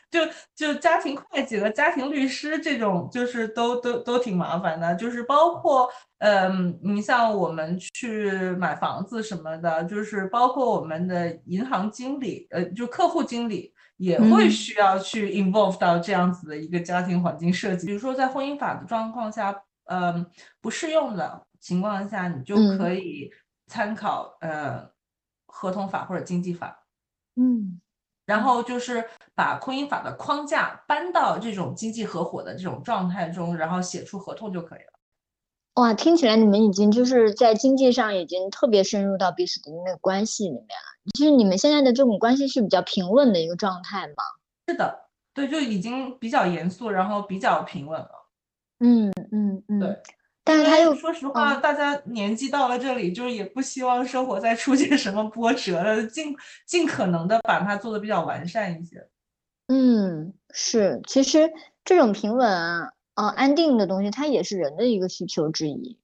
[0.10, 0.22] 就
[0.56, 5.88] 就家庭会计和家庭律师这种，就是都都都挺麻烦的，就是包括，
[6.18, 13.72] 嗯，你像我们去买房子什么的，就是包括我们的银行经理，呃，就客户经理。
[14.02, 20.26] 也会需要去 involve 到这样子的一个家庭环境设计，比如说在婚姻法的状况下，呃，
[20.60, 23.30] 不适用的情况下，你就可以
[23.68, 24.90] 参考呃
[25.46, 26.84] 合同法或者经济法，
[27.36, 27.80] 嗯，
[28.26, 35.01] 然后就是把婚姻法的框架搬到这种经济合伙的这种状态中，然后写出合同就可以了。
[35.76, 41.12] 哇，听起来你们已经就是在经济上已经特别深入到彼此的那个关系里面了。
[41.18, 44.24] 就是你们现在的这种关系是比较平稳的一个状态吗？
[44.68, 45.00] 是的，
[45.34, 48.10] 对，就已经比较严肃，然后比较平稳了。
[48.80, 49.98] 嗯嗯嗯，对。
[50.44, 56.36] 但是他又说实话，大家年纪到了这里，就是也不希望生活再出现什么波折了，尽
[56.66, 59.08] 尽可能的把它做的比较完善一些。
[59.68, 61.50] 嗯，是，其实
[61.86, 62.92] 这种平稳啊。
[63.16, 65.98] 呃，安定的东西，它也是人的一个需求之一。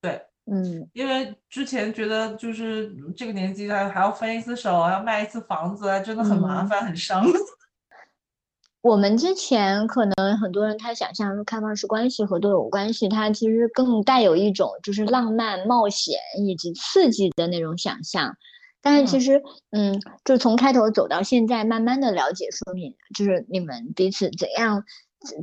[0.00, 7.24] 对，嗯，因为之前觉得就是这个年纪还还要分一次手，要卖一次房子，真的很麻烦，很伤。
[8.82, 18.34] 我们之前可能很多人他想象开放式关系和多有关系，它其实更带有一种就是浪漫、冒险以及刺激的那种想象。
[18.80, 19.42] 但是其实，
[19.72, 24.82] 嗯，就从开头走到现在，慢慢的了解，说明就是你们彼此怎样。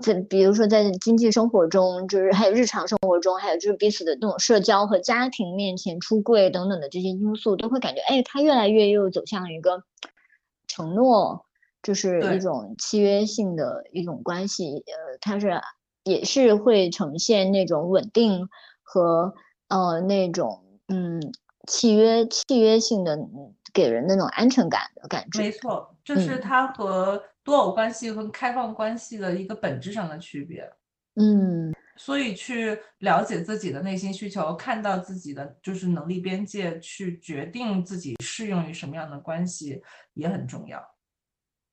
[0.01, 9.83] 在比如说，在经济生活中，就是还有日常生活中，还有就是彼此的这种社交和家庭面前出柜等等的这些因素，都会感觉，哎，他越来越又走向一个
[10.67, 11.45] 承诺，
[11.83, 14.83] 就是一种契约性的一种关系。
[14.87, 15.61] 呃，它是
[16.03, 18.49] 也是会呈现那种稳定
[18.81, 19.35] 和
[19.67, 21.21] 呃那种嗯
[21.67, 23.15] 契约契约性的，
[23.73, 25.39] 给人那种安全感的感觉。
[25.39, 27.21] 没错，就是它和。
[27.47, 30.69] 多偶关系和开放关系的一个本质上的区别，
[31.15, 39.81] 嗯，所以去了解自己的内心需求，看到自己的就是能力边界，去决定自己适用于什么样的关系
[40.13, 40.77] 也很重要。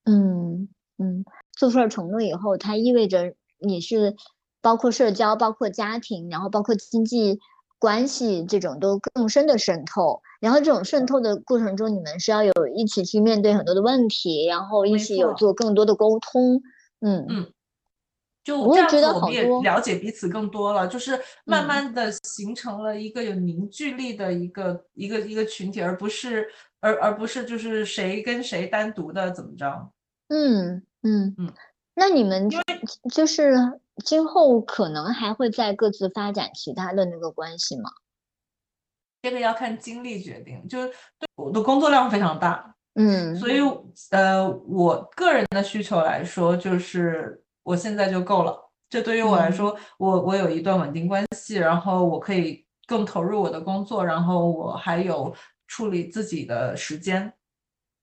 [0.05, 0.69] 嗯
[0.99, 1.25] 嗯，
[1.59, 4.15] 做出了承诺以后，它意味着你是
[4.61, 7.41] 包括社交、包括家庭，然后包括经济
[7.79, 10.21] 关系这种都更深的渗透。
[10.41, 16.63] 然后这种渗透的过程中，你们是要有一起去面对很多的问题，然后一起有做更多的沟通。
[17.01, 17.53] 嗯嗯
[18.43, 26.47] 就我也觉这样子，我们也得好多了解彼此更多了，就是慢嗯慢的形成了一个有凝聚力的一个一个一个群体，而不是
[26.81, 29.91] 而而不是就是谁跟谁单独的怎么着。
[30.29, 31.55] 嗯嗯嗯，
[31.95, 32.59] 那你们就
[33.11, 33.55] 就是
[34.05, 37.91] 今后可能还会再各自发展其他的那个关系吗？
[39.23, 43.61] 这个要看精力决定，就是对我的工作量非常大，嗯，所以
[44.11, 48.71] 呃，我个人的需求来说，就是我现在就够了。
[48.91, 55.35] 这对于我来嗯说，我我有一段稳定关系，然后我可以更投入我的工作，然后我还有
[55.67, 57.33] 处理自己的时间，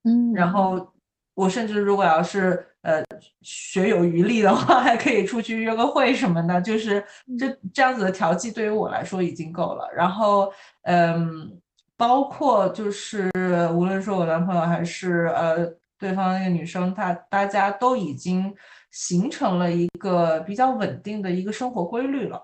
[0.03, 0.91] 嗯，然后
[1.35, 3.03] 我甚至如果要是呃
[3.41, 7.03] 学有余力的话， 还可以出去约个会什么的，就是
[7.39, 9.87] 这这样子的调剂对于我来说已经够了。
[9.95, 10.51] 然后
[10.83, 11.59] 嗯，
[11.95, 13.29] 包括就是
[13.73, 15.65] 无论说我男朋友还是呃
[15.99, 18.53] 对方那个女生，她大家都已经
[18.91, 22.41] 形成了一个比较稳定的一个生活规律了。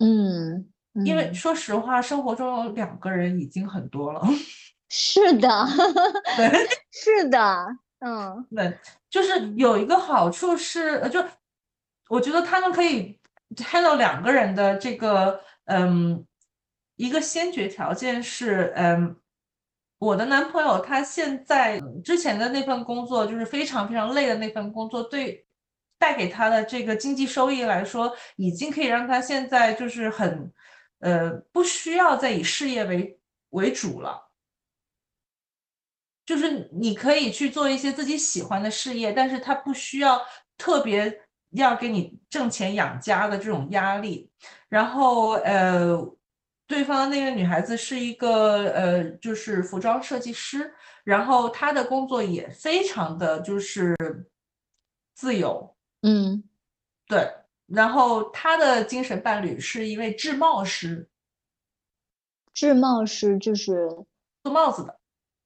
[0.00, 0.66] 嗯，
[1.04, 4.22] 因为嗯说实话，生活中有两个人已经很多了。
[4.90, 5.48] 是的，
[6.36, 6.48] 对。
[6.92, 7.66] 是的，
[8.00, 8.78] 嗯对，
[9.10, 11.24] 就是有一个好处是，呃就
[12.08, 13.18] 我觉得他们可以
[13.56, 16.24] handle 两个人的这个，嗯，
[16.96, 19.16] 一个先决条件是，嗯，
[19.98, 25.44] 我的男朋友他现在之前的那份工作就是非常非常累的那份工作，对
[25.98, 30.52] 带给他的这个经济收益来说，已经可以让他现在就是很，
[31.00, 33.18] 呃，不需要再以事业为
[33.50, 34.27] 为主了。
[36.28, 40.20] 就是你可以去做一些自己喜欢的事业，但是它不需要
[40.58, 41.22] 特别
[41.52, 44.30] 要给你挣钱养家的这种压力。
[44.68, 45.96] 然后呃，
[46.66, 50.70] 对方那个女孩子是一个呃，就是服装设计师，
[51.02, 53.96] 然后她的工作也非常的就是
[55.14, 56.44] 自由，嗯
[57.06, 57.26] 对。
[57.64, 61.08] 然后她的精神伴侣是一位制帽师，
[62.52, 63.88] 制帽师就是
[64.42, 65.00] 做帽子的。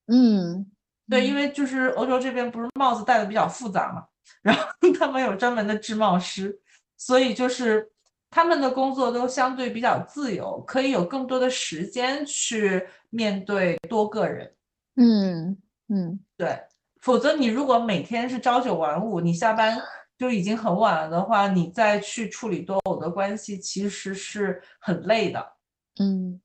[0.06, 0.71] 嗯
[1.12, 4.04] 对，因嗯为就是欧洲这边不是帽子戴的比较复杂嘛，
[4.42, 4.62] 然后
[4.98, 6.58] 他们有专门的制帽师，
[6.96, 7.90] 所以就是
[8.30, 14.54] 他们的工作都相对比较自由，可以有更多的时间去面对多个人。
[14.96, 15.56] 嗯
[15.88, 16.58] 嗯对，
[17.00, 19.78] 否则你如果每天是朝九晚五，你下班
[20.18, 25.52] 就已经很晚了的话，你再去处理多偶的关系，其实是很累的。
[26.00, 26.40] 嗯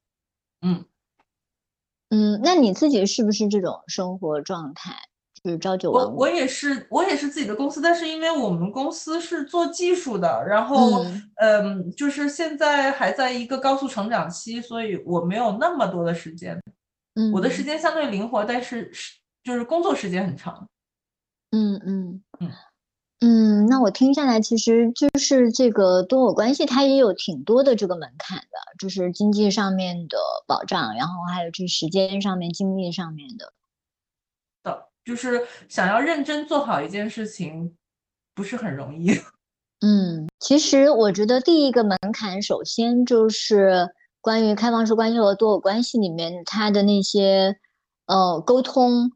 [0.61, 0.85] 嗯
[2.09, 4.95] 嗯，那你自己是不是这种生活状态？
[5.43, 6.09] 就是朝九晚五？
[6.09, 16.59] 我我也是，我也是自己的公司，但是因为我们公司是做技术的，然后嗯嗯，就是现在还在一个高速成长期，所以我没有那么多的时间，
[17.15, 19.13] 嗯，我的时间相对灵活，但是是
[19.43, 20.67] 就是工作时间很长。
[21.51, 22.51] 嗯嗯嗯嗯，
[23.67, 30.17] 那我听下来，其实就是这个多偶关系，它也有挺多的这个门槛的，就是经济上面的
[30.47, 33.51] 保障，然后还有这时间上面、精力上面的。
[34.63, 37.75] 的，就是想要认真做好一件事情，
[38.33, 39.09] 不是很容易。
[39.81, 43.89] 嗯，其实我觉得第一个门槛，首先就是
[44.21, 47.57] 关于开放式关系和多偶关系里面它的那些
[48.05, 49.11] 呃沟通。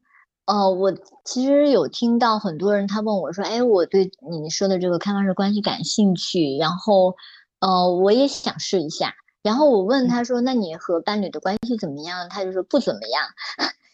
[0.52, 0.92] 呃，我
[1.24, 7.16] 其实有听到很多人他问我说，哎，我对你说的这个开放式关系感兴趣，然后
[7.62, 9.14] 呃我也想试一下。
[9.44, 12.28] 然后我问他说，那你和伴侣的关系怎么样？
[12.30, 13.24] 他就说不怎么样。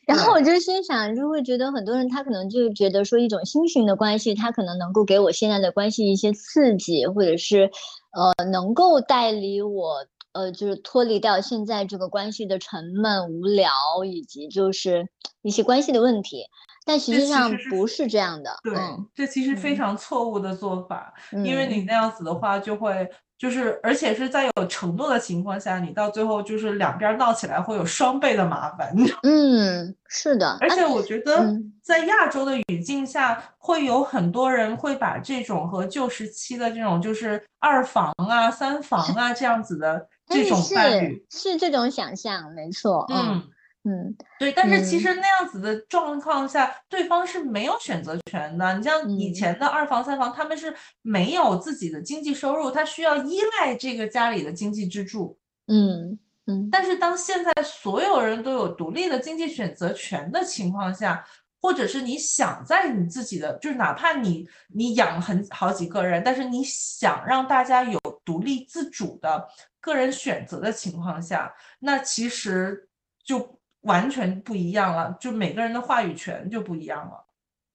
[0.07, 7.69] 然后我就心想，就会觉得很多人他可能就觉得说一种新型的关系，他可能能够给我现在的关系一些刺激，或者是
[8.13, 10.05] 呃能够带离我
[10.37, 13.71] 呃就是脱离掉现在这个关系的沉闷无聊，
[14.05, 15.07] 以及就是
[15.41, 16.43] 一些关系的问题。
[16.85, 28.95] 但实际上不是这样的，对，嗯这其实非嗯常错误的做法，因为嗯你那样子的话，就会就是，而且是在有承诺的情况下，你到最后就是两边闹起来会有双倍的麻烦。
[29.23, 43.49] 嗯，是的，啊而且我觉得嗯在亚洲的语境下，会有很多人会把这种和旧时期的这种就是二房啊、三房啊这样子的这哎种伴是侣，是这种想象，没错，嗯嗯。
[43.89, 48.77] 嗯对，但是其嗯实那样子的状况下，对方是没有选择权的。
[48.77, 55.39] 你像以嗯前的二房、三房，他们是没有自己的经济收入，他需要依赖这个家里的经济支柱。
[55.67, 61.25] 嗯嗯但是当现在所有人都有独立的经济选择权的情况下，
[61.59, 69.47] 或者是你想在你自己的，就是哪怕你你养很好几个人，但是你想让大家有独立自主的
[69.79, 72.89] 个人选择的情况下，那其实
[73.23, 77.25] 就完全不一样了，就每个人的话语权就不一样了。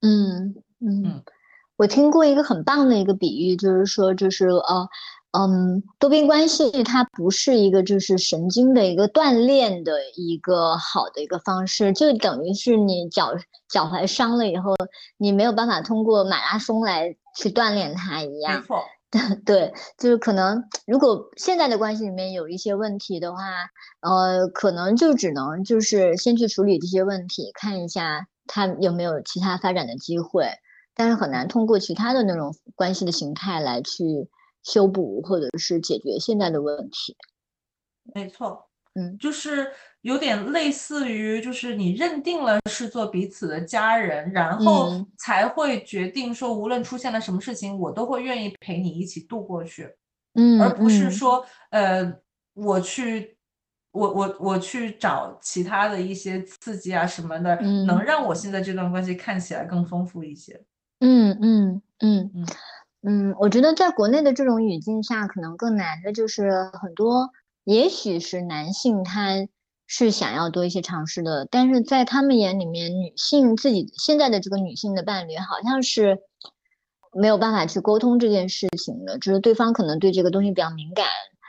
[0.00, 1.22] 嗯嗯嗯，
[1.76, 4.88] 我听过一个很棒的一个比喻，就是说，就是呃。
[5.32, 13.34] 嗯，多边关系它不是一个就是神经的一个锻炼的一个好的一个方式，就等于是你脚
[13.66, 14.76] 脚踝伤了以后，
[15.16, 18.60] 你没有办法通过马拉松来去锻炼它一样。
[18.60, 18.84] 没错，
[19.46, 23.40] 对，就是可能如果现在的关系里面有一些问题的话，
[24.00, 30.50] 呃，可能就只能就是先去处理这些问题，看一下它有没有其他发展的机会，
[30.94, 34.28] 但是很难通过其他的那种关系的形态来去。
[34.62, 37.16] 修补或者是解决现在的问题，
[38.14, 39.70] 没错，嗯，就是
[40.02, 49.88] 有点类似于，就是你认定了是做彼此的家人，然后才会决定说，无论出现了什么事情，我都会愿意陪你一起度过去，
[50.34, 52.12] 嗯，而不是说，呃，
[52.54, 53.36] 我去，
[53.92, 57.56] 我我我去找其他的一些刺激啊什么的，
[57.86, 60.64] 能让我现在这段关系看起来更丰富一些，
[61.00, 62.30] 嗯嗯嗯。
[62.34, 62.46] 嗯。
[63.04, 67.30] 嗯，我觉得在国内的这种语境下，可能更难的就是很多，
[67.64, 69.48] 也许是男性他
[69.88, 76.20] 是想要多一些尝试的，但是在他们眼里面，女性自己现在的这个女性的伴侣好像是
[77.12, 81.06] 没有办法去沟通这件事情的，就是对方可能对这个东西比较敏感，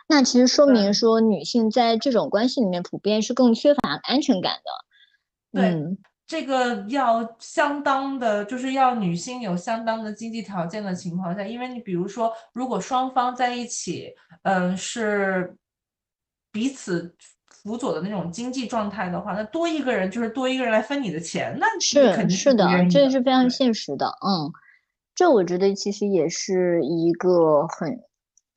[0.09, 5.61] 那其实说明说女性在这种关系里面普遍是更缺乏安全感的。
[5.61, 5.97] 对。
[6.25, 14.09] 这个要相当的，就是要女性有相当的经济条件的情况下，因为你比如说，如果双方在一起，
[14.43, 15.53] 嗯，是
[16.49, 17.13] 彼此
[17.47, 24.07] 辅佐的那种经济状态的话，那多一个人就是多一个人来分你的钱，那是是的，这也是非常现实的。
[24.25, 24.49] 嗯，
[25.13, 27.91] 这我觉得其实也是一个很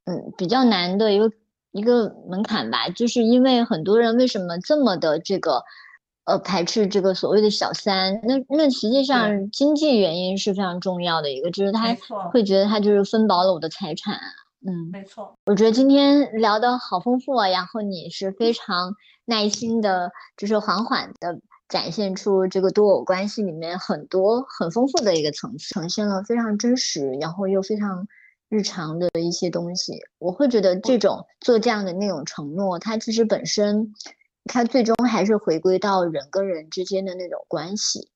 [0.05, 1.30] 嗯比较难的一个
[1.72, 5.64] 一个门槛吧，就是因为很多人为什么这么的这个。
[6.27, 11.97] 呃，排斥这个所谓的小三，那那实际上经济原因是非常重要的一个，就是他
[12.32, 14.19] 会觉得他就是分薄了我的财产。
[14.66, 15.32] 嗯，没错。
[15.47, 18.93] 我觉得今天聊的好丰富啊，然后你是非常
[19.24, 21.39] 耐心的，就是缓缓的
[21.69, 28.05] 展现出这个多偶关系里面很多很丰富的一个层次，呈现了非常真实，然后又非常
[28.48, 29.93] 日常的一些东西。
[30.19, 33.93] 我会觉得这种做这样的那种承诺，它其实本身。
[34.47, 38.10] 它最终还是回归到人跟人之间的那种关系。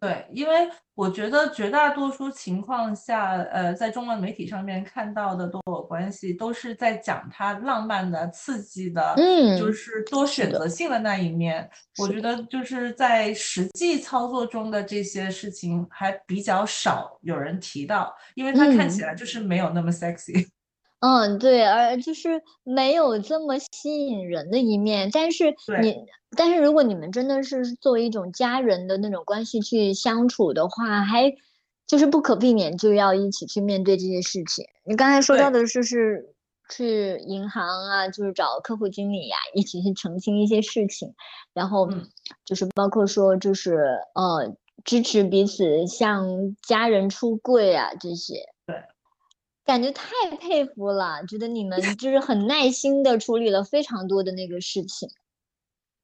[0.00, 11.70] 对，因为我觉得绝大多数情况下，呃，在中文媒体上面看到的多偶关系，都是在讲它浪漫的、刺激的，嗯，就是多选择性的那一面。
[11.98, 20.46] 我觉得就是在实际操作中的这些事情还比较少有人提到，因为它看起来就是没有那么 sexy。
[21.06, 25.10] 嗯，对，而就是没有这么吸引人的一面。
[25.12, 25.94] 但是你，
[26.34, 31.30] 但是如果你们真的是作为一种家人的那种关系去相处的话，还
[31.86, 34.64] 就是不可避免就要一起去面对这些事情。
[34.86, 36.32] 你刚才说到的是是
[36.70, 41.12] 去银行啊，就是找客户经理呀，一起去澄清一些事情，
[41.52, 41.86] 然后
[42.46, 48.53] 就是包括说就是呃支持彼此向家人出柜啊这些。
[49.64, 55.08] 感觉太佩服了，觉得你们就是很耐心的处理了非常多的那个事情。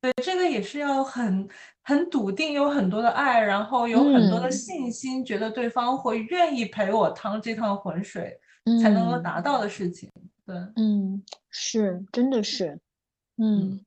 [0.01, 1.47] 对，这个也是要很
[1.83, 8.41] 很笃定，有很多的爱，然后有很多的信心，觉得对方会愿意陪我趟这趟浑水，
[8.83, 10.11] 才能够达到的事情。
[10.47, 12.81] 对，嗯，是，真的是，
[13.37, 13.85] 嗯，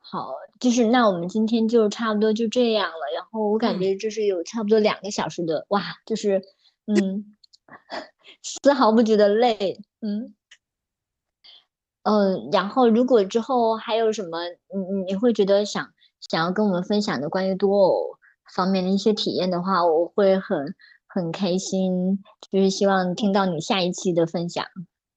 [0.00, 3.14] 好，就是那我们今天就差不多就这样了。
[3.14, 6.42] 然后我感觉就是有差不多两个小时的，哇，就是，
[6.86, 7.36] 嗯。
[8.42, 10.34] 丝毫不觉得累，嗯，
[12.02, 14.38] 嗯，然后如果之后还有什么，
[14.74, 18.18] 你你会觉得想想要跟我们分享的关于多偶
[18.54, 20.74] 方面的一些体验的话，我会很
[21.06, 24.64] 很开心，就是希望听到你下一期的分享。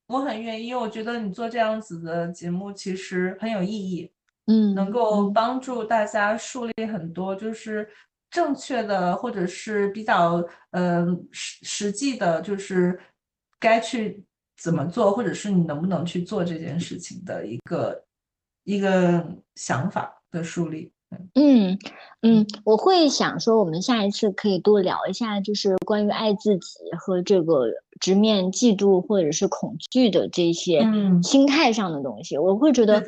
[0.08, 4.12] 我很愿意，因为我觉得你做这样子的节目其实很有意义，
[4.46, 7.88] 嗯，能够帮助大家树立很多就是。
[8.34, 12.98] 正确的，或者是比较呃实实际的，就是
[13.60, 14.24] 该去
[14.60, 18.04] 怎么做，或者是你能不能去做这件事情的一个
[18.64, 19.24] 一个
[19.54, 20.90] 想法的树立。
[21.34, 21.78] 嗯
[22.22, 27.68] 嗯，我会想说，我们下一次可以多聊一下，就是关于爱自己和这个
[28.00, 30.84] 直面嫉妒或者是恐惧的这些
[31.22, 32.36] 心态上的东西。
[32.36, 33.00] 我会觉得。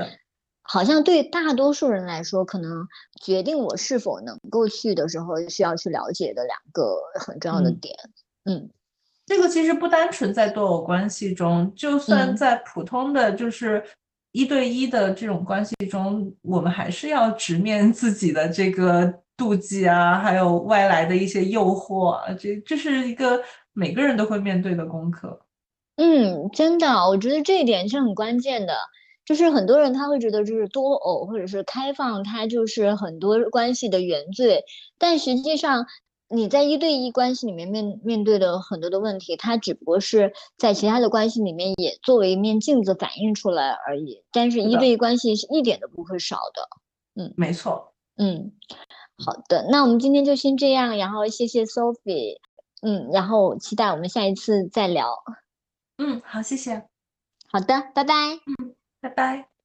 [0.69, 2.87] 好像对大多数人来说，可能
[3.23, 7.97] 决定我是否能够去的时候，需要去了解的两个很重要的嗯点。
[8.45, 8.71] 嗯
[9.27, 13.83] 这个其实不单纯在多偶关系中，就算嗯在普通的就是
[14.31, 25.41] 一对一的这种关系中，我们还是要直面自己的这个妒忌啊，还有外来的一些诱惑啊，这这是一个每个人都会面对的功课。
[25.97, 28.75] 嗯，真的，我觉得这一点是很关键的。
[29.27, 34.65] 就是很多人他会觉得，就是多偶或者是开放，它就是很多关系的原罪。
[34.97, 35.85] 但实际上，
[36.29, 44.23] 你在一对一关系里面面面对的很多的问题，它只不过是在其他的关系里面也作为一面镜子反映出来而已。
[44.33, 47.23] 但是，一对一关系是一点都不会少的。
[47.23, 48.53] 嗯没错，嗯，
[49.25, 52.39] 好的，那我们今天就先这样，然后谢谢 Sophie，
[52.83, 55.13] 嗯，然后期待我们下一次再聊。
[55.99, 56.87] 嗯，好，谢谢，
[57.51, 58.15] 好的，拜拜。
[59.09, 59.56] 拜拜。